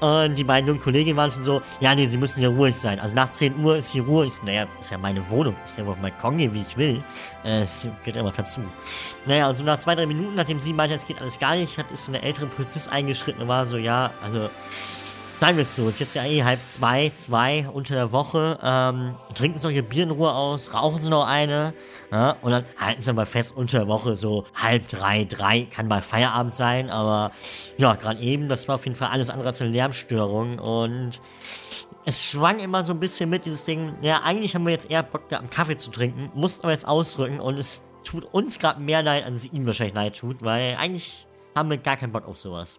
Und 0.00 0.36
die 0.36 0.44
beiden 0.44 0.68
jungen 0.68 0.82
Kollegen 0.82 1.16
waren 1.16 1.30
schon 1.30 1.44
so, 1.44 1.62
ja, 1.80 1.94
nee, 1.94 2.06
sie 2.06 2.18
müssen 2.18 2.40
hier 2.40 2.50
ruhig 2.50 2.76
sein. 2.76 3.00
Also 3.00 3.14
nach 3.14 3.30
10 3.30 3.64
Uhr 3.64 3.78
ist 3.78 3.92
hier 3.92 4.02
Ruhe. 4.02 4.26
Ich 4.26 4.34
so, 4.34 4.44
naja, 4.44 4.66
ist 4.78 4.90
ja 4.90 4.98
meine 4.98 5.26
Wohnung. 5.30 5.56
Ich 5.66 5.76
kann 5.76 5.88
auf 5.88 5.96
meinen 5.96 6.12
Balkon 6.12 6.36
gehen, 6.36 6.52
wie 6.52 6.60
ich 6.60 6.76
will. 6.76 7.02
Äh, 7.42 7.62
es 7.62 7.88
geht 8.04 8.14
immer 8.14 8.32
dazu. 8.32 8.60
Naja, 9.24 9.48
und 9.48 9.56
so 9.56 9.64
nach 9.64 9.78
zwei, 9.78 9.94
drei 9.94 10.04
Minuten, 10.04 10.34
nachdem 10.34 10.60
sie 10.60 10.74
meinte, 10.74 10.94
es 10.94 11.06
geht 11.06 11.22
alles 11.22 11.38
gar 11.38 11.56
nicht, 11.56 11.78
hat, 11.78 11.90
ist 11.90 12.04
so 12.04 12.12
eine 12.12 12.20
ältere 12.20 12.48
Polizist 12.48 12.92
eingeschritten 12.92 13.40
und 13.40 13.48
war 13.48 13.64
so, 13.64 13.78
ja, 13.78 14.10
also 14.22 14.50
Sagen 15.42 15.56
wir 15.56 15.64
so, 15.64 15.82
es 15.88 15.94
ist 15.94 15.98
jetzt 15.98 16.14
ja 16.14 16.24
eh 16.24 16.44
halb 16.44 16.60
zwei, 16.68 17.10
zwei 17.16 17.66
unter 17.66 17.96
der 17.96 18.12
Woche. 18.12 18.60
Ähm, 18.62 19.16
trinken 19.34 19.58
Sie 19.58 19.66
noch 19.66 19.74
Ihr 19.74 19.82
Bier 19.82 20.04
in 20.04 20.12
Ruhe 20.12 20.32
aus, 20.32 20.72
rauchen 20.72 21.02
Sie 21.02 21.10
noch 21.10 21.26
eine. 21.26 21.74
Ja, 22.12 22.36
und 22.42 22.52
dann 22.52 22.64
halten 22.78 23.02
Sie 23.02 23.12
mal 23.12 23.26
fest, 23.26 23.56
unter 23.56 23.80
der 23.80 23.88
Woche 23.88 24.16
so 24.16 24.44
halb 24.54 24.88
drei, 24.88 25.24
drei, 25.24 25.66
kann 25.68 25.88
mal 25.88 26.00
Feierabend 26.00 26.54
sein. 26.54 26.90
Aber 26.90 27.32
ja, 27.76 27.96
gerade 27.96 28.20
eben, 28.20 28.48
das 28.48 28.68
war 28.68 28.76
auf 28.76 28.84
jeden 28.84 28.94
Fall 28.94 29.08
alles 29.08 29.30
andere 29.30 29.48
als 29.48 29.60
eine 29.60 29.72
Lärmstörung. 29.72 30.60
Und 30.60 31.20
es 32.04 32.22
schwang 32.22 32.60
immer 32.60 32.84
so 32.84 32.92
ein 32.92 33.00
bisschen 33.00 33.28
mit, 33.28 33.44
dieses 33.44 33.64
Ding, 33.64 33.96
ja, 34.00 34.22
eigentlich 34.22 34.54
haben 34.54 34.64
wir 34.64 34.72
jetzt 34.72 34.92
eher 34.92 35.02
Bock, 35.02 35.28
da 35.28 35.38
am 35.38 35.50
Kaffee 35.50 35.76
zu 35.76 35.90
trinken, 35.90 36.30
mussten 36.36 36.62
aber 36.62 36.70
jetzt 36.70 36.86
ausrücken. 36.86 37.40
Und 37.40 37.58
es 37.58 37.82
tut 38.04 38.32
uns 38.32 38.60
gerade 38.60 38.80
mehr 38.80 39.02
leid, 39.02 39.24
als 39.24 39.38
es 39.38 39.52
ihm 39.52 39.66
wahrscheinlich 39.66 39.96
leid 39.96 40.16
tut, 40.16 40.44
weil 40.44 40.76
eigentlich 40.76 41.26
haben 41.56 41.68
wir 41.68 41.78
gar 41.78 41.96
keinen 41.96 42.12
Bock 42.12 42.28
auf 42.28 42.38
sowas. 42.38 42.78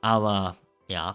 Aber 0.00 0.56
ja, 0.88 1.14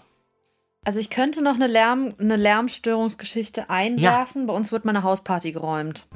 also 0.88 1.02
ich 1.02 1.10
könnte 1.10 1.42
noch 1.44 1.56
eine, 1.56 1.68
Lärm, 1.68 2.14
eine 2.18 2.38
Lärmstörungsgeschichte 2.38 3.70
einwerfen. 3.70 4.44
Ja. 4.44 4.48
Bei 4.48 4.54
uns 4.54 4.72
wird 4.72 4.86
mal 4.86 4.92
eine 4.92 5.04
Hausparty 5.04 5.52
geräumt. 5.52 6.08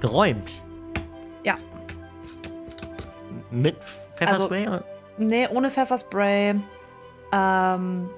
Geräumt? 0.00 0.46
Ja. 1.42 1.56
Mit 3.50 3.76
Pfefferspray? 4.16 4.66
Also, 4.66 4.84
nee, 5.16 5.48
ohne 5.48 5.70
Pfefferspray. 5.70 6.50
Ähm, 7.32 8.10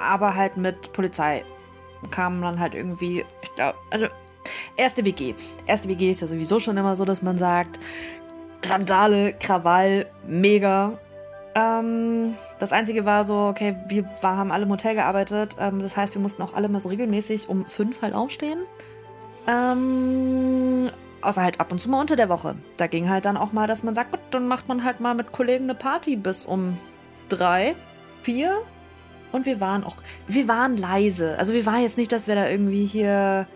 aber 0.00 0.34
halt 0.34 0.56
mit 0.56 0.92
Polizei. 0.92 1.44
Kam 2.10 2.42
dann 2.42 2.58
halt 2.58 2.74
irgendwie, 2.74 3.24
ich 3.42 3.54
glaube, 3.54 3.78
also 3.90 4.06
erste 4.76 5.04
WG. 5.04 5.34
Erste 5.64 5.88
WG 5.88 6.10
ist 6.10 6.22
ja 6.22 6.26
sowieso 6.26 6.58
schon 6.58 6.76
immer 6.76 6.96
so, 6.96 7.04
dass 7.04 7.22
man 7.22 7.38
sagt, 7.38 7.78
Randale, 8.66 9.34
Krawall, 9.34 10.10
mega. 10.26 10.98
Ähm, 11.60 12.34
das 12.58 12.72
Einzige 12.72 13.04
war 13.04 13.24
so, 13.24 13.36
okay, 13.36 13.76
wir 13.86 14.04
war, 14.22 14.36
haben 14.36 14.52
alle 14.52 14.64
im 14.64 14.70
Hotel 14.70 14.94
gearbeitet. 14.94 15.56
Ähm, 15.60 15.80
das 15.80 15.96
heißt, 15.96 16.14
wir 16.14 16.22
mussten 16.22 16.42
auch 16.42 16.54
alle 16.54 16.68
mal 16.68 16.80
so 16.80 16.88
regelmäßig 16.88 17.48
um 17.48 17.66
fünf 17.66 18.02
halt 18.02 18.14
aufstehen. 18.14 18.60
Ähm, 19.46 20.90
außer 21.22 21.42
halt 21.42 21.60
ab 21.60 21.72
und 21.72 21.80
zu 21.80 21.90
mal 21.90 22.00
unter 22.00 22.16
der 22.16 22.28
Woche. 22.28 22.56
Da 22.76 22.86
ging 22.86 23.08
halt 23.08 23.24
dann 23.24 23.36
auch 23.36 23.52
mal, 23.52 23.66
dass 23.66 23.82
man 23.82 23.94
sagt, 23.94 24.12
gut, 24.12 24.20
dann 24.30 24.48
macht 24.48 24.68
man 24.68 24.84
halt 24.84 25.00
mal 25.00 25.14
mit 25.14 25.32
Kollegen 25.32 25.64
eine 25.64 25.74
Party 25.74 26.16
bis 26.16 26.46
um 26.46 26.78
drei, 27.28 27.74
vier. 28.22 28.58
Und 29.32 29.46
wir 29.46 29.60
waren 29.60 29.84
auch, 29.84 29.96
wir 30.26 30.48
waren 30.48 30.76
leise. 30.76 31.38
Also 31.38 31.52
wir 31.52 31.66
waren 31.66 31.82
jetzt 31.82 31.98
nicht, 31.98 32.12
dass 32.12 32.26
wir 32.26 32.34
da 32.34 32.48
irgendwie 32.48 32.86
hier 32.86 33.46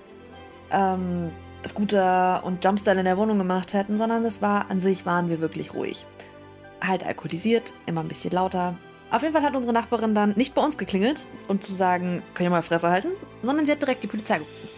ähm, 0.71 1.31
Scooter 1.67 2.43
und 2.45 2.65
Jumpstyle 2.65 2.99
in 2.99 3.07
der 3.07 3.17
Wohnung 3.17 3.39
gemacht 3.39 3.73
hätten, 3.73 3.97
sondern 3.97 4.23
das 4.23 4.43
war, 4.43 4.71
an 4.71 4.79
sich 4.79 5.07
waren 5.07 5.31
wir 5.31 5.41
wirklich 5.41 5.75
ruhig 5.75 6.07
halt 6.87 7.05
alkoholisiert, 7.05 7.75
immer 7.87 8.03
ein 8.03 8.09
bisschen 8.09 8.31
lauter. 8.33 8.77
Auf 9.11 9.23
jeden 9.23 9.35
Fall 9.35 9.43
hat 9.43 9.55
unsere 9.55 9.73
Nachbarin 9.73 10.15
dann 10.15 10.33
nicht 10.37 10.55
bei 10.55 10.63
uns 10.63 10.77
geklingelt, 10.77 11.27
um 11.49 11.61
zu 11.61 11.73
sagen, 11.73 12.23
können 12.35 12.49
ihr 12.49 12.51
mal 12.51 12.63
Fresse 12.63 12.91
halten, 12.91 13.09
sondern 13.43 13.67
sie 13.67 13.73
hat 13.73 13.81
direkt 13.81 14.03
die 14.03 14.09
Polizei 14.09 14.39
gerufen. 14.39 14.69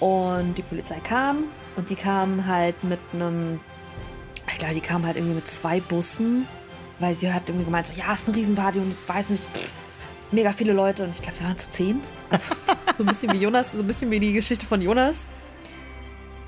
Und 0.00 0.54
die 0.56 0.62
Polizei 0.62 1.00
kam 1.00 1.44
und 1.76 1.90
die 1.90 1.94
kam 1.94 2.46
halt 2.46 2.82
mit 2.82 3.00
einem, 3.12 3.60
ich 4.50 4.58
glaube, 4.58 4.74
die 4.74 4.80
kam 4.80 5.04
halt 5.04 5.16
irgendwie 5.16 5.34
mit 5.34 5.48
zwei 5.48 5.80
Bussen, 5.80 6.46
weil 6.98 7.14
sie 7.14 7.32
hat 7.32 7.48
irgendwie 7.48 7.66
gemeint, 7.66 7.86
so, 7.86 7.92
ja, 7.94 8.12
ist 8.12 8.28
eine 8.28 8.36
Riesenparty 8.36 8.78
und 8.78 8.90
ich 8.90 9.08
weiß 9.08 9.30
nicht, 9.30 9.44
pff, 9.44 9.72
mega 10.30 10.52
viele 10.52 10.72
Leute 10.72 11.04
und 11.04 11.10
ich 11.10 11.22
glaube, 11.22 11.40
wir 11.40 11.46
waren 11.46 11.58
zu 11.58 11.70
zehnt. 11.70 12.06
Also 12.30 12.54
so 12.96 13.02
ein 13.02 13.06
bisschen 13.06 13.32
wie 13.32 13.38
Jonas, 13.38 13.72
so 13.72 13.78
ein 13.78 13.86
bisschen 13.86 14.10
wie 14.10 14.20
die 14.20 14.32
Geschichte 14.32 14.66
von 14.66 14.80
Jonas. 14.80 15.26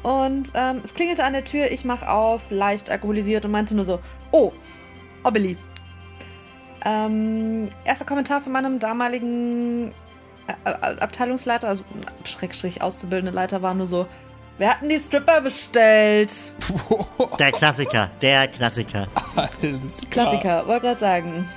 Und 0.02 0.52
ähm, 0.54 0.80
es 0.84 0.94
klingelte 0.94 1.24
an 1.24 1.32
der 1.32 1.44
Tür, 1.44 1.70
ich 1.70 1.84
mache 1.84 2.08
auf, 2.08 2.50
leicht 2.50 2.90
alkoholisiert 2.90 3.44
und 3.44 3.50
meinte 3.50 3.74
nur 3.74 3.84
so, 3.84 4.00
oh, 4.30 4.52
Obeli. 5.26 5.56
Ähm, 6.84 7.68
erster 7.84 8.04
Kommentar 8.04 8.40
von 8.40 8.52
meinem 8.52 8.78
damaligen 8.78 9.92
äh, 10.46 10.70
äh, 10.70 11.00
Abteilungsleiter, 11.00 11.68
also 11.68 11.82
Schrägstrich 12.24 12.80
auszubildende 12.80 13.32
Leiter, 13.32 13.60
war 13.60 13.74
nur 13.74 13.86
so: 13.86 14.06
Wir 14.58 14.70
hatten 14.70 14.88
die 14.88 15.00
Stripper 15.00 15.40
bestellt. 15.40 16.30
Der 17.38 17.52
Klassiker, 17.52 18.10
der 18.22 18.48
Klassiker. 18.48 19.08
Alles 19.34 20.06
klar. 20.08 20.26
Klassiker, 20.26 20.66
wollte 20.66 20.86
gerade 20.86 21.00
sagen. 21.00 21.48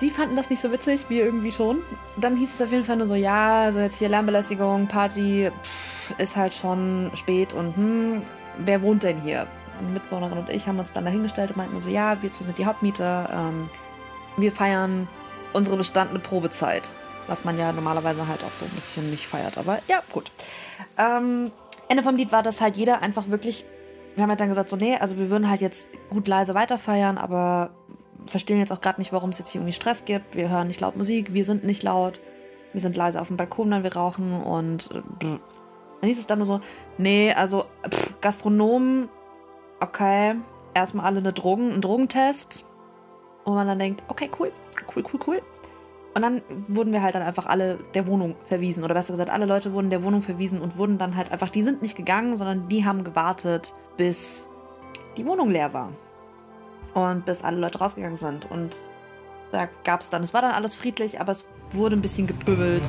Die 0.00 0.10
fanden 0.10 0.36
das 0.36 0.50
nicht 0.50 0.60
so 0.60 0.70
witzig, 0.70 1.06
wir 1.08 1.24
irgendwie 1.24 1.50
schon. 1.50 1.78
Dann 2.18 2.36
hieß 2.36 2.54
es 2.54 2.62
auf 2.62 2.70
jeden 2.70 2.84
Fall 2.84 2.96
nur 2.96 3.06
so: 3.06 3.14
Ja, 3.14 3.62
also 3.62 3.80
jetzt 3.80 3.98
hier 3.98 4.08
Lärmbelästigung, 4.08 4.86
Party, 4.86 5.50
pff, 5.62 6.18
ist 6.18 6.36
halt 6.36 6.54
schon 6.54 7.10
spät 7.14 7.52
und 7.54 7.76
hm, 7.76 8.22
wer 8.58 8.82
wohnt 8.82 9.02
denn 9.02 9.20
hier? 9.20 9.46
Eine 9.78 9.88
Mitbewohnerin 9.88 10.38
und 10.38 10.48
ich 10.50 10.66
haben 10.66 10.78
uns 10.78 10.92
dann 10.92 11.04
dahingestellt 11.04 11.50
und 11.50 11.56
meinten 11.56 11.80
so, 11.80 11.88
ja, 11.88 12.22
wir 12.22 12.32
sind 12.32 12.58
die 12.58 12.66
Hauptmieter, 12.66 13.28
ähm, 13.32 13.68
wir 14.36 14.52
feiern 14.52 15.08
unsere 15.52 15.76
bestandene 15.76 16.20
Probezeit. 16.20 16.92
Was 17.26 17.44
man 17.44 17.58
ja 17.58 17.72
normalerweise 17.72 18.28
halt 18.28 18.44
auch 18.44 18.52
so 18.52 18.64
ein 18.64 18.70
bisschen 18.70 19.10
nicht 19.10 19.26
feiert, 19.26 19.58
aber 19.58 19.80
ja, 19.88 20.00
gut. 20.12 20.30
Ähm, 20.96 21.50
Ende 21.88 22.02
vom 22.02 22.16
Lied 22.16 22.30
war, 22.30 22.42
dass 22.42 22.60
halt 22.60 22.76
jeder 22.76 23.02
einfach 23.02 23.28
wirklich, 23.28 23.64
wir 24.14 24.22
haben 24.22 24.30
halt 24.30 24.40
dann 24.40 24.48
gesagt, 24.48 24.68
so, 24.68 24.76
nee, 24.76 24.96
also 24.96 25.18
wir 25.18 25.28
würden 25.28 25.50
halt 25.50 25.60
jetzt 25.60 25.88
gut 26.08 26.28
leise 26.28 26.54
weiter 26.54 26.78
feiern, 26.78 27.18
aber 27.18 27.70
verstehen 28.26 28.58
jetzt 28.58 28.72
auch 28.72 28.80
gerade 28.80 29.00
nicht, 29.00 29.12
warum 29.12 29.30
es 29.30 29.38
jetzt 29.38 29.50
hier 29.50 29.60
irgendwie 29.60 29.72
Stress 29.72 30.04
gibt. 30.04 30.36
Wir 30.36 30.50
hören 30.50 30.68
nicht 30.68 30.80
laut 30.80 30.96
Musik, 30.96 31.32
wir 31.32 31.44
sind 31.44 31.64
nicht 31.64 31.82
laut, 31.82 32.20
wir 32.72 32.80
sind 32.80 32.96
leise 32.96 33.20
auf 33.20 33.28
dem 33.28 33.36
Balkon, 33.36 33.70
wenn 33.70 33.82
wir 33.82 33.96
rauchen 33.96 34.40
und 34.42 34.90
äh, 34.92 35.02
dann 36.00 36.08
hieß 36.08 36.18
es 36.18 36.26
dann 36.26 36.38
nur 36.38 36.46
so, 36.46 36.60
nee, 36.98 37.32
also 37.32 37.64
pff, 37.88 38.20
Gastronomen 38.20 39.08
okay, 39.80 40.36
erstmal 40.74 41.06
alle 41.06 41.18
eine 41.18 41.32
Drogen, 41.32 41.72
einen 41.72 41.80
Drogentest. 41.80 42.64
Und 43.44 43.54
man 43.54 43.66
dann 43.66 43.78
denkt, 43.78 44.02
okay, 44.08 44.28
cool, 44.38 44.50
cool, 44.94 45.04
cool, 45.12 45.20
cool. 45.26 45.42
Und 46.14 46.22
dann 46.22 46.42
wurden 46.68 46.92
wir 46.92 47.02
halt 47.02 47.14
dann 47.14 47.22
einfach 47.22 47.46
alle 47.46 47.78
der 47.94 48.06
Wohnung 48.06 48.36
verwiesen. 48.48 48.82
Oder 48.82 48.94
besser 48.94 49.12
gesagt, 49.12 49.30
alle 49.30 49.46
Leute 49.46 49.72
wurden 49.72 49.90
der 49.90 50.02
Wohnung 50.02 50.22
verwiesen 50.22 50.60
und 50.60 50.78
wurden 50.78 50.98
dann 50.98 51.14
halt 51.14 51.30
einfach, 51.30 51.50
die 51.50 51.62
sind 51.62 51.82
nicht 51.82 51.96
gegangen, 51.96 52.34
sondern 52.34 52.68
die 52.68 52.84
haben 52.84 53.04
gewartet, 53.04 53.74
bis 53.96 54.46
die 55.16 55.26
Wohnung 55.26 55.50
leer 55.50 55.74
war. 55.74 55.90
Und 56.94 57.26
bis 57.26 57.44
alle 57.44 57.58
Leute 57.58 57.78
rausgegangen 57.78 58.16
sind. 58.16 58.50
Und 58.50 58.74
da 59.52 59.68
gab 59.84 60.00
es 60.00 60.10
dann, 60.10 60.22
es 60.22 60.32
war 60.32 60.40
dann 60.40 60.52
alles 60.52 60.74
friedlich, 60.74 61.20
aber 61.20 61.32
es 61.32 61.48
wurde 61.70 61.96
ein 61.96 62.02
bisschen 62.02 62.26
gepöbelt. 62.26 62.88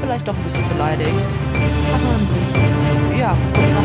Vielleicht 0.00 0.26
doch 0.26 0.34
ein 0.34 0.44
bisschen 0.44 0.68
beleidigt. 0.70 1.10
Hat 1.10 2.02
man 2.02 2.20
sich, 2.26 3.18
ja, 3.20 3.36
wurde 3.54 3.72
nach 3.74 3.83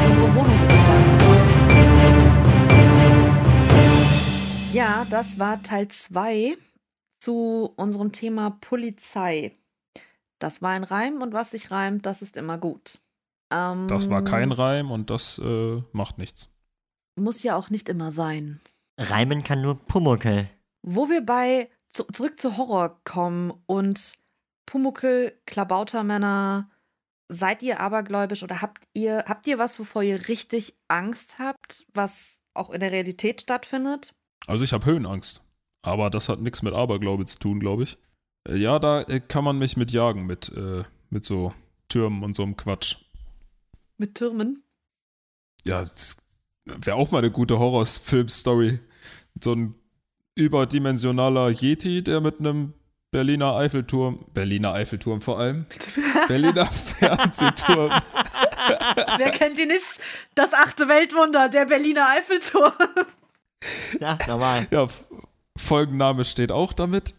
Ja, 5.00 5.06
das 5.06 5.40
war 5.40 5.64
Teil 5.64 5.88
2 5.88 6.58
zu 7.20 7.72
unserem 7.78 8.12
Thema 8.12 8.58
Polizei. 8.60 9.56
Das 10.40 10.62
war 10.62 10.72
ein 10.72 10.84
Reim 10.84 11.22
und 11.22 11.32
was 11.32 11.52
sich 11.52 11.72
reimt, 11.72 12.06
das 12.06 12.22
ist 12.22 12.36
immer 12.36 12.58
gut. 12.58 13.00
Ähm, 13.50 13.88
Das 13.88 14.10
war 14.10 14.26
kein 14.26 14.52
Reim 14.52 14.92
und 14.92 15.10
das 15.10 15.40
äh, 15.40 15.82
macht 15.94 16.18
nichts. 16.18 16.50
Muss 17.16 17.44
ja 17.44 17.56
auch 17.56 17.70
nicht 17.70 17.88
immer 17.88 18.12
sein. 18.12 18.60
Reimen 19.00 19.42
kann 19.42 19.62
nur 19.62 19.76
Pumuckel. 19.76 20.50
Wo 20.82 21.08
wir 21.08 21.26
bei 21.26 21.70
zu, 21.88 22.04
zurück 22.04 22.38
zu 22.38 22.58
Horror 22.58 23.00
kommen 23.06 23.54
und 23.68 24.18
Pumuckel, 24.66 25.32
Klabautermänner, 25.46 26.70
seid 27.30 27.64
ihr 27.64 27.80
abergläubisch 27.80 28.44
oder 28.44 28.62
habt 28.62 28.84
ihr, 28.92 29.24
habt 29.30 29.48
ihr 29.48 29.60
was, 29.60 29.80
wovor 29.80 30.04
ihr 30.04 30.28
richtig 30.28 30.76
Angst 30.90 31.40
habt, 31.40 31.86
was 31.94 32.42
auch 32.54 32.70
in 32.70 32.82
der 32.82 32.92
Realität 32.92 33.40
stattfindet? 33.40 34.14
Also 34.50 34.64
ich 34.64 34.74
habe 34.74 34.86
Höhenangst. 34.86 35.46
Aber 35.84 36.10
das 36.10 36.28
hat 36.28 36.42
nichts 36.42 36.64
mit 36.64 36.74
Aberglaube 36.74 37.26
zu 37.26 37.38
tun, 37.38 37.60
glaube 37.60 37.84
ich. 37.84 37.98
Äh, 38.48 38.58
ja, 38.58 38.80
da 38.80 39.02
äh, 39.02 39.20
kann 39.20 39.44
man 39.44 39.60
mich 39.60 39.78
mit 39.78 39.92
jagen, 39.92 40.26
mit, 40.26 40.50
äh, 40.50 40.84
mit 41.10 41.24
so 41.24 41.54
Türmen 41.88 42.24
und 42.24 42.36
so 42.36 42.44
einem 42.44 42.58
Quatsch. 42.58 42.98
Mit 43.98 44.16
Türmen? 44.16 44.64
Ja, 45.66 45.80
das 45.82 46.18
wäre 46.66 46.98
auch 46.98 47.12
mal 47.12 47.20
eine 47.20 47.32
gute 47.32 47.60
Horrorfilm-Story. 47.60 48.80
So 49.42 49.54
ein 49.54 49.76
überdimensionaler 50.36 51.50
Yeti, 51.52 52.04
der 52.04 52.20
mit 52.20 52.40
einem 52.40 52.74
Berliner 53.12 53.56
Eiffelturm, 53.56 54.26
Berliner 54.34 54.74
Eiffelturm 54.74 55.22
vor 55.22 55.40
allem, 55.40 55.66
Berliner 56.28 56.66
Fernsehturm, 56.66 57.92
Wer 59.18 59.32
kennt 59.32 59.60
ihn 59.60 59.70
nicht? 59.70 60.00
Das 60.36 60.54
achte 60.54 60.88
Weltwunder, 60.88 61.50
der 61.50 61.66
Berliner 61.66 62.08
Eiffelturm. 62.10 62.74
Ja, 64.00 64.18
normal. 64.28 64.68
ja, 64.72 64.88
Folgenname 65.58 66.24
steht 66.24 66.52
auch 66.52 66.74
damit. 66.74 67.14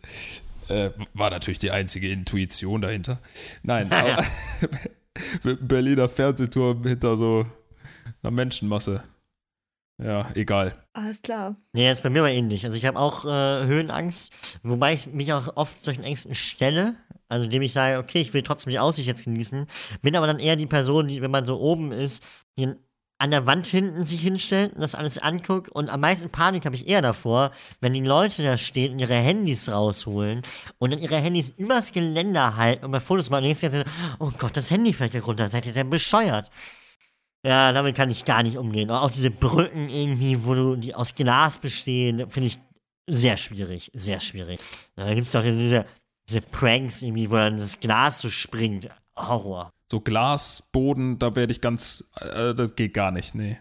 Äh, 0.68 0.90
war 1.14 1.30
natürlich 1.30 1.58
die 1.58 1.70
einzige 1.70 2.10
Intuition 2.10 2.80
dahinter. 2.80 3.18
Nein, 3.62 3.92
aber 3.92 4.24
mit 5.42 5.58
einem 5.58 5.68
Berliner 5.68 6.08
Fernsehturm 6.08 6.84
hinter 6.84 7.16
so 7.16 7.46
einer 8.22 8.30
Menschenmasse. 8.30 9.02
Ja, 10.02 10.30
egal. 10.34 10.72
Alles 10.94 11.20
klar. 11.20 11.56
Nee, 11.74 11.88
das 11.88 11.98
ist 11.98 12.02
bei 12.02 12.10
mir 12.10 12.20
aber 12.20 12.30
ähnlich. 12.30 12.64
Also 12.64 12.78
ich 12.78 12.86
habe 12.86 12.98
auch 12.98 13.24
äh, 13.26 13.66
Höhenangst, 13.66 14.32
wobei 14.62 14.94
ich 14.94 15.06
mich 15.08 15.32
auch 15.32 15.56
oft 15.56 15.82
solchen 15.82 16.04
Ängsten 16.04 16.34
stelle. 16.34 16.94
Also 17.28 17.44
indem 17.44 17.62
ich 17.62 17.72
sage, 17.74 17.98
okay, 17.98 18.20
ich 18.20 18.32
will 18.32 18.42
trotzdem 18.42 18.70
die 18.70 18.78
Aussicht 18.78 19.06
jetzt 19.06 19.24
genießen. 19.24 19.66
Bin 20.00 20.16
aber 20.16 20.26
dann 20.26 20.38
eher 20.38 20.56
die 20.56 20.66
Person, 20.66 21.08
die, 21.08 21.20
wenn 21.20 21.30
man 21.30 21.44
so 21.44 21.60
oben 21.60 21.92
ist, 21.92 22.24
die 22.56 22.74
an 23.20 23.30
der 23.30 23.46
Wand 23.46 23.66
hinten 23.66 24.04
sich 24.04 24.22
hinstellt 24.22 24.72
und 24.72 24.80
das 24.80 24.94
alles 24.94 25.18
anguckt. 25.18 25.68
Und 25.68 25.90
am 25.90 26.00
meisten 26.00 26.30
Panik 26.30 26.64
habe 26.64 26.74
ich 26.74 26.88
eher 26.88 27.02
davor, 27.02 27.52
wenn 27.80 27.92
die 27.92 28.00
Leute 28.00 28.42
da 28.42 28.56
stehen 28.56 28.92
und 28.92 28.98
ihre 28.98 29.14
Handys 29.14 29.68
rausholen 29.68 30.42
und 30.78 30.90
dann 30.90 31.00
ihre 31.00 31.18
Handys 31.18 31.50
übers 31.50 31.92
Geländer 31.92 32.56
halten 32.56 32.84
und 32.84 32.90
mal 32.90 33.00
Fotos 33.00 33.28
machen. 33.28 33.44
Und 33.44 33.54
Zeit, 33.54 33.84
oh 34.18 34.30
Gott, 34.38 34.56
das 34.56 34.70
Handy 34.70 34.94
fällt 34.94 35.12
ja 35.12 35.20
runter. 35.20 35.50
Seid 35.50 35.66
ihr 35.66 35.74
denn 35.74 35.90
bescheuert? 35.90 36.50
Ja, 37.44 37.72
damit 37.72 37.94
kann 37.94 38.10
ich 38.10 38.24
gar 38.24 38.42
nicht 38.42 38.56
umgehen. 38.56 38.90
Auch 38.90 39.10
diese 39.10 39.30
Brücken 39.30 39.88
irgendwie, 39.88 40.44
wo 40.44 40.54
du 40.54 40.76
die 40.76 40.94
aus 40.94 41.14
Glas 41.14 41.58
bestehen, 41.58 42.28
finde 42.30 42.48
ich 42.48 42.58
sehr 43.06 43.36
schwierig. 43.36 43.90
Sehr 43.92 44.20
schwierig. 44.20 44.60
Da 44.96 45.12
gibt 45.12 45.28
es 45.28 45.36
auch 45.36 45.42
diese, 45.42 45.84
diese 46.26 46.40
Pranks 46.40 47.02
irgendwie, 47.02 47.30
wo 47.30 47.34
dann 47.34 47.58
das 47.58 47.80
Glas 47.80 48.22
so 48.22 48.30
springt. 48.30 48.88
Horror. 49.16 49.70
So 49.90 50.00
Glasboden, 50.00 51.18
da 51.18 51.34
werde 51.34 51.52
ich 51.52 51.60
ganz, 51.60 52.12
äh, 52.20 52.54
das 52.54 52.76
geht 52.76 52.94
gar 52.94 53.10
nicht, 53.10 53.34
nee. 53.34 53.58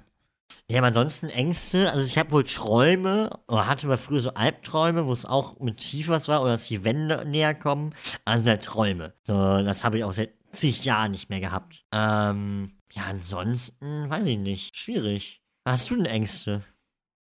Ja, 0.70 0.78
aber 0.78 0.88
ansonsten 0.88 1.30
Ängste. 1.30 1.92
Also 1.92 2.06
ich 2.06 2.20
habe 2.20 2.32
wohl 2.32 2.44
Träume, 2.44 3.32
oder 3.48 3.66
hatte 3.66 3.88
mal 3.88 3.98
früher 3.98 4.22
so 4.22 4.36
Albträume, 4.36 5.08
wo 5.08 5.14
es 5.14 5.26
auch 5.26 5.60
mit 5.60 5.78
tief 5.78 6.08
was 6.10 6.28
war, 6.28 6.42
oder 6.42 6.52
dass 6.52 6.68
die 6.68 6.84
Wände 6.84 7.26
näher 7.26 7.56
kommen. 7.56 7.96
Also 8.26 8.48
halt 8.48 8.64
Träume. 8.64 9.14
So, 9.24 9.34
das 9.34 9.84
habe 9.84 9.98
ich 9.98 10.04
auch 10.04 10.14
seit 10.14 10.34
zig 10.52 10.86
Jahren 10.86 11.12
nicht 11.12 11.32
mehr 11.32 11.40
gehabt. 11.40 11.86
Ähm, 11.92 12.78
ja, 12.92 13.04
ansonsten, 13.10 14.10
weiß 14.12 14.28
ich 14.28 14.38
nicht. 14.38 14.78
Schwierig. 14.78 15.42
Hast 15.68 15.90
du 15.90 15.96
denn 15.96 16.06
Ängste? 16.06 16.64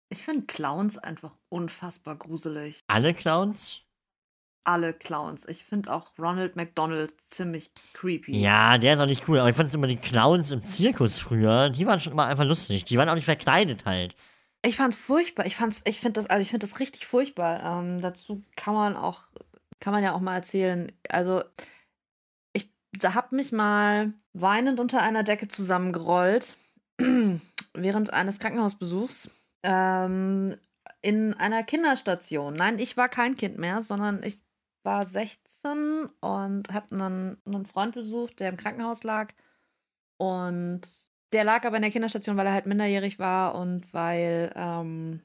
Ich 0.08 0.22
finde 0.22 0.46
Clowns 0.46 0.98
einfach 0.98 1.36
unfassbar 1.48 2.14
gruselig. 2.14 2.78
Alle 2.86 3.14
Clowns? 3.14 3.83
Alle 4.64 4.92
Clowns. 4.92 5.46
Ich 5.46 5.64
finde 5.64 5.92
auch 5.92 6.12
Ronald 6.18 6.56
McDonald 6.56 7.20
ziemlich 7.20 7.70
creepy. 7.92 8.38
Ja, 8.38 8.78
der 8.78 8.94
ist 8.94 9.00
auch 9.00 9.06
nicht 9.06 9.28
cool. 9.28 9.38
Aber 9.38 9.50
ich 9.50 9.56
fand 9.56 9.72
immer 9.74 9.86
die 9.86 9.96
Clowns 9.96 10.50
im 10.50 10.64
Zirkus 10.66 11.18
früher, 11.18 11.70
die 11.70 11.86
waren 11.86 12.00
schon 12.00 12.12
immer 12.12 12.26
einfach 12.26 12.44
lustig. 12.44 12.84
Die 12.84 12.96
waren 12.96 13.08
auch 13.08 13.14
nicht 13.14 13.24
verkleidet 13.24 13.84
halt. 13.84 14.14
Ich 14.64 14.76
fand's 14.76 14.96
furchtbar. 14.96 15.44
Ich 15.44 15.56
fand's, 15.56 15.82
ich 15.84 16.00
finde 16.00 16.20
das, 16.20 16.30
also 16.30 16.40
ich 16.40 16.48
finde 16.48 16.66
das 16.66 16.80
richtig 16.80 17.06
furchtbar. 17.06 17.62
Ähm, 17.62 18.00
dazu 18.00 18.42
kann 18.56 18.74
man 18.74 18.96
auch, 18.96 19.24
kann 19.80 19.92
man 19.92 20.02
ja 20.02 20.12
auch 20.12 20.20
mal 20.20 20.36
erzählen. 20.36 20.90
Also 21.10 21.42
ich 22.54 22.68
habe 23.02 23.36
mich 23.36 23.52
mal 23.52 24.14
weinend 24.32 24.80
unter 24.80 25.02
einer 25.02 25.22
Decke 25.22 25.48
zusammengerollt 25.48 26.56
während 27.74 28.12
eines 28.12 28.38
Krankenhausbesuchs 28.38 29.30
ähm, 29.62 30.56
in 31.02 31.34
einer 31.34 31.62
Kinderstation. 31.62 32.54
Nein, 32.54 32.78
ich 32.78 32.96
war 32.96 33.08
kein 33.08 33.34
Kind 33.34 33.58
mehr, 33.58 33.82
sondern 33.82 34.22
ich 34.22 34.40
war 34.84 35.04
16 35.04 36.08
und 36.20 36.72
habe 36.72 36.94
einen, 36.94 37.38
einen 37.44 37.66
Freund 37.66 37.94
besucht, 37.94 38.40
der 38.40 38.50
im 38.50 38.56
Krankenhaus 38.56 39.02
lag. 39.02 39.32
Und 40.16 40.82
der 41.32 41.44
lag 41.44 41.64
aber 41.64 41.76
in 41.76 41.82
der 41.82 41.90
Kinderstation, 41.90 42.36
weil 42.36 42.46
er 42.46 42.52
halt 42.52 42.66
minderjährig 42.66 43.18
war 43.18 43.56
und 43.56 43.92
weil 43.92 44.52
ähm, 44.54 45.20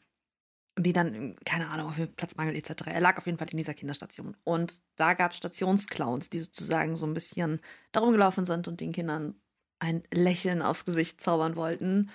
die 0.78 0.94
dann, 0.94 1.36
keine 1.46 1.68
Ahnung, 1.70 1.90
auf 1.90 2.16
Platzmangel 2.16 2.56
etc. 2.56 2.88
Er 2.88 3.02
lag 3.02 3.18
auf 3.18 3.26
jeden 3.26 3.38
Fall 3.38 3.50
in 3.52 3.58
dieser 3.58 3.74
Kinderstation. 3.74 4.36
Und 4.44 4.82
da 4.96 5.14
gab 5.14 5.32
es 5.32 5.38
Stationsclowns, 5.38 6.30
die 6.30 6.40
sozusagen 6.40 6.96
so 6.96 7.06
ein 7.06 7.14
bisschen 7.14 7.60
darum 7.92 8.12
gelaufen 8.12 8.46
sind 8.46 8.68
und 8.68 8.80
den 8.80 8.92
Kindern 8.92 9.36
ein 9.80 10.04
Lächeln 10.12 10.62
aufs 10.62 10.86
Gesicht 10.86 11.22
zaubern 11.22 11.56
wollten. 11.56 12.10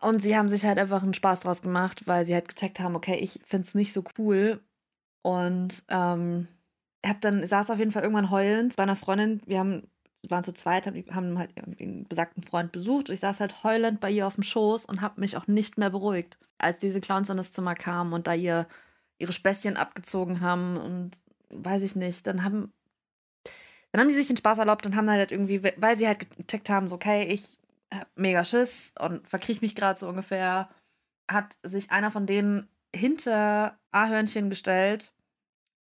Und 0.00 0.20
sie 0.20 0.36
haben 0.36 0.48
sich 0.48 0.64
halt 0.64 0.78
einfach 0.78 1.02
einen 1.02 1.14
Spaß 1.14 1.40
draus 1.40 1.62
gemacht, 1.62 2.06
weil 2.06 2.24
sie 2.24 2.34
halt 2.34 2.48
gecheckt 2.48 2.80
haben, 2.80 2.94
okay, 2.94 3.16
ich 3.16 3.40
finde 3.44 3.66
es 3.66 3.74
nicht 3.74 3.92
so 3.92 4.04
cool. 4.18 4.60
Und 5.22 5.82
ähm, 5.88 6.48
hab 7.04 7.20
dann, 7.20 7.44
saß 7.44 7.70
auf 7.70 7.78
jeden 7.78 7.92
Fall 7.92 8.02
irgendwann 8.02 8.30
heulend 8.30 8.76
bei 8.76 8.82
einer 8.82 8.96
Freundin. 8.96 9.40
Wir 9.46 9.58
haben, 9.58 9.88
waren 10.28 10.42
zu 10.42 10.52
zweit, 10.52 10.86
haben, 10.86 11.04
haben 11.10 11.38
halt 11.38 11.52
den 11.78 12.06
besagten 12.08 12.42
Freund 12.42 12.72
besucht. 12.72 13.08
Ich 13.10 13.20
saß 13.20 13.40
halt 13.40 13.62
heulend 13.64 14.00
bei 14.00 14.10
ihr 14.10 14.26
auf 14.26 14.34
dem 14.34 14.44
Schoß 14.44 14.84
und 14.84 15.00
habe 15.00 15.20
mich 15.20 15.36
auch 15.36 15.46
nicht 15.46 15.78
mehr 15.78 15.90
beruhigt, 15.90 16.38
als 16.58 16.78
diese 16.78 17.00
Clowns 17.00 17.30
in 17.30 17.36
das 17.36 17.52
Zimmer 17.52 17.74
kamen 17.74 18.12
und 18.12 18.26
da 18.26 18.34
ihr 18.34 18.66
ihre 19.20 19.32
Späßchen 19.32 19.76
abgezogen 19.76 20.40
haben 20.40 20.76
und 20.76 21.18
weiß 21.50 21.82
ich 21.82 21.96
nicht, 21.96 22.26
dann 22.26 22.44
haben 22.44 22.72
dann 23.92 24.02
haben 24.02 24.08
die 24.08 24.14
sich 24.14 24.26
den 24.26 24.36
Spaß 24.36 24.58
erlaubt 24.58 24.86
und 24.86 24.96
haben 24.96 25.10
halt 25.10 25.32
irgendwie, 25.32 25.62
weil 25.62 25.96
sie 25.96 26.06
halt 26.06 26.36
gecheckt 26.36 26.68
haben, 26.68 26.88
so, 26.88 26.94
okay, 26.94 27.24
ich 27.24 27.58
hab 27.92 28.06
mega 28.16 28.44
Schiss 28.44 28.92
und 28.98 29.26
verkriech 29.26 29.62
mich 29.62 29.74
gerade 29.74 29.98
so 29.98 30.08
ungefähr, 30.08 30.68
hat 31.30 31.56
sich 31.62 31.90
einer 31.90 32.10
von 32.10 32.26
denen 32.26 32.68
hinter 32.94 33.78
Ahörnchen 33.90 34.50
gestellt 34.50 35.12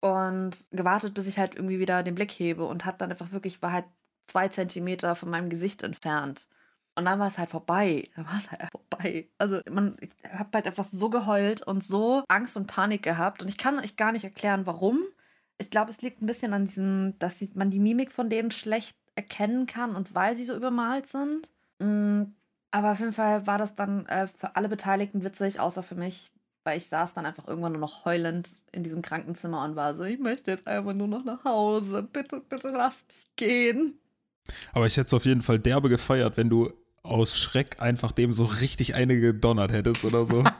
und 0.01 0.67
gewartet, 0.71 1.13
bis 1.13 1.27
ich 1.27 1.39
halt 1.39 1.55
irgendwie 1.55 1.79
wieder 1.79 2.03
den 2.03 2.15
Blick 2.15 2.31
hebe 2.31 2.65
und 2.65 2.85
hat 2.85 3.01
dann 3.01 3.11
einfach 3.11 3.31
wirklich, 3.31 3.61
war 3.61 3.71
halt 3.71 3.85
zwei 4.25 4.47
Zentimeter 4.47 5.15
von 5.15 5.29
meinem 5.29 5.49
Gesicht 5.49 5.83
entfernt. 5.83 6.47
Und 6.95 7.05
dann 7.05 7.19
war 7.19 7.27
es 7.27 7.37
halt 7.37 7.49
vorbei. 7.49 8.07
Dann 8.15 8.25
war 8.25 8.37
es 8.37 8.51
halt 8.51 8.69
vorbei. 8.71 9.29
Also 9.37 9.61
man, 9.69 9.97
ich 10.01 10.09
habe 10.29 10.49
halt 10.53 10.67
einfach 10.67 10.83
so 10.83 11.09
geheult 11.09 11.61
und 11.61 11.83
so 11.83 12.23
Angst 12.27 12.57
und 12.57 12.67
Panik 12.67 13.03
gehabt. 13.03 13.41
Und 13.41 13.49
ich 13.49 13.57
kann 13.57 13.79
euch 13.79 13.95
gar 13.95 14.11
nicht 14.11 14.23
erklären, 14.23 14.65
warum. 14.65 14.99
Ich 15.57 15.69
glaube, 15.69 15.91
es 15.91 16.01
liegt 16.01 16.21
ein 16.21 16.25
bisschen 16.25 16.53
an 16.53 16.65
diesem, 16.65 17.17
dass 17.19 17.41
man 17.53 17.69
die 17.69 17.79
Mimik 17.79 18.11
von 18.11 18.29
denen 18.29 18.51
schlecht 18.51 18.97
erkennen 19.15 19.67
kann 19.67 19.95
und 19.95 20.15
weil 20.15 20.35
sie 20.35 20.43
so 20.43 20.55
übermalt 20.55 21.07
sind. 21.07 21.51
Mm, 21.79 22.23
aber 22.71 22.91
auf 22.91 22.99
jeden 22.99 23.13
Fall 23.13 23.45
war 23.47 23.57
das 23.57 23.75
dann 23.75 24.05
äh, 24.07 24.27
für 24.27 24.55
alle 24.55 24.69
Beteiligten 24.69 25.23
witzig, 25.23 25.59
außer 25.59 25.83
für 25.83 25.95
mich, 25.95 26.31
weil 26.63 26.77
ich 26.77 26.87
saß 26.87 27.13
dann 27.13 27.25
einfach 27.25 27.47
irgendwann 27.47 27.73
nur 27.73 27.81
noch 27.81 28.05
heulend 28.05 28.61
in 28.71 28.83
diesem 28.83 29.01
Krankenzimmer 29.01 29.63
und 29.63 29.75
war 29.75 29.95
so, 29.95 30.03
ich 30.03 30.19
möchte 30.19 30.51
jetzt 30.51 30.67
einfach 30.67 30.93
nur 30.93 31.07
noch 31.07 31.23
nach 31.23 31.43
Hause. 31.43 32.03
Bitte, 32.03 32.41
bitte 32.47 32.69
lass 32.69 33.05
mich 33.07 33.35
gehen. 33.35 33.99
Aber 34.73 34.85
ich 34.85 34.97
hätte 34.97 35.07
es 35.07 35.13
auf 35.13 35.25
jeden 35.25 35.41
Fall 35.41 35.59
derbe 35.59 35.89
gefeiert, 35.89 36.37
wenn 36.37 36.49
du 36.49 36.71
aus 37.03 37.37
Schreck 37.37 37.81
einfach 37.81 38.11
dem 38.11 38.33
so 38.33 38.45
richtig 38.45 38.95
eine 38.95 39.19
gedonnert 39.19 39.71
hättest 39.71 40.05
oder 40.05 40.25
so. 40.25 40.43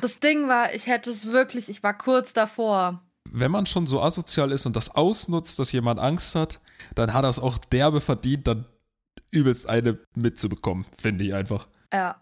Das 0.00 0.18
Ding 0.18 0.48
war, 0.48 0.72
ich 0.74 0.86
hätte 0.86 1.10
es 1.10 1.30
wirklich, 1.30 1.68
ich 1.68 1.82
war 1.82 1.96
kurz 1.96 2.32
davor. 2.32 3.02
Wenn 3.30 3.50
man 3.50 3.66
schon 3.66 3.86
so 3.86 4.00
asozial 4.00 4.50
ist 4.50 4.64
und 4.64 4.74
das 4.74 4.94
ausnutzt, 4.94 5.58
dass 5.58 5.72
jemand 5.72 6.00
Angst 6.00 6.34
hat, 6.34 6.58
dann 6.94 7.12
hat 7.12 7.24
er 7.24 7.28
es 7.28 7.38
auch 7.38 7.58
derbe 7.58 8.00
verdient, 8.00 8.48
dann 8.48 8.64
übelst 9.30 9.68
eine 9.68 9.98
mitzubekommen, 10.14 10.86
finde 10.96 11.24
ich 11.24 11.34
einfach. 11.34 11.68
Ja. 11.92 12.20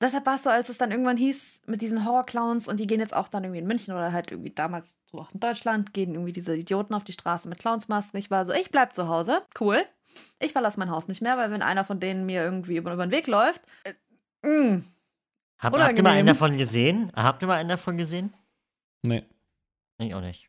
Deshalb 0.00 0.26
war 0.26 0.36
es 0.36 0.44
so, 0.44 0.50
als 0.50 0.68
es 0.68 0.78
dann 0.78 0.92
irgendwann 0.92 1.16
hieß, 1.16 1.62
mit 1.66 1.82
diesen 1.82 2.04
Horror-Clowns 2.04 2.68
und 2.68 2.78
die 2.78 2.86
gehen 2.86 3.00
jetzt 3.00 3.16
auch 3.16 3.26
dann 3.26 3.42
irgendwie 3.42 3.60
in 3.60 3.66
München 3.66 3.92
oder 3.94 4.12
halt 4.12 4.30
irgendwie 4.30 4.50
damals 4.50 4.96
so 5.10 5.18
auch 5.18 5.32
in 5.32 5.40
Deutschland, 5.40 5.92
gehen 5.92 6.14
irgendwie 6.14 6.32
diese 6.32 6.56
Idioten 6.56 6.94
auf 6.94 7.02
die 7.02 7.12
Straße 7.12 7.48
mit 7.48 7.58
Clownsmasken. 7.58 8.18
Ich 8.18 8.30
war 8.30 8.46
so, 8.46 8.52
ich 8.52 8.70
bleib 8.70 8.94
zu 8.94 9.08
Hause. 9.08 9.42
Cool. 9.58 9.84
Ich 10.38 10.52
verlasse 10.52 10.78
mein 10.78 10.90
Haus 10.90 11.08
nicht 11.08 11.20
mehr, 11.20 11.36
weil 11.36 11.50
wenn 11.50 11.62
einer 11.62 11.84
von 11.84 11.98
denen 11.98 12.26
mir 12.26 12.44
irgendwie 12.44 12.76
über, 12.76 12.92
über 12.92 13.06
den 13.06 13.10
Weg 13.10 13.26
läuft, 13.26 13.60
äh, 13.82 13.94
mm, 14.46 14.84
Hab, 15.58 15.76
habt 15.76 15.98
ihr 15.98 16.04
mal 16.04 16.10
einen 16.10 16.28
davon 16.28 16.56
gesehen? 16.56 17.10
Habt 17.16 17.42
ihr 17.42 17.48
mal 17.48 17.58
einen 17.58 17.68
davon 17.68 17.96
gesehen? 17.96 18.32
Nee. 19.02 19.24
Ich 19.98 20.14
auch 20.14 20.20
nicht. 20.20 20.48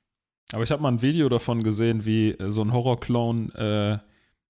Aber 0.54 0.62
ich 0.62 0.72
habe 0.72 0.82
mal 0.84 0.92
ein 0.92 1.02
Video 1.02 1.28
davon 1.28 1.64
gesehen, 1.64 2.06
wie 2.06 2.32
äh, 2.32 2.52
so 2.52 2.62
ein 2.62 2.72
Horrorclown 2.72 3.52
äh, 3.56 3.98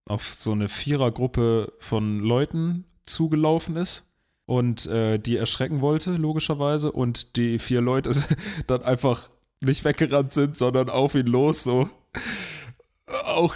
auf 0.09 0.33
so 0.33 0.51
eine 0.51 0.67
Vierergruppe 0.67 1.71
von 1.79 2.19
Leuten 2.19 2.85
zugelaufen 3.03 3.77
ist 3.77 4.08
und 4.49 4.87
äh, 4.87 5.19
die 5.19 5.37
erschrecken 5.37 5.79
wollte, 5.79 6.13
logischerweise. 6.13 6.91
Und 6.91 7.35
die 7.35 7.59
vier 7.59 7.81
Leute 7.81 8.11
dann 8.67 8.81
einfach 8.81 9.29
nicht 9.61 9.85
weggerannt 9.85 10.33
sind, 10.33 10.57
sondern 10.57 10.89
auf 10.89 11.13
ihn 11.13 11.27
los, 11.27 11.63
so. 11.63 11.87
Auch 13.25 13.55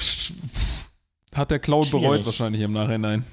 hat 1.34 1.50
der 1.50 1.58
Clown 1.58 1.90
bereut 1.90 2.04
Schwierig. 2.04 2.26
wahrscheinlich 2.28 2.62
im 2.62 2.74
Nachhinein. 2.74 3.26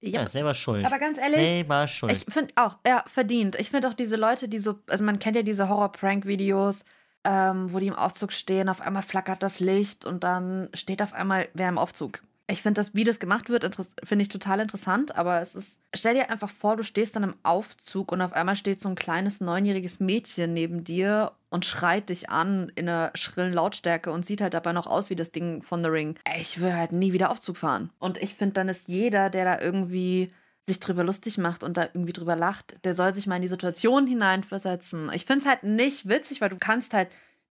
Ja, 0.00 0.24
selber 0.28 0.54
schuld. 0.54 0.86
Aber 0.86 1.00
ganz 1.00 1.18
ehrlich, 1.18 1.40
selber 1.40 1.88
schuld. 1.88 2.12
Ich 2.12 2.32
finde 2.32 2.52
auch, 2.54 2.76
ja, 2.86 3.02
verdient. 3.08 3.56
Ich 3.58 3.70
finde 3.70 3.88
auch 3.88 3.94
diese 3.94 4.14
Leute, 4.14 4.48
die 4.48 4.60
so, 4.60 4.78
also 4.86 5.02
man 5.02 5.18
kennt 5.18 5.34
ja 5.34 5.42
diese 5.42 5.68
Horror-Prank-Videos, 5.68 6.84
ähm, 7.24 7.72
wo 7.72 7.80
die 7.80 7.88
im 7.88 7.96
Aufzug 7.96 8.32
stehen, 8.32 8.68
auf 8.68 8.80
einmal 8.80 9.02
flackert 9.02 9.42
das 9.42 9.58
Licht 9.58 10.04
und 10.04 10.22
dann 10.22 10.68
steht 10.74 11.02
auf 11.02 11.12
einmal 11.12 11.48
wer 11.54 11.68
im 11.68 11.76
Aufzug. 11.76 12.22
Ich 12.50 12.62
finde 12.62 12.80
das, 12.80 12.94
wie 12.94 13.04
das 13.04 13.20
gemacht 13.20 13.48
wird, 13.48 13.64
finde 14.02 14.22
ich 14.22 14.28
total 14.28 14.60
interessant, 14.60 15.14
aber 15.14 15.40
es 15.40 15.54
ist, 15.54 15.80
stell 15.94 16.14
dir 16.14 16.30
einfach 16.30 16.50
vor, 16.50 16.76
du 16.76 16.82
stehst 16.82 17.16
dann 17.16 17.22
im 17.22 17.34
Aufzug 17.42 18.12
und 18.12 18.20
auf 18.20 18.32
einmal 18.32 18.56
steht 18.56 18.80
so 18.80 18.88
ein 18.88 18.96
kleines 18.96 19.40
neunjähriges 19.40 20.00
Mädchen 20.00 20.52
neben 20.52 20.82
dir 20.82 21.32
und 21.50 21.64
schreit 21.64 22.08
dich 22.08 22.28
an 22.28 22.72
in 22.74 22.88
einer 22.88 23.12
schrillen 23.14 23.52
Lautstärke 23.52 24.10
und 24.10 24.26
sieht 24.26 24.40
halt 24.40 24.54
dabei 24.54 24.72
noch 24.72 24.86
aus 24.86 25.10
wie 25.10 25.16
das 25.16 25.32
Ding 25.32 25.62
von 25.62 25.82
The 25.82 25.90
Ring. 25.90 26.16
Ich 26.38 26.60
will 26.60 26.74
halt 26.74 26.92
nie 26.92 27.12
wieder 27.12 27.30
Aufzug 27.30 27.56
fahren. 27.56 27.90
Und 27.98 28.18
ich 28.18 28.34
finde, 28.34 28.54
dann 28.54 28.68
ist 28.68 28.88
jeder, 28.88 29.30
der 29.30 29.44
da 29.44 29.60
irgendwie 29.60 30.32
sich 30.66 30.80
drüber 30.80 31.04
lustig 31.04 31.38
macht 31.38 31.64
und 31.64 31.76
da 31.76 31.84
irgendwie 31.92 32.12
drüber 32.12 32.36
lacht, 32.36 32.76
der 32.84 32.94
soll 32.94 33.12
sich 33.12 33.26
mal 33.26 33.36
in 33.36 33.42
die 33.42 33.48
Situation 33.48 34.06
hineinversetzen. 34.06 35.10
Ich 35.12 35.24
finde 35.24 35.40
es 35.40 35.46
halt 35.46 35.62
nicht 35.64 36.08
witzig, 36.08 36.40
weil 36.40 36.50
du 36.50 36.58
kannst 36.58 36.94
halt 36.94 37.08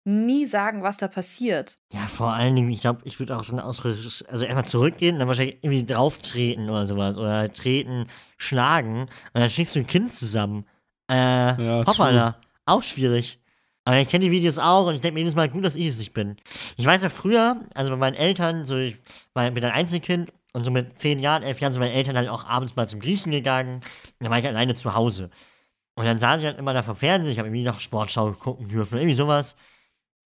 nie 0.09 0.45
sagen, 0.45 0.83
was 0.83 0.97
da 0.97 1.07
passiert. 1.07 1.77
ja, 1.93 2.01
vor 2.07 2.33
allen 2.33 2.55
Dingen, 2.55 2.69
ich 2.69 2.81
glaube, 2.81 3.01
ich 3.05 3.19
würde 3.19 3.37
auch 3.37 3.45
dann 3.45 3.59
aus, 3.59 3.85
also 3.85 4.43
erstmal 4.45 4.65
zurückgehen, 4.65 5.19
dann 5.19 5.27
wahrscheinlich 5.27 5.57
irgendwie 5.61 5.85
drauftreten 5.85 6.69
oder 6.69 6.85
sowas. 6.87 7.17
Oder 7.17 7.33
halt 7.33 7.55
treten, 7.55 8.07
schlagen. 8.37 9.01
Und 9.01 9.09
dann 9.33 9.49
schickst 9.49 9.75
du 9.75 9.79
ein 9.79 9.87
Kind 9.87 10.13
zusammen. 10.13 10.65
Äh, 11.09 11.15
Ja, 11.15 11.83
hoppala. 11.85 12.37
Auch 12.65 12.83
schwierig. 12.83 13.39
Aber 13.85 13.97
ich 13.97 14.09
kenne 14.09 14.25
die 14.25 14.31
Videos 14.31 14.59
auch 14.59 14.87
und 14.87 14.95
ich 14.95 15.01
denke 15.01 15.15
mir 15.15 15.21
jedes 15.21 15.35
Mal, 15.35 15.49
gut, 15.49 15.65
dass 15.65 15.75
ich 15.75 15.87
es 15.87 15.97
nicht 15.97 16.13
bin. 16.13 16.37
Ich 16.77 16.85
weiß 16.85 17.01
ja 17.01 17.09
früher, 17.09 17.59
also 17.73 17.91
bei 17.91 17.97
meinen 17.97 18.13
Eltern, 18.15 18.65
so 18.65 18.77
ich 18.77 18.97
war 19.33 19.49
mit 19.49 19.63
ein 19.63 19.71
Einzelkind 19.71 20.31
und 20.53 20.63
so 20.63 20.69
mit 20.71 20.99
zehn 20.99 21.17
Jahren, 21.19 21.41
elf 21.43 21.59
Jahren 21.59 21.73
sind 21.73 21.79
meine 21.79 21.93
Eltern 21.93 22.15
halt 22.17 22.29
auch 22.29 22.45
abends 22.45 22.75
mal 22.75 22.87
zum 22.87 22.99
Griechen 22.99 23.31
gegangen. 23.31 23.81
Dann 24.19 24.29
war 24.29 24.37
ich 24.39 24.45
alleine 24.47 24.75
zu 24.75 24.93
Hause. 24.93 25.29
Und 25.95 26.05
dann 26.05 26.19
saß 26.19 26.39
ich 26.41 26.45
halt 26.45 26.59
immer 26.59 26.73
da 26.73 26.83
vom 26.83 26.95
Fernsehen, 26.95 27.33
ich 27.33 27.39
habe 27.39 27.47
irgendwie 27.47 27.63
noch 27.63 27.79
Sportschau 27.79 28.31
gucken 28.33 28.67
dürfen, 28.69 28.97
irgendwie 28.99 29.15
sowas. 29.15 29.55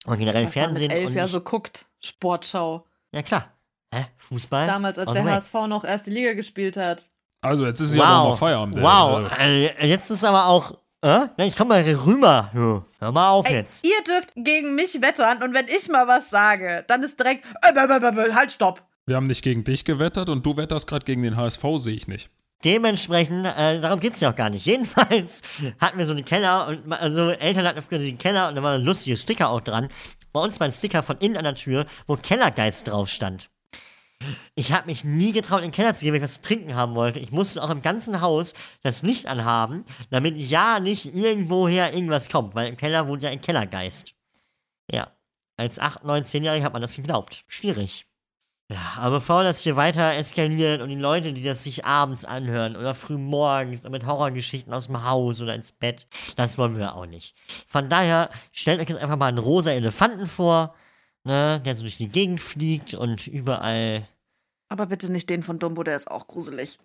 Und 0.07 0.19
generell 0.19 0.47
Was 0.47 0.55
man 0.57 0.65
Fernsehen. 0.65 0.89
mit 0.89 0.97
elf 0.97 1.07
und 1.09 1.15
ja 1.15 1.25
ich, 1.27 1.31
so 1.31 1.41
guckt. 1.41 1.87
Sportschau. 2.01 2.85
ja 3.13 3.23
klar. 3.23 3.47
Hä? 3.95 4.07
Fußball? 4.17 4.67
Damals, 4.67 4.99
als 4.99 5.13
der. 5.13 5.25
HSV 5.25 5.55
noch 5.69 5.85
erste 5.85 6.11
Liga 6.11 6.33
gespielt 6.33 6.77
hat. 6.77 7.09
Also 7.43 7.67
jetzt 7.67 7.81
ist 7.81 7.95
ja 7.95 8.21
auch 8.21 8.31
mal 8.31 8.35
Feierabend. 8.37 8.77
Wow. 8.81 9.31
Also, 9.31 9.37
Äh, 9.39 9.87
jetzt 9.87 10.11
ist 10.11 10.25
aber 10.25 10.47
auch. 10.47 10.79
Äh? 11.03 11.27
Ich 11.39 11.57
komm 11.57 11.69
mal 11.69 11.83
rüber. 11.83 12.51
Ja, 12.55 12.85
Hör 13.01 13.13
mal 13.13 13.31
auf 13.31 13.47
Ey, 13.49 13.57
jetzt. 13.57 13.85
ihr 13.85 14.03
dürft 14.07 14.31
gegen 14.37 14.75
mich 14.77 15.03
wettern 15.03 15.43
und 15.43 15.53
wenn 15.53 15.67
ich 15.67 15.89
mal 15.89 16.07
was 16.07 16.31
sage, 16.31 16.85
dann 16.87 17.03
ist 17.03 17.19
direkt, 17.19 17.45
äh, 17.63 17.73
bäh, 17.73 17.87
bäh, 17.89 17.99
bäh, 17.99 18.11
bäh, 18.13 18.33
halt, 18.35 18.53
stopp. 18.53 18.81
wir 19.07 19.17
haben 19.17 19.27
nicht 19.27 19.43
gegen 19.43 19.65
dich 19.65 19.85
gewettert 19.85 20.29
und 20.29 20.47
du 20.47 20.57
wetterst 20.57 20.87
gerade 20.87 21.05
gegen 21.05 21.23
den 21.25 21.37
HSV, 21.37 21.65
sehe 21.77 21.95
ich 21.97 22.07
nicht. 22.07 22.31
Dementsprechend, 22.65 23.47
äh, 23.47 23.81
darum 23.81 24.01
geht's 24.01 24.21
ja 24.21 24.31
auch 24.31 24.37
gar 24.37 24.51
nicht. 24.51 24.65
Jedenfalls 24.67 25.43
hatten 25.81 25.99
wir 25.99 26.07
so 26.07 26.13
einen 26.13 26.25
Keller 26.25 26.69
und 26.69 26.93
also 26.93 27.31
Eltern 27.31 27.67
hatten 27.67 27.83
früher 27.83 27.99
diesen 27.99 28.19
Keller 28.19 28.49
und 28.49 28.55
da 28.55 28.63
war 28.63 28.75
ein 28.75 28.83
lustiger 28.83 29.17
Sticker 29.17 29.51
auch 29.51 29.61
dran. 29.61 29.89
Bei 30.33 30.41
uns 30.41 30.59
war 30.61 30.67
ein 30.67 30.73
Sticker 30.73 31.03
von 31.03 31.19
innen 31.19 31.37
an 31.37 31.45
der 31.45 31.55
Tür, 31.55 31.87
wo 32.07 32.17
Kellergeist 32.17 32.89
drauf 32.89 33.09
stand. 33.09 33.51
Ich 34.55 34.73
habe 34.73 34.87
mich 34.87 35.03
nie 35.03 35.33
getraut, 35.33 35.61
in 35.61 35.67
den 35.69 35.73
Keller 35.73 35.95
zu 35.95 36.05
gehen, 36.05 36.15
wenn 36.15 36.21
ich 36.21 36.25
was 36.25 36.35
zu 36.35 36.43
trinken 36.43 36.77
haben 36.77 36.95
wollte. 36.95 37.19
Ich 37.19 37.33
musste 37.33 37.63
auch 37.63 37.71
im 37.71 37.83
ganzen 37.83 38.21
Haus 38.21 38.55
das 38.83 39.03
Licht 39.03 39.27
anhaben, 39.27 39.85
damit 40.11 40.37
ja 40.37 40.79
nicht 40.79 41.15
irgendwoher 41.15 41.93
irgendwas 41.93 42.29
kommt, 42.29 42.55
weil 42.55 42.69
im 42.69 42.77
Keller 42.77 43.09
wohnt 43.09 43.23
ja 43.23 43.31
ein 43.31 43.41
Kellergeist. 43.41 44.15
Ja, 44.91 45.11
als 45.57 45.79
8, 45.79 46.05
9, 46.05 46.25
10-Jähriger 46.25 46.63
hat 46.63 46.73
man 46.73 46.83
das 46.83 46.97
geglaubt. 46.97 47.45
Schwierig. 47.49 48.07
Ja, 48.73 48.95
aber 48.97 49.17
bevor 49.17 49.43
das 49.43 49.61
hier 49.61 49.77
weiter 49.77 50.15
eskaliert 50.15 50.81
und 50.81 50.89
die 50.89 50.95
Leute, 50.97 51.35
die 51.35 51.43
das 51.43 51.63
sich 51.63 51.85
abends 51.85 52.25
anhören 52.25 52.75
oder 52.75 52.95
früh 52.95 53.19
morgens 53.19 53.83
mit 53.87 54.07
Horrorgeschichten 54.07 54.73
aus 54.73 54.87
dem 54.87 55.05
Haus 55.05 55.43
oder 55.43 55.55
ins 55.55 55.73
Bett, 55.73 56.07
das 56.37 56.57
wollen 56.57 56.79
wir 56.79 56.95
auch 56.95 57.05
nicht. 57.05 57.35
Von 57.67 57.91
daher 57.91 58.31
stellt 58.51 58.81
euch 58.81 58.89
jetzt 58.89 59.03
einfach 59.03 59.19
mal 59.19 59.27
einen 59.27 59.39
rosa 59.39 59.73
Elefanten 59.73 60.27
vor, 60.27 60.75
ne, 61.25 61.61
der 61.65 61.77
so 61.77 61.83
durch 61.83 61.99
die 61.99 62.09
Gegend 62.09 62.41
fliegt 62.41 62.95
und 62.95 63.27
überall, 63.27 64.09
Aber 64.71 64.87
bitte 64.87 65.13
nicht 65.13 65.29
den 65.29 65.43
von 65.43 65.59
Dumbo, 65.59 65.83
der 65.83 65.97
ist 65.97 66.11
auch 66.11 66.27
gruselig. 66.27 66.79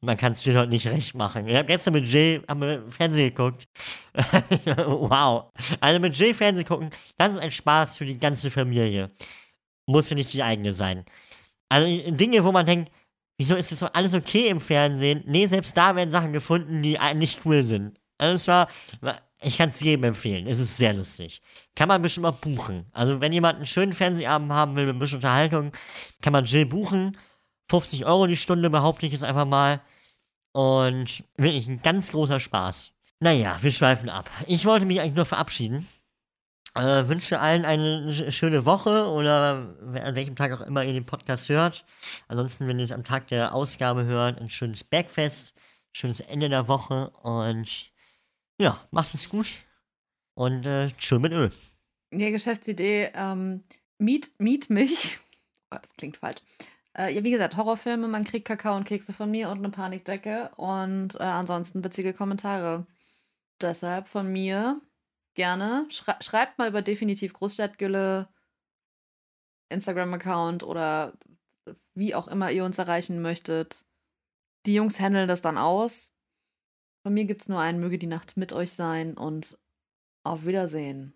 man 0.00 0.16
kann 0.16 0.34
es 0.34 0.42
dir 0.42 0.54
doch 0.54 0.66
nicht 0.66 0.86
recht 0.86 1.16
machen. 1.16 1.48
Ich 1.48 1.56
habe 1.56 1.66
gestern 1.66 1.94
mit 1.94 2.04
Jill 2.04 2.44
haben 2.46 2.60
wir 2.60 2.84
Fernsehen 2.88 3.34
geguckt. 3.34 3.66
wow. 4.76 5.50
Also 5.80 5.98
mit 5.98 6.14
Jill 6.16 6.34
Fernsehen 6.34 6.68
gucken, 6.68 6.90
das 7.16 7.32
ist 7.32 7.40
ein 7.40 7.50
Spaß 7.50 7.96
für 7.96 8.06
die 8.06 8.18
ganze 8.18 8.48
Familie. 8.50 9.10
Muss 9.90 10.10
ja 10.10 10.14
nicht 10.16 10.32
die 10.32 10.42
eigene 10.42 10.72
sein. 10.72 11.04
Also 11.68 11.86
Dinge, 12.12 12.44
wo 12.44 12.52
man 12.52 12.66
denkt, 12.66 12.92
wieso 13.38 13.56
ist 13.56 13.72
das 13.72 13.82
alles 13.82 14.14
okay 14.14 14.48
im 14.48 14.60
Fernsehen? 14.60 15.22
Nee, 15.26 15.46
selbst 15.46 15.76
da 15.76 15.96
werden 15.96 16.10
Sachen 16.10 16.32
gefunden, 16.32 16.82
die 16.82 16.98
ein- 16.98 17.18
nicht 17.18 17.44
cool 17.44 17.62
sind. 17.62 17.98
Also 18.18 18.34
es 18.34 18.46
war, 18.48 18.68
war- 19.00 19.20
ich 19.40 19.56
kann 19.56 19.68
es 19.70 19.80
jedem 19.80 20.04
empfehlen. 20.04 20.46
Es 20.46 20.58
ist 20.58 20.76
sehr 20.76 20.92
lustig. 20.92 21.40
Kann 21.74 21.88
man 21.88 22.02
bestimmt 22.02 22.26
auch 22.26 22.36
buchen. 22.38 22.86
Also 22.92 23.20
wenn 23.20 23.32
jemand 23.32 23.56
einen 23.56 23.66
schönen 23.66 23.92
Fernsehabend 23.92 24.52
haben 24.52 24.76
will 24.76 24.86
mit 24.86 24.96
ein 24.96 24.98
bisschen 24.98 25.16
Unterhaltung, 25.18 25.72
kann 26.20 26.32
man 26.32 26.44
Jill 26.44 26.66
buchen. 26.66 27.16
50 27.70 28.04
Euro 28.06 28.26
die 28.26 28.36
Stunde, 28.36 28.70
behaupte 28.70 29.06
ich 29.06 29.12
es 29.12 29.22
einfach 29.22 29.44
mal. 29.46 29.80
Und 30.52 31.22
wirklich 31.36 31.68
ein 31.68 31.80
ganz 31.82 32.10
großer 32.12 32.40
Spaß. 32.40 32.90
Naja, 33.20 33.56
wir 33.60 33.70
schweifen 33.72 34.08
ab. 34.08 34.28
Ich 34.46 34.64
wollte 34.64 34.86
mich 34.86 35.00
eigentlich 35.00 35.14
nur 35.14 35.24
verabschieden. 35.26 35.86
Äh, 36.78 37.08
wünsche 37.08 37.40
allen 37.40 37.64
eine 37.64 38.10
sch- 38.12 38.30
schöne 38.32 38.64
Woche 38.64 39.08
oder 39.08 39.74
an 40.02 40.14
welchem 40.14 40.36
Tag 40.36 40.52
auch 40.52 40.60
immer 40.66 40.84
ihr 40.84 40.92
den 40.92 41.04
Podcast 41.06 41.48
hört. 41.48 41.84
Ansonsten, 42.28 42.66
wenn 42.68 42.78
ihr 42.78 42.84
es 42.84 42.92
am 42.92 43.04
Tag 43.04 43.28
der 43.28 43.54
Ausgabe 43.54 44.04
hört, 44.04 44.40
ein 44.40 44.48
schönes 44.50 44.84
Bergfest, 44.84 45.54
schönes 45.92 46.20
Ende 46.20 46.48
der 46.48 46.68
Woche 46.68 47.10
und 47.22 47.90
ja, 48.60 48.78
macht 48.90 49.14
es 49.14 49.28
gut 49.28 49.46
und 50.34 50.66
äh, 50.66 50.90
tschö 50.98 51.18
mit 51.18 51.32
Öl. 51.32 51.50
Die 52.12 52.30
Geschäftsidee, 52.30 53.10
ähm, 53.14 53.64
miet, 53.98 54.30
miet 54.38 54.70
mich. 54.70 55.18
Oh 55.70 55.74
Gott, 55.76 55.84
das 55.84 55.96
klingt 55.96 56.16
falsch. 56.16 56.38
Äh, 56.96 57.14
ja, 57.14 57.22
wie 57.24 57.30
gesagt, 57.30 57.58
Horrorfilme, 57.58 58.08
man 58.08 58.24
kriegt 58.24 58.46
Kakao 58.46 58.74
und 58.74 58.84
Kekse 58.84 59.12
von 59.12 59.30
mir 59.30 59.50
und 59.50 59.58
eine 59.58 59.68
Panikdecke 59.68 60.50
und 60.56 61.14
äh, 61.16 61.24
ansonsten 61.24 61.84
witzige 61.84 62.14
Kommentare. 62.14 62.86
Deshalb 63.60 64.08
von 64.08 64.32
mir 64.32 64.80
gerne. 65.34 65.86
Schrei 65.90 66.16
schreibt 66.20 66.58
mal 66.58 66.68
über 66.68 66.82
definitiv 66.82 67.32
Großstadtgülle, 67.32 68.28
Instagram-Account 69.70 70.62
oder 70.62 71.12
wie 71.94 72.14
auch 72.14 72.28
immer 72.28 72.50
ihr 72.50 72.64
uns 72.64 72.78
erreichen 72.78 73.20
möchtet. 73.20 73.84
Die 74.66 74.74
Jungs 74.74 75.00
handeln 75.00 75.28
das 75.28 75.42
dann 75.42 75.58
aus. 75.58 76.12
Von 77.02 77.14
mir 77.14 77.24
gibt 77.24 77.42
es 77.42 77.48
nur 77.48 77.60
einen, 77.60 77.80
möge 77.80 77.98
die 77.98 78.06
Nacht 78.06 78.36
mit 78.36 78.52
euch 78.52 78.72
sein 78.72 79.16
und 79.16 79.58
auf 80.24 80.44
Wiedersehen. 80.46 81.14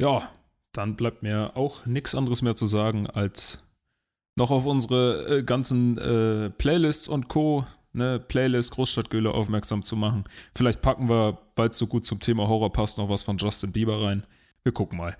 Ja, 0.00 0.30
dann 0.72 0.96
bleibt 0.96 1.22
mir 1.22 1.56
auch 1.56 1.86
nichts 1.86 2.14
anderes 2.14 2.42
mehr 2.42 2.56
zu 2.56 2.66
sagen, 2.66 3.06
als 3.06 3.64
noch 4.36 4.50
auf 4.50 4.66
unsere 4.66 5.38
äh, 5.38 5.42
ganzen 5.42 5.98
äh, 5.98 6.50
Playlists 6.50 7.08
und 7.08 7.28
Co. 7.28 7.66
Ne, 7.94 8.18
Playlist 8.18 8.72
Großstadtgülle 8.72 9.32
aufmerksam 9.32 9.82
zu 9.82 9.96
machen. 9.96 10.24
Vielleicht 10.54 10.80
packen 10.80 11.08
wir, 11.08 11.38
weil 11.56 11.68
es 11.68 11.78
so 11.78 11.86
gut 11.86 12.06
zum 12.06 12.20
Thema 12.20 12.48
Horror 12.48 12.72
passt, 12.72 12.96
noch 12.96 13.10
was 13.10 13.22
von 13.22 13.36
Justin 13.36 13.72
Bieber 13.72 14.02
rein. 14.02 14.24
Wir 14.62 14.72
gucken 14.72 14.96
mal. 14.98 15.16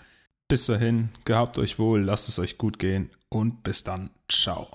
Bis 0.49 0.67
dahin, 0.67 1.11
gehabt 1.25 1.59
euch 1.59 1.79
wohl, 1.79 2.03
lasst 2.03 2.29
es 2.29 2.39
euch 2.39 2.59
gut 2.59 2.79
gehen 2.79 3.11
und 3.29 3.63
bis 3.63 3.85
dann. 3.85 4.11
Ciao. 4.29 4.71